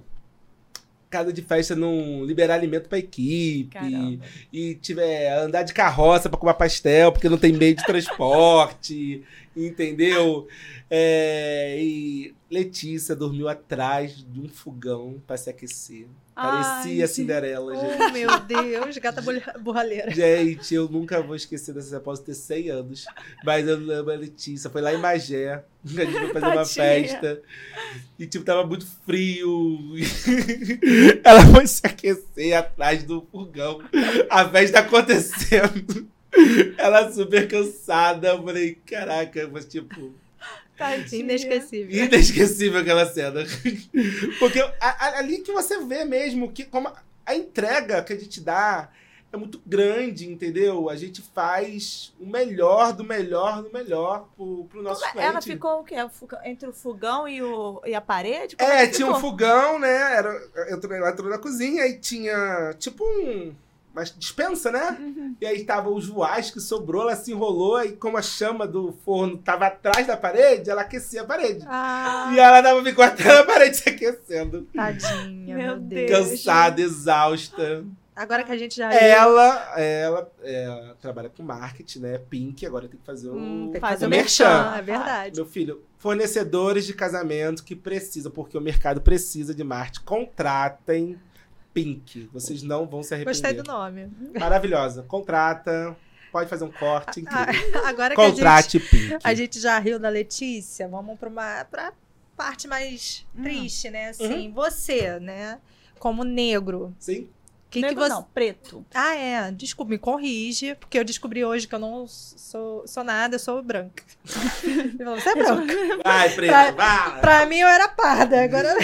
casa 1.12 1.32
de 1.32 1.42
festa 1.42 1.76
não 1.76 2.26
liberar 2.26 2.56
alimento 2.56 2.90
pra 2.90 2.98
equipe. 2.98 3.70
Caramba. 3.72 4.26
E 4.52 4.76
tiver 4.76 5.38
andar 5.38 5.64
de 5.64 5.74
carroça 5.74 6.30
pra 6.30 6.40
comer 6.40 6.54
pastel, 6.56 7.12
porque 7.12 7.30
não 7.30 7.38
tem 7.38 7.52
meio 7.52 7.76
de 7.76 7.86
transporte. 7.86 9.24
entendeu? 9.56 10.48
É, 10.90 11.78
e 11.80 12.34
Letícia 12.50 13.16
dormiu 13.16 13.48
atrás 13.48 14.26
de 14.28 14.40
um 14.40 14.48
fogão 14.48 15.22
pra 15.28 15.38
se 15.38 15.50
aquecer. 15.50 16.08
Parecia 16.42 17.04
Ai, 17.04 17.08
Cinderela, 17.08 17.76
gente. 17.76 18.02
Oh, 18.02 18.12
meu 18.12 18.40
Deus, 18.40 18.98
gata 18.98 19.22
burralheira. 19.60 20.12
Gente, 20.12 20.74
eu 20.74 20.90
nunca 20.90 21.22
vou 21.22 21.36
esquecer 21.36 21.74
dessa. 21.74 21.98
Eu 21.98 22.02
posso 22.02 22.24
ter 22.24 22.34
100 22.34 22.70
anos. 22.70 23.06
Mas 23.46 23.68
eu 23.68 23.76
amo 23.76 24.10
a 24.10 24.16
Letícia. 24.16 24.70
Foi 24.70 24.82
lá 24.82 24.92
em 24.94 24.98
Magé. 24.98 25.64
A 25.86 25.88
gente 25.88 26.12
foi 26.12 26.34
fazer 26.34 26.46
uma 26.46 26.66
festa. 26.66 27.42
E, 28.18 28.26
tipo, 28.26 28.44
tava 28.44 28.66
muito 28.66 28.88
frio. 29.06 29.78
Ela 31.24 31.46
foi 31.46 31.68
se 31.68 31.82
aquecer 31.86 32.58
atrás 32.58 33.04
do 33.04 33.22
fogão. 33.32 33.82
A 34.30 34.50
festa 34.50 34.80
acontecendo. 34.80 36.08
Ela 36.78 37.12
super 37.12 37.48
cansada. 37.48 38.30
Eu 38.30 38.44
falei, 38.44 38.76
caraca, 38.86 39.48
mas 39.52 39.66
tipo. 39.66 40.14
Tadinha. 40.82 41.22
Inesquecível. 41.24 42.06
Inesquecível 42.06 42.80
aquela 42.82 43.06
cena. 43.06 43.44
Porque 44.40 44.60
a- 44.60 44.74
a- 44.80 45.18
ali 45.20 45.40
que 45.40 45.52
você 45.52 45.80
vê 45.84 46.04
mesmo 46.06 46.52
que 46.52 46.66
como 46.66 46.88
a, 46.88 46.96
a 47.26 47.36
entrega 47.36 48.04
que 48.04 48.14
a 48.14 48.18
gente 48.20 48.42
dá 48.42 48.90
é 49.34 49.38
muito 49.38 49.62
grande, 49.66 50.28
entendeu? 50.30 50.90
A 50.90 50.96
gente 50.98 51.22
faz 51.34 52.14
o 52.20 52.26
melhor 52.26 52.92
do 52.92 53.02
melhor 53.02 53.64
do 53.64 53.72
melhor 53.72 54.28
pro, 54.36 54.66
pro 54.66 54.82
nosso 54.84 55.00
Como 55.00 55.10
é? 55.10 55.12
cliente. 55.14 55.30
Ela 55.32 55.42
ficou 55.42 55.80
o 55.80 55.84
quê? 55.86 55.96
Entre 56.44 56.68
o 56.68 56.74
fogão 56.74 57.26
e, 57.30 57.42
o, 57.42 57.82
e 57.86 57.96
a 57.96 58.02
parede? 58.02 58.58
Como 58.58 58.70
É, 58.70 58.88
que 58.88 58.96
tinha 58.96 59.08
um 59.08 59.16
ficou? 59.16 59.32
fogão, 59.32 59.80
né? 59.80 60.16
Era, 60.18 60.36
entrou, 60.74 60.94
ela 60.94 61.12
entrou 61.12 61.30
na 61.30 61.38
cozinha 61.38 61.86
e 61.88 61.98
tinha 61.98 62.74
tipo 62.78 63.06
um, 63.06 63.56
uma 63.94 64.04
dispensa, 64.04 64.72
né? 64.72 64.98
Uhum. 65.00 65.36
E 65.42 65.46
aí 65.46 65.64
tava 65.66 65.90
o 65.90 66.00
Joás 66.02 66.50
que 66.52 66.60
sobrou, 66.60 67.04
ela 67.04 67.16
se 67.16 67.32
enrolou 67.32 67.84
e 67.84 67.92
como 67.94 68.18
a 68.18 68.22
chama 68.22 68.66
do 68.68 68.94
forno 69.06 69.38
tava 69.38 69.68
atrás 69.68 70.08
da 70.08 70.16
parede, 70.18 70.70
ela 70.70 70.82
aquecia 70.82 71.22
a 71.22 71.26
parede. 71.26 71.64
Ah, 71.68 72.32
E 72.34 72.40
ela 72.40 72.62
tava 72.64 72.82
me 72.82 72.94
cortando 72.94 73.40
a 73.40 73.44
parede 73.44 73.78
se 73.78 73.90
aquecendo. 73.90 74.68
tadinha, 74.74 75.56
Meu 75.56 75.80
Deus. 75.80 76.10
Cansada, 76.10 76.82
exausta. 76.82 77.84
Agora 78.14 78.44
que 78.44 78.52
a 78.52 78.58
gente 78.58 78.76
já 78.76 78.94
Ela, 78.94 79.80
ela, 79.80 80.32
é, 80.44 80.94
trabalha 81.02 81.30
com 81.30 81.42
marketing, 81.44 82.00
né? 82.00 82.18
Pink, 82.18 82.66
agora 82.66 82.88
tem 82.88 83.00
que 83.00 83.06
fazer 83.06 83.30
o. 83.30 83.36
Hum, 83.36 83.64
tem 83.72 83.74
que 83.76 83.80
Faz 83.80 83.94
fazer 83.94 84.06
o 84.06 84.08
o 84.08 84.12
merchan. 84.12 84.44
merchan, 84.50 84.78
é 84.78 84.82
verdade. 84.82 85.36
Meu 85.38 85.46
filho, 85.46 85.82
fornecedores 85.98 86.86
de 86.86 86.94
casamento 86.94 87.64
que 87.64 87.76
precisam, 87.76 88.30
porque 88.32 88.58
o 88.58 88.62
mercado 88.62 89.02
precisa 89.02 89.56
de 89.56 89.64
marketing, 89.64 90.04
contratem 90.06 91.18
Pink. 91.74 92.30
Vocês 92.34 92.62
não 92.64 92.86
vão 92.88 93.02
se 93.04 93.14
arrepender. 93.14 93.34
Gostei 93.42 93.54
do 93.54 93.64
nome. 93.64 94.10
Maravilhosa. 94.40 95.04
Contrata, 95.04 95.96
pode 96.32 96.50
fazer 96.50 96.64
um 96.66 96.72
corte 96.72 97.22
incrível. 97.22 97.82
Ah, 97.84 97.88
Agora 97.90 98.16
que 98.16 98.22
a 98.22 98.26
gente, 98.26 98.34
Contrate 98.36 98.80
Pink. 98.80 99.18
a 99.24 99.34
gente 99.34 99.60
já 99.60 99.78
riu 99.80 99.98
da 100.00 100.10
Letícia, 100.10 100.88
vamos 100.88 101.18
para 101.20 101.30
uma 101.30 101.66
pra 101.66 101.94
parte 102.36 102.68
mais 102.68 103.26
Hum. 103.38 103.44
triste, 103.44 103.90
né? 103.90 104.10
Assim, 104.10 104.48
Uhum. 104.48 104.54
você, 104.54 105.20
né? 105.20 105.60
Como 106.00 106.24
negro. 106.24 106.96
Sim? 107.00 107.30
Que 107.72 107.80
que 107.80 107.88
Negro 107.88 108.04
você... 108.04 108.10
não, 108.10 108.24
preto. 108.24 108.86
Ah, 108.94 109.16
é. 109.16 109.50
Desculpa, 109.52 109.90
me 109.92 109.98
corrige, 109.98 110.76
porque 110.76 111.00
eu 111.00 111.06
descobri 111.06 111.44
hoje 111.46 111.68
que 111.70 111.74
eu 111.74 111.80
não 111.80 112.06
sou, 112.06 112.86
sou 112.86 113.02
nada, 113.04 113.36
eu 113.36 113.40
sou 113.40 113.64
branca. 113.64 114.04
Ele 114.62 114.98
falou, 114.98 115.18
você 115.20 115.30
é 115.30 115.36
branca. 115.36 115.74
Ai, 116.04 116.30
preto, 116.36 116.52
Pra- 116.52 116.72
vai. 116.72 117.22
Pra 117.22 117.46
mim 117.46 117.60
eu 117.60 117.68
era 117.70 117.88
parda, 117.88 118.44
agora. 118.44 118.76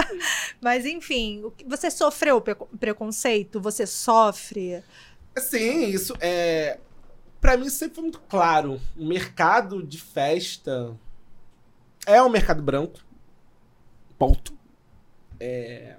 Mas 0.60 0.84
enfim, 0.84 1.42
o 1.44 1.50
que- 1.50 1.64
você 1.64 1.90
sofreu 1.90 2.38
pre- 2.40 2.54
preconceito? 2.78 3.58
Você 3.58 3.86
sofre? 3.86 4.84
Sim, 5.38 5.86
isso 5.88 6.14
é. 6.20 6.78
Pra 7.40 7.56
mim 7.56 7.70
sempre 7.70 7.94
foi 7.96 8.02
muito 8.02 8.20
claro. 8.28 8.78
O 8.96 9.06
mercado 9.06 9.82
de 9.82 9.98
festa 10.00 10.94
é 12.06 12.22
um 12.22 12.28
mercado 12.28 12.62
branco. 12.62 13.00
Ponto. 14.18 14.54
É, 15.40 15.96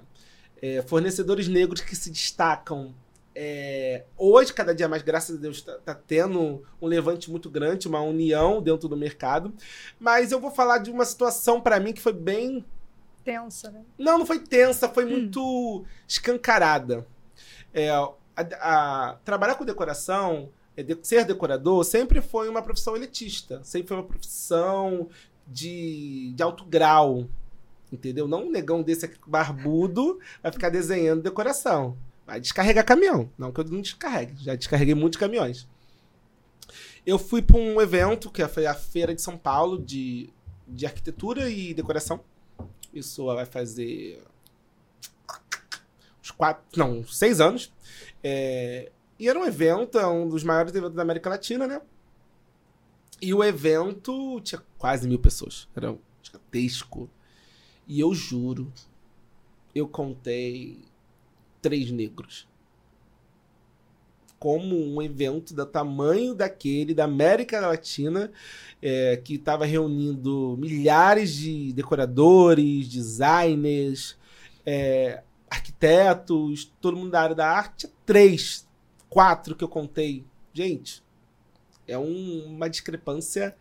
é, 0.60 0.82
fornecedores 0.82 1.48
negros 1.48 1.80
que 1.80 1.94
se 1.96 2.10
destacam. 2.10 2.94
é, 3.34 4.04
hoje, 4.16 4.52
cada 4.52 4.74
dia 4.74 4.88
mais, 4.88 5.02
graças 5.02 5.36
a 5.36 5.38
Deus, 5.38 5.62
tá, 5.62 5.78
tá 5.84 5.94
tendo 5.94 6.64
um 6.82 6.86
levante 6.88 7.30
muito 7.30 7.48
grande, 7.48 7.86
uma 7.86 8.00
união 8.00 8.60
dentro 8.60 8.88
do 8.88 8.96
mercado. 8.96 9.52
Mas 10.00 10.32
eu 10.32 10.40
vou 10.40 10.50
falar 10.50 10.78
de 10.78 10.90
uma 10.90 11.04
situação 11.04 11.60
pra 11.60 11.78
mim 11.78 11.92
que 11.92 12.00
foi 12.00 12.12
bem 12.12 12.64
Tensa, 13.24 13.70
né? 13.70 13.82
não, 13.98 14.18
não 14.18 14.26
foi 14.26 14.38
tensa, 14.40 14.88
foi 14.88 15.04
muito 15.04 15.84
escancarada. 16.08 17.06
É, 17.72 17.90
a- 17.90 18.10
a- 18.36 19.18
trabalhar 19.24 19.54
com 19.56 19.64
decoração, 19.64 20.48
é, 20.76 20.84
ser 21.02 21.24
decorador, 21.24 21.84
sempre 21.84 22.20
foi 22.22 22.48
uma 22.48 22.62
profissão 22.62 22.96
elitista. 22.96 23.60
Sempre 23.62 23.88
foi 23.88 23.96
uma 23.98 24.02
profissão 24.06 25.08
de, 25.46 26.32
de 26.34 26.42
alto 26.42 26.64
grau. 26.64 27.26
Entendeu? 27.92 28.28
Não 28.28 28.46
um 28.46 28.50
negão 28.50 28.82
desse 28.82 29.06
aqui 29.06 29.18
barbudo 29.26 30.18
vai 30.42 30.52
ficar 30.52 30.68
desenhando 30.68 31.22
decoração. 31.22 31.96
Vai 32.26 32.40
descarregar 32.40 32.84
caminhão. 32.84 33.30
Não 33.38 33.50
que 33.50 33.60
eu 33.60 33.64
não 33.64 33.80
descarregue. 33.80 34.42
Já 34.42 34.54
descarreguei 34.54 34.94
muitos 34.94 35.18
caminhões. 35.18 35.66
Eu 37.06 37.18
fui 37.18 37.40
para 37.40 37.56
um 37.56 37.80
evento, 37.80 38.30
que 38.30 38.46
foi 38.48 38.66
a 38.66 38.74
Feira 38.74 39.14
de 39.14 39.22
São 39.22 39.38
Paulo, 39.38 39.82
de, 39.82 40.30
de 40.66 40.84
arquitetura 40.84 41.48
e 41.48 41.72
decoração. 41.72 42.20
Isso 42.92 43.24
vai 43.24 43.46
fazer 43.46 44.22
uns 46.22 46.30
quatro, 46.30 46.64
não, 46.76 47.06
seis 47.06 47.40
anos. 47.40 47.72
É, 48.22 48.92
e 49.18 49.28
era 49.28 49.38
um 49.38 49.44
evento, 49.44 49.98
é 49.98 50.06
um 50.06 50.28
dos 50.28 50.44
maiores 50.44 50.74
eventos 50.74 50.94
da 50.94 51.02
América 51.02 51.30
Latina, 51.30 51.66
né? 51.66 51.80
E 53.20 53.34
o 53.34 53.42
evento 53.42 54.40
tinha 54.42 54.62
quase 54.76 55.08
mil 55.08 55.18
pessoas. 55.18 55.66
Era 55.74 55.96
gigantesco. 56.22 57.10
E 57.88 58.00
eu 58.00 58.14
juro, 58.14 58.70
eu 59.74 59.88
contei 59.88 60.78
três 61.62 61.90
negros. 61.90 62.46
Como 64.38 64.76
um 64.76 65.02
evento 65.02 65.54
do 65.54 65.66
tamanho 65.66 66.34
daquele, 66.34 66.94
da 66.94 67.04
América 67.04 67.66
Latina, 67.66 68.30
é, 68.80 69.16
que 69.16 69.34
estava 69.34 69.64
reunindo 69.64 70.56
milhares 70.58 71.34
de 71.34 71.72
decoradores, 71.72 72.88
designers, 72.88 74.16
é, 74.64 75.24
arquitetos, 75.50 76.70
todo 76.80 76.96
mundo 76.96 77.10
da 77.10 77.22
área 77.22 77.34
da 77.34 77.50
arte. 77.50 77.88
Três, 78.06 78.68
quatro 79.08 79.56
que 79.56 79.64
eu 79.64 79.68
contei. 79.68 80.24
Gente, 80.52 81.02
é 81.86 81.98
um- 81.98 82.44
uma 82.46 82.68
discrepância 82.68 83.56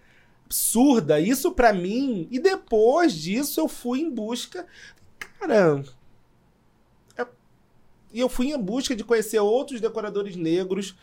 absurda. 0.48 1.20
Isso 1.20 1.52
pra 1.52 1.74
mim. 1.74 2.28
E 2.32 2.40
depois 2.40 3.14
disso 3.14 3.60
eu 3.60 3.68
fui 3.68 4.00
em 4.02 4.10
busca. 4.10 4.66
Cara. 5.40 5.84
é- 7.18 7.28
E 8.14 8.20
eu 8.20 8.30
fui 8.30 8.52
em 8.52 8.58
busca 8.58 8.96
de 8.96 9.04
conhecer 9.04 9.40
outros 9.40 9.80
decoradores 9.82 10.36
negros. 10.36 10.96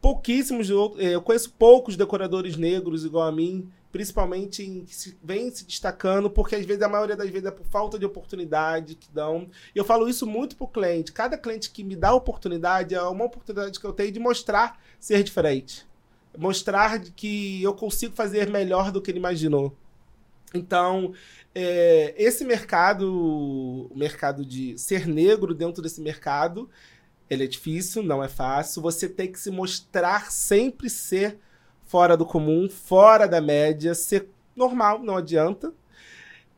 Pouquíssimos. 0.00 0.68
eh, 0.98 1.14
Eu 1.14 1.22
conheço 1.22 1.52
poucos 1.52 1.96
decoradores 1.96 2.56
negros 2.56 3.04
igual 3.04 3.28
a 3.28 3.32
mim. 3.32 3.70
Principalmente 3.92 4.62
em 4.62 4.86
que 4.86 4.94
se, 4.96 5.18
vem 5.22 5.50
se 5.50 5.66
destacando, 5.66 6.30
porque 6.30 6.56
às 6.56 6.64
vezes, 6.64 6.82
a 6.82 6.88
maioria 6.88 7.14
das 7.14 7.28
vezes, 7.28 7.46
é 7.46 7.50
por 7.50 7.66
falta 7.66 7.98
de 7.98 8.06
oportunidade 8.06 8.94
que 8.94 9.06
dão. 9.12 9.50
E 9.74 9.78
eu 9.78 9.84
falo 9.84 10.08
isso 10.08 10.26
muito 10.26 10.56
pro 10.56 10.66
cliente. 10.66 11.12
Cada 11.12 11.36
cliente 11.36 11.70
que 11.70 11.84
me 11.84 11.94
dá 11.94 12.14
oportunidade 12.14 12.94
é 12.94 13.02
uma 13.02 13.26
oportunidade 13.26 13.78
que 13.78 13.84
eu 13.84 13.92
tenho 13.92 14.10
de 14.10 14.18
mostrar 14.18 14.80
ser 14.98 15.22
diferente 15.22 15.86
mostrar 16.36 17.00
que 17.00 17.62
eu 17.62 17.74
consigo 17.74 18.14
fazer 18.14 18.50
melhor 18.50 18.90
do 18.90 19.00
que 19.00 19.10
ele 19.10 19.18
imaginou. 19.18 19.76
Então, 20.54 21.12
é, 21.54 22.14
esse 22.16 22.44
mercado, 22.44 23.10
o 23.90 23.96
mercado 23.96 24.44
de 24.44 24.76
ser 24.78 25.06
negro 25.06 25.54
dentro 25.54 25.82
desse 25.82 26.00
mercado, 26.00 26.68
ele 27.28 27.44
é 27.44 27.46
difícil, 27.46 28.02
não 28.02 28.22
é 28.22 28.28
fácil. 28.28 28.82
Você 28.82 29.08
tem 29.08 29.30
que 29.30 29.38
se 29.38 29.50
mostrar 29.50 30.30
sempre 30.30 30.90
ser 30.90 31.38
fora 31.86 32.16
do 32.16 32.26
comum, 32.26 32.68
fora 32.68 33.26
da 33.26 33.40
média, 33.40 33.94
ser 33.94 34.28
normal, 34.56 35.02
não 35.02 35.16
adianta. 35.16 35.72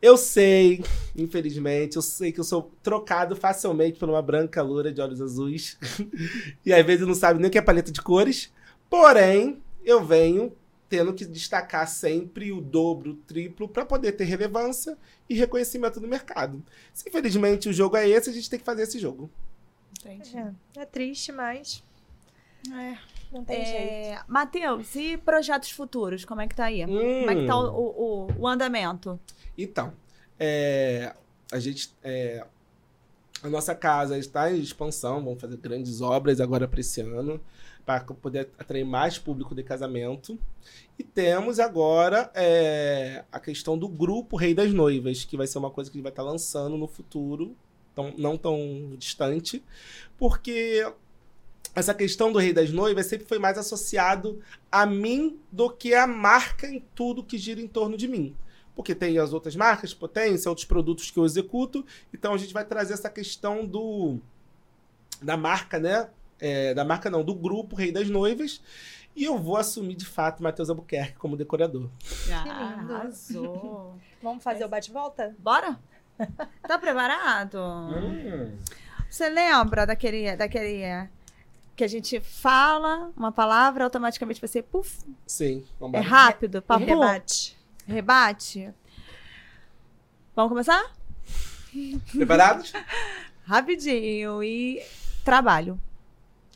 Eu 0.01 0.16
sei, 0.16 0.85
infelizmente, 1.16 1.97
eu 1.97 2.03
sei 2.03 2.31
que 2.31 2.39
eu 2.39 2.45
sou 2.45 2.70
trocado 2.83 3.35
facilmente 3.35 3.99
por 3.99 4.09
uma 4.09 4.20
branca 4.20 4.61
loura 4.62 4.93
de 4.93 5.01
olhos 5.01 5.20
azuis. 5.20 5.79
e 6.64 6.72
às 6.72 6.85
vezes 6.85 7.07
não 7.07 7.14
sabe 7.14 7.41
nem 7.41 7.49
o 7.49 7.51
que 7.51 7.59
é 7.59 7.62
paleta 7.62 7.91
de 7.91 8.03
cores. 8.03 8.53
Porém, 8.91 9.62
eu 9.85 10.05
venho 10.05 10.53
tendo 10.89 11.12
que 11.14 11.24
destacar 11.24 11.89
sempre 11.89 12.53
o 12.53 12.61
dobro, 12.61 13.12
o 13.12 13.16
triplo, 13.16 13.68
para 13.68 13.85
poder 13.85 14.12
ter 14.12 14.24
relevância 14.24 14.97
e 15.28 15.35
reconhecimento 15.35 16.01
no 16.01 16.07
mercado. 16.07 16.62
Se 16.93 17.09
infelizmente 17.09 17.68
o 17.68 17.72
jogo 17.72 17.97
é 17.97 18.09
esse, 18.09 18.30
a 18.30 18.32
gente 18.32 18.49
tem 18.49 18.59
que 18.59 18.64
fazer 18.64 18.82
esse 18.82 18.99
jogo. 18.99 19.28
Entendi. 20.01 20.37
É, 20.37 20.80
é 20.80 20.85
triste, 20.85 21.32
mas 21.32 21.82
É. 22.70 22.97
não 23.32 23.45
tem 23.45 23.64
jeito. 23.64 23.78
É, 23.80 24.22
Matheus, 24.28 24.95
e 24.95 25.16
projetos 25.16 25.70
futuros? 25.70 26.24
Como 26.24 26.41
é 26.41 26.47
que 26.47 26.55
tá 26.55 26.66
aí? 26.66 26.85
Como 26.85 27.30
é 27.30 27.35
que 27.35 27.47
tá 27.47 27.57
o, 27.57 27.66
Hum. 27.66 27.72
o, 27.74 28.26
o- 28.28 28.41
o 28.43 28.49
andamento? 28.49 29.18
Então, 29.57 29.93
é, 30.39 31.14
a 31.51 31.59
gente. 31.59 31.93
é, 32.03 32.45
a 33.43 33.49
nossa 33.49 33.74
casa 33.74 34.16
está 34.18 34.51
em 34.51 34.59
expansão, 34.61 35.22
vamos 35.24 35.41
fazer 35.41 35.57
grandes 35.59 36.01
obras 36.01 36.41
agora 36.41 36.66
para 36.68 36.80
esse 36.80 37.01
ano, 37.03 37.39
para 37.85 38.03
poder 38.05 38.49
atrair 38.59 38.85
mais 38.85 39.18
público 39.18 39.55
de 39.55 39.62
casamento. 39.62 40.39
E 40.99 41.05
temos 41.05 41.59
agora 41.59 42.30
é, 42.35 43.24
a 43.30 43.39
questão 43.39 43.76
do 43.76 43.89
grupo 43.89 44.37
Rei 44.37 44.55
das 44.55 44.72
Noivas, 44.72 45.24
que 45.24 45.37
vai 45.37 45.47
ser 45.47 45.59
uma 45.59 45.70
coisa 45.70 45.91
que 45.91 45.97
a 45.97 45.99
gente 45.99 46.05
vai 46.05 46.12
estar 46.12 46.22
lançando 46.22 46.76
no 46.76 46.87
futuro, 46.87 47.57
tão- 47.95 48.14
não 48.16 48.37
tão 48.37 48.95
distante, 48.97 49.62
porque 50.16 50.87
essa 51.74 51.93
questão 51.93 52.32
do 52.32 52.39
Rei 52.39 52.53
das 52.53 52.70
Noivas 52.70 53.07
sempre 53.07 53.26
foi 53.26 53.39
mais 53.39 53.59
associado 53.59 54.41
a 54.71 54.87
mim 54.87 55.38
do 55.50 55.68
que 55.71 55.95
a 55.95 56.07
marca 56.07 56.67
em 56.68 56.80
tudo 56.95 57.25
que 57.25 57.37
gira 57.37 57.61
em 57.61 57.68
torno 57.68 57.96
de 57.96 58.09
mim 58.09 58.34
porque 58.76 58.92
tem 58.92 59.17
as 59.18 59.33
outras 59.33 59.54
marcas, 59.54 59.95
potência, 59.95 60.49
outros 60.49 60.64
produtos 60.67 61.09
que 61.09 61.17
eu 61.17 61.25
executo. 61.25 61.87
Então 62.13 62.34
a 62.34 62.37
gente 62.37 62.53
vai 62.53 62.64
trazer 62.64 62.95
essa 62.95 63.09
questão 63.09 63.64
do 63.64 64.18
da 65.22 65.37
marca, 65.37 65.79
né? 65.79 66.11
É, 66.41 66.75
da 66.75 66.85
marca 66.85 67.09
não, 67.09 67.23
do 67.25 67.35
grupo 67.35 67.77
Rei 67.77 67.93
das 67.93 68.09
Noivas. 68.09 68.61
E 69.17 69.25
eu 69.25 69.39
vou 69.39 69.57
assumir 69.57 69.95
de 69.95 70.05
fato 70.05 70.43
Matheus 70.43 70.69
Albuquerque 70.69 71.17
como 71.19 71.37
decorador. 71.37 71.89
Ah, 72.33 72.77
lindo. 72.79 72.95
arrasou. 72.95 73.95
Vamos 74.23 74.43
fazer 74.43 74.65
o 74.65 74.69
bate-volta? 74.69 75.35
Bora? 75.39 75.79
Tá 76.63 76.79
preparado? 76.79 77.59
Hum. 77.59 78.59
Você 79.09 79.29
lembra 79.29 79.87
daquele, 79.87 80.35
daquele 80.37 81.09
que 81.77 81.85
a 81.85 81.89
gente 81.89 82.21
fala 82.21 83.13
uma 83.17 83.33
palavra, 83.33 83.85
automaticamente 83.85 84.41
você, 84.41 84.63
puf, 84.63 84.99
Sim, 85.27 85.65
vamos 85.79 85.99
é 85.99 86.03
rápido, 86.03 86.63
papo, 86.63 86.85
Rebate. 86.85 87.57
rebate. 87.87 88.73
Vamos 90.35 90.51
começar? 90.51 90.93
Preparados? 92.13 92.73
Rapidinho 93.45 94.43
e 94.43 94.83
trabalho. 95.25 95.81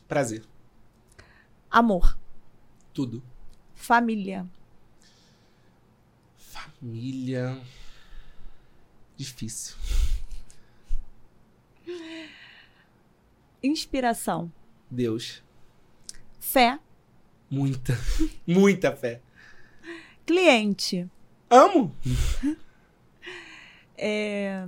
Prazer. 0.09 0.43
Amor. 1.69 2.17
Tudo. 2.91 3.21
Família. 3.75 4.43
Família. 6.35 7.61
Difícil. 9.15 9.77
Inspiração. 13.61 14.51
Deus. 14.89 15.43
Fé. 16.39 16.79
Muita. 17.47 17.93
Muita 18.47 18.95
fé. 18.95 19.21
Cliente. 20.25 21.07
Amo. 21.49 21.95
É... 24.01 24.65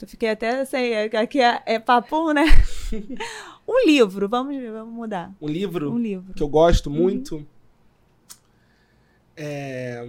Eu 0.00 0.06
fiquei 0.06 0.30
até 0.30 0.64
sem. 0.64 0.94
Aqui 0.94 1.40
é, 1.40 1.60
é 1.66 1.80
papo, 1.80 2.32
né? 2.32 2.44
um 3.66 3.86
livro. 3.86 4.28
Vamos, 4.28 4.56
vamos 4.62 4.94
mudar. 4.94 5.32
Um 5.40 5.48
livro 5.48 5.92
Um 5.92 5.98
livro. 5.98 6.34
que 6.34 6.42
eu 6.42 6.48
gosto 6.48 6.90
muito. 6.90 7.46
É. 9.36 10.02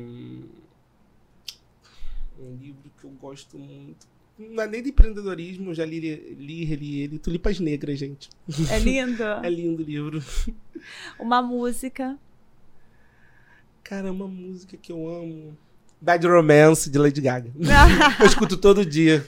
Um 2.40 2.56
livro 2.58 2.92
que 3.00 3.06
eu 3.06 3.12
gosto 3.12 3.58
muito. 3.58 4.08
Não 4.38 4.64
é 4.64 4.68
nem 4.68 4.84
de 4.84 4.90
empreendedorismo, 4.90 5.70
eu 5.72 5.74
já 5.74 5.86
li, 5.86 6.00
li, 6.00 6.66
reli 6.66 7.02
ele. 7.02 7.18
Tulipas 7.20 7.60
Negras, 7.60 7.98
gente. 7.98 8.30
É 8.70 8.78
lindo. 8.80 9.24
É 9.44 9.50
lindo 9.50 9.82
o 9.82 9.86
livro. 9.86 10.24
Uma 11.18 11.42
música. 11.42 12.18
Cara, 13.82 14.12
uma 14.12 14.28
música 14.28 14.76
que 14.76 14.92
eu 14.92 15.08
amo. 15.08 15.58
Bad 16.02 16.28
Romance, 16.28 16.90
de 16.90 16.98
Lady 17.00 17.22
Gaga. 17.22 17.50
Eu 18.20 18.26
escuto 18.26 18.58
todo 18.58 18.86
dia. 18.86 19.26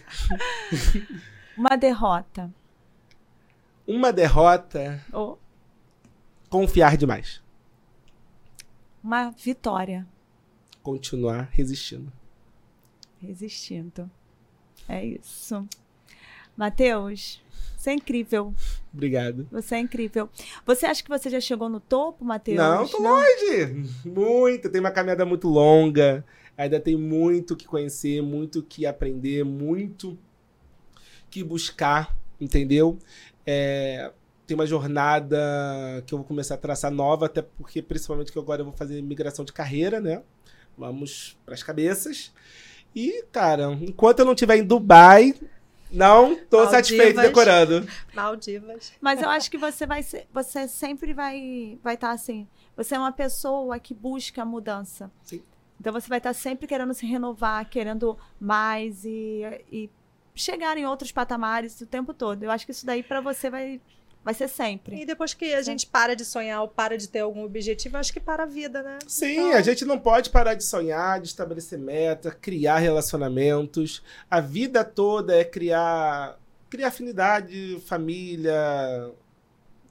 Uma 1.57 1.75
derrota. 1.77 2.53
Uma 3.87 4.11
derrota, 4.11 5.01
Ou 5.13 5.39
confiar 6.49 6.97
demais. 6.97 7.41
uma 9.03 9.31
vitória. 9.31 10.05
Continuar 10.83 11.49
resistindo. 11.51 12.11
Resistindo. 13.19 14.09
É 14.87 15.05
isso. 15.05 15.67
Matheus, 16.55 17.41
você 17.77 17.91
é 17.91 17.93
incrível. 17.93 18.53
Obrigado. 18.93 19.47
Você 19.51 19.75
é 19.75 19.79
incrível. 19.79 20.29
Você 20.65 20.85
acha 20.85 21.03
que 21.03 21.09
você 21.09 21.29
já 21.29 21.39
chegou 21.39 21.69
no 21.69 21.79
topo, 21.79 22.25
Matheus? 22.25 22.57
Não, 22.57 22.87
tô 22.87 22.99
longe. 23.01 23.89
Muito. 24.05 24.69
Tem 24.69 24.81
uma 24.81 24.91
caminhada 24.91 25.25
muito 25.25 25.47
longa. 25.47 26.25
Ainda 26.57 26.79
tem 26.79 26.97
muito 26.97 27.55
que 27.55 27.67
conhecer, 27.67 28.21
muito 28.21 28.63
que 28.63 28.85
aprender, 28.85 29.43
muito 29.45 30.17
que 31.29 31.43
buscar, 31.43 32.17
entendeu? 32.41 32.97
É, 33.47 34.11
tem 34.45 34.55
uma 34.55 34.67
jornada 34.67 35.37
que 36.05 36.13
eu 36.13 36.17
vou 36.17 36.27
começar 36.27 36.55
a 36.55 36.57
traçar 36.57 36.91
nova, 36.91 37.27
até 37.27 37.41
porque 37.41 37.81
principalmente 37.81 38.31
que 38.31 38.37
agora 38.37 38.61
eu 38.61 38.65
vou 38.65 38.73
fazer 38.73 39.01
migração 39.01 39.45
de 39.45 39.53
carreira, 39.53 40.01
né? 40.01 40.21
Vamos 40.77 41.37
para 41.45 41.53
as 41.53 41.63
cabeças. 41.63 42.33
E, 42.93 43.23
cara, 43.31 43.71
enquanto 43.81 44.19
eu 44.19 44.25
não 44.25 44.33
estiver 44.33 44.57
em 44.57 44.63
Dubai, 44.63 45.33
não 45.91 46.35
tô 46.35 46.57
Maldivas. 46.57 46.71
satisfeito 46.71 47.21
decorando. 47.21 47.87
Maldivas. 48.13 48.91
Mas 48.99 49.21
eu 49.21 49.29
acho 49.29 49.49
que 49.49 49.57
você 49.57 49.85
vai 49.85 50.03
ser, 50.03 50.27
você 50.33 50.67
sempre 50.67 51.13
vai 51.13 51.79
vai 51.83 51.95
estar 51.95 52.11
assim. 52.11 52.47
Você 52.75 52.95
é 52.95 52.99
uma 52.99 53.11
pessoa 53.11 53.79
que 53.79 53.93
busca 53.93 54.41
a 54.41 54.45
mudança. 54.45 55.09
Sim. 55.23 55.41
Então 55.79 55.93
você 55.93 56.07
vai 56.09 56.17
estar 56.17 56.33
sempre 56.33 56.67
querendo 56.67 56.93
se 56.93 57.05
renovar, 57.05 57.69
querendo 57.69 58.17
mais 58.39 59.05
e, 59.05 59.41
e 59.71 59.89
chegar 60.39 60.77
em 60.77 60.85
outros 60.85 61.11
patamares 61.11 61.79
o 61.81 61.85
tempo 61.85 62.13
todo. 62.13 62.43
Eu 62.43 62.51
acho 62.51 62.65
que 62.65 62.71
isso 62.71 62.85
daí 62.85 63.03
pra 63.03 63.21
você 63.21 63.49
vai 63.49 63.81
vai 64.27 64.33
ser 64.33 64.49
sempre. 64.49 65.01
E 65.01 65.05
depois 65.05 65.33
que 65.33 65.53
a 65.53 65.61
gente 65.61 65.87
para 65.87 66.13
de 66.13 66.25
sonhar 66.25 66.61
ou 66.61 66.67
para 66.67 66.97
de 66.97 67.07
ter 67.07 67.19
algum 67.19 67.45
objetivo, 67.45 67.95
acho 67.95 68.11
que 68.11 68.19
para 68.19 68.43
a 68.43 68.45
vida, 68.45 68.83
né? 68.83 68.99
Sim, 69.07 69.37
Então, 69.37 69.53
a 69.53 69.61
gente 69.61 69.85
não 69.85 69.97
pode 69.97 70.29
parar 70.31 70.53
de 70.53 70.65
sonhar, 70.65 71.21
de 71.21 71.27
estabelecer 71.27 71.79
meta, 71.79 72.29
criar 72.29 72.79
relacionamentos. 72.79 74.03
A 74.29 74.41
vida 74.41 74.83
toda 74.83 75.33
é 75.33 75.45
criar, 75.45 76.37
criar 76.69 76.89
afinidade, 76.89 77.81
família. 77.85 78.53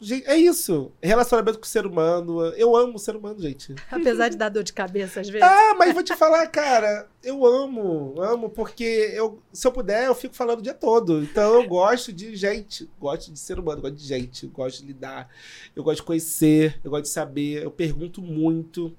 Gente, 0.01 0.27
é 0.29 0.37
isso. 0.37 0.93
Relacionamento 1.03 1.59
com 1.59 1.65
o 1.65 1.69
ser 1.69 1.87
humano. 1.87 2.45
Eu 2.57 2.77
amo 2.77 2.97
o 2.97 2.99
ser 2.99 3.17
humano, 3.17 3.41
gente. 3.41 3.75
Apesar 3.91 4.29
de 4.29 4.37
dar 4.37 4.49
dor 4.49 4.63
de 4.63 4.73
cabeça 4.73 5.21
às 5.21 5.29
vezes. 5.29 5.47
Ah, 5.47 5.75
mas 5.79 5.95
vou 5.95 6.03
te 6.03 6.15
falar, 6.17 6.47
cara, 6.49 7.09
eu 7.23 7.45
amo, 7.47 8.15
amo, 8.21 8.51
porque 8.51 8.85
eu, 9.15 9.43
se 9.53 9.67
eu 9.67 9.73
puder, 9.73 10.07
eu 10.07 10.15
fico 10.15 10.35
falando 10.35 10.59
o 10.59 10.63
dia 10.63 10.75
todo. 10.75 11.23
Então 11.23 11.55
eu 11.55 11.67
gosto 11.67 12.13
de 12.13 12.37
gente, 12.37 12.89
gosto 13.01 13.33
de 13.33 13.39
ser 13.39 13.59
humano, 13.59 13.81
gosto 13.81 13.97
de 13.97 14.07
gente, 14.07 14.47
gosto 14.47 14.81
de 14.81 14.87
lidar, 14.87 15.29
eu 15.75 15.83
gosto 15.83 15.99
de 15.99 16.03
conhecer, 16.03 16.79
eu 16.85 16.91
gosto 16.91 17.05
de 17.05 17.11
saber, 17.11 17.63
eu 17.63 17.71
pergunto 17.71 18.21
muito. 18.21 18.95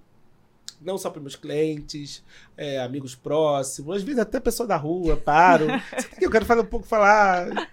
Não 0.80 0.96
só 0.96 1.10
para 1.10 1.20
meus 1.20 1.36
clientes, 1.36 2.24
é, 2.56 2.80
amigos 2.80 3.16
próximos, 3.16 3.98
às 3.98 4.04
vezes 4.04 4.20
até 4.20 4.40
pessoa 4.40 4.68
da 4.68 4.78
rua, 4.78 5.18
paro. 5.18 5.66
Eu 6.22 6.30
quero 6.30 6.46
falar 6.46 6.62
um 6.62 6.66
pouco, 6.66 6.86
falar. 6.86 7.68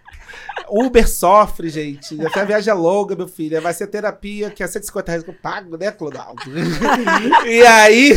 Uber 0.68 1.08
sofre, 1.08 1.68
gente. 1.68 2.20
Até 2.26 2.40
a 2.40 2.44
viagem 2.44 2.70
é 2.70 2.74
longa, 2.74 3.14
meu 3.14 3.28
filho. 3.28 3.60
Vai 3.60 3.72
ser 3.72 3.86
terapia, 3.86 4.50
que 4.50 4.62
é 4.62 4.66
150 4.66 5.10
reais 5.10 5.24
que 5.24 5.30
eu 5.30 5.34
pago, 5.34 5.76
né, 5.76 5.90
Clodaldo? 5.90 6.42
e 7.46 7.62
aí, 7.66 8.12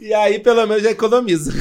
e 0.00 0.14
aí, 0.14 0.38
pelo 0.38 0.66
menos, 0.66 0.82
já 0.82 0.90
economizo. 0.90 1.52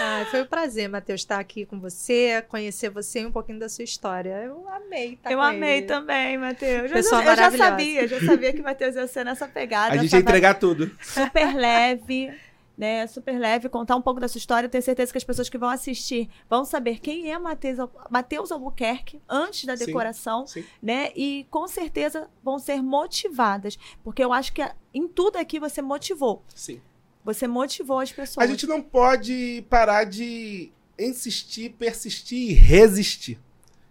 Ah, 0.00 0.24
foi 0.30 0.42
um 0.42 0.46
prazer, 0.46 0.88
Matheus, 0.88 1.20
estar 1.22 1.38
aqui 1.40 1.64
com 1.64 1.80
você, 1.80 2.42
conhecer 2.48 2.90
você 2.90 3.20
e 3.20 3.26
um 3.26 3.32
pouquinho 3.32 3.58
da 3.58 3.68
sua 3.68 3.82
história. 3.84 4.42
Eu 4.44 4.64
amei 4.68 5.14
estar 5.14 5.30
eu 5.32 5.38
com 5.38 5.42
amei 5.44 5.78
ele. 5.78 5.86
também, 5.86 6.36
Matheus. 6.38 6.90
Pessoa 6.92 7.20
eu, 7.22 7.24
já- 7.24 7.30
eu 7.32 7.36
já 7.36 7.42
maravilhosa. 7.42 7.70
sabia, 7.70 8.08
já 8.08 8.20
sabia 8.20 8.52
que 8.52 8.60
o 8.60 8.64
Matheus 8.64 8.94
ia 8.94 9.06
ser 9.08 9.24
nessa 9.24 9.48
pegada. 9.48 9.94
A 9.94 9.96
gente 9.96 10.06
essa 10.06 10.16
ia 10.16 10.20
entregar 10.20 10.54
tudo. 10.54 10.90
super 11.00 11.54
leve, 11.56 12.30
né? 12.78 13.04
Super 13.08 13.38
leve, 13.40 13.68
contar 13.68 13.96
um 13.96 14.00
pouco 14.00 14.20
da 14.20 14.28
sua 14.28 14.38
história. 14.38 14.66
Eu 14.66 14.70
tenho 14.70 14.82
certeza 14.82 15.10
que 15.10 15.18
as 15.18 15.24
pessoas 15.24 15.48
que 15.48 15.58
vão 15.58 15.68
assistir 15.68 16.30
vão 16.48 16.64
saber 16.64 17.00
quem 17.00 17.30
é 17.30 17.36
Matheus, 17.38 17.80
Al- 17.80 17.90
Matheus 18.08 18.52
Albuquerque 18.52 19.20
antes 19.28 19.64
da 19.64 19.76
Sim. 19.76 19.86
decoração, 19.86 20.46
Sim. 20.46 20.64
né? 20.80 21.10
E 21.16 21.44
com 21.50 21.66
certeza 21.66 22.30
vão 22.42 22.58
ser 22.60 22.80
motivadas, 22.80 23.76
porque 24.04 24.22
eu 24.22 24.32
acho 24.32 24.52
que 24.52 24.62
em 24.94 25.08
tudo 25.08 25.36
aqui 25.36 25.58
você 25.58 25.82
motivou. 25.82 26.44
Sim. 26.54 26.80
Você 27.24 27.46
motivou 27.48 27.98
as 27.98 28.12
pessoas. 28.12 28.46
A 28.46 28.48
gente 28.48 28.66
não 28.66 28.80
pode 28.80 29.64
parar 29.68 30.04
de 30.04 30.70
insistir, 30.98 31.70
persistir 31.70 32.50
e 32.50 32.54
resistir. 32.54 33.38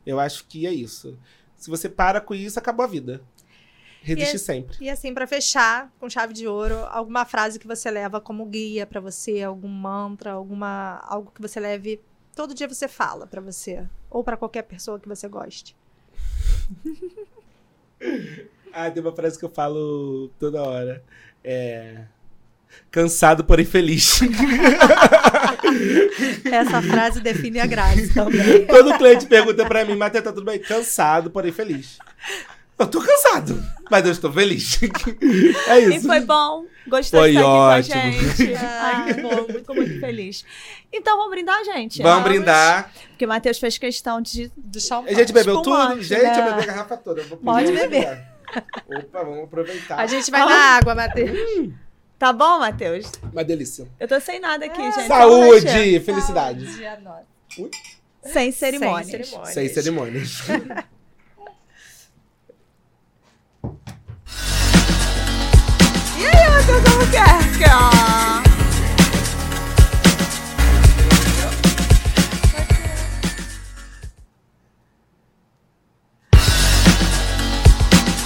Eu 0.05 0.19
acho 0.19 0.45
que 0.45 0.65
é 0.65 0.72
isso. 0.73 1.18
Se 1.57 1.69
você 1.69 1.89
para 1.89 2.22
com 2.22 2.34
isso, 2.34 2.57
acabou 2.57 2.84
a 2.85 2.88
vida. 2.88 3.22
Resiste 4.08 4.38
E- 4.38 4.40
sempre. 4.40 4.78
E 4.80 4.90
assim, 4.90 5.14
pra 5.14 5.28
fechar 5.28 5.92
com 6.00 6.10
chave 6.10 6.34
de 6.34 6.48
ouro, 6.48 6.76
alguma 6.90 7.26
frase 7.26 7.60
que 7.60 7.68
você 7.68 7.92
leva 7.92 8.22
como 8.22 8.46
guia 8.46 8.86
pra 8.86 9.02
você, 9.02 9.42
algum 9.44 9.68
mantra, 9.68 10.32
alguma 10.32 11.02
algo 11.06 11.32
que 11.36 11.42
você 11.42 11.60
leve 11.60 12.00
todo 12.36 12.54
dia 12.54 12.68
você 12.68 12.88
fala 12.88 13.26
pra 13.28 13.42
você 13.42 13.86
ou 14.10 14.24
pra 14.24 14.38
qualquer 14.38 14.62
pessoa 14.64 15.00
que 15.00 15.08
você 15.10 15.28
goste. 15.28 15.76
Ah, 18.74 18.92
tem 18.92 19.02
uma 19.02 19.16
frase 19.16 19.40
que 19.40 19.46
eu 19.46 19.50
falo 19.50 20.30
toda 20.38 20.62
hora. 20.62 21.04
É. 21.44 22.04
Cansado, 22.92 23.44
porém 23.44 23.66
feliz. 23.66 24.20
Essa 26.46 26.80
frase 26.84 27.20
define 27.22 27.60
a 27.60 27.66
Grazi 27.66 28.14
também. 28.14 28.68
Quando 28.68 28.92
o 28.92 28.98
cliente 29.00 29.26
pergunta 29.26 29.66
pra 29.66 29.84
mim, 29.84 29.96
Matheus, 29.96 30.24
tá 30.24 30.32
tudo 30.32 30.46
bem? 30.46 30.60
Cansado, 30.60 31.32
porém 31.32 31.52
feliz. 31.52 31.98
Eu 32.80 32.86
tô 32.88 33.02
cansado, 33.02 33.64
mas 33.90 34.06
eu 34.06 34.12
estou 34.12 34.32
feliz. 34.32 34.80
É 35.68 35.80
E 35.80 35.95
isso. 35.95 36.06
foi 36.08 36.20
bom. 36.22 36.66
Gostou 36.88 37.20
Foi 37.22 37.32
de 37.32 37.38
estar 37.38 37.49
ótimo. 37.49 37.95
aqui 37.99 38.18
com 38.18 38.26
a 38.30 38.36
gente. 38.36 38.56
Ai, 38.64 39.14
que 39.14 39.22
bom. 39.22 39.48
Muito, 39.52 39.76
muito 39.76 39.99
feliz. 39.99 40.45
Então, 40.94 41.18
vamos 41.18 41.32
brindar, 41.32 41.64
gente? 41.66 42.02
Vamos 42.02 42.24
brindar. 42.24 42.91
Porque 43.10 43.26
o 43.26 43.28
Matheus 43.28 43.58
fez 43.60 43.78
questão 43.78 44.22
de 44.22 44.49
Do 44.56 44.80
chão. 44.80 45.04
A 45.08 45.14
gente 45.14 45.34
bebeu 45.34 45.62
tudo? 45.62 46.02
Gente, 46.02 46.22
né? 46.24 46.40
eu 46.40 46.44
bebi 46.45 46.62
a 46.64 46.66
garrafa 46.66 46.95
toda. 46.98 47.22
Eu 47.22 47.28
vou 47.28 47.38
Pode 47.40 47.72
beber. 47.72 48.24
Opa, 48.88 49.24
vamos 49.24 49.44
aproveitar. 49.44 49.99
A 49.99 50.08
gente 50.08 50.32
vai 50.32 50.45
na 50.45 50.78
água, 50.78 50.95
Matheus. 50.95 51.38
Tá 52.18 52.32
bom, 52.32 52.60
Matheus? 52.60 53.12
Uma 53.34 53.44
delícia. 53.44 53.88
Eu 53.99 54.08
tô 54.08 54.20
sem 54.22 54.40
nada 54.40 54.66
aqui, 54.66 54.82
É. 54.82 54.91
gente. 54.91 55.08
Vamos 55.10 55.40
mexer. 55.54 55.68
Saúde, 55.70 55.99
felicidade. 55.99 56.68
Saúde. 57.54 57.78
Sem 58.24 58.52
cerimônias. 58.52 59.08
Sem 59.08 59.24
cerimônias. 59.24 59.54
Sem 59.54 59.70
cerimônias. 59.70 60.41
go, 66.84 67.12
go, 67.12 68.44
go. 68.44 68.47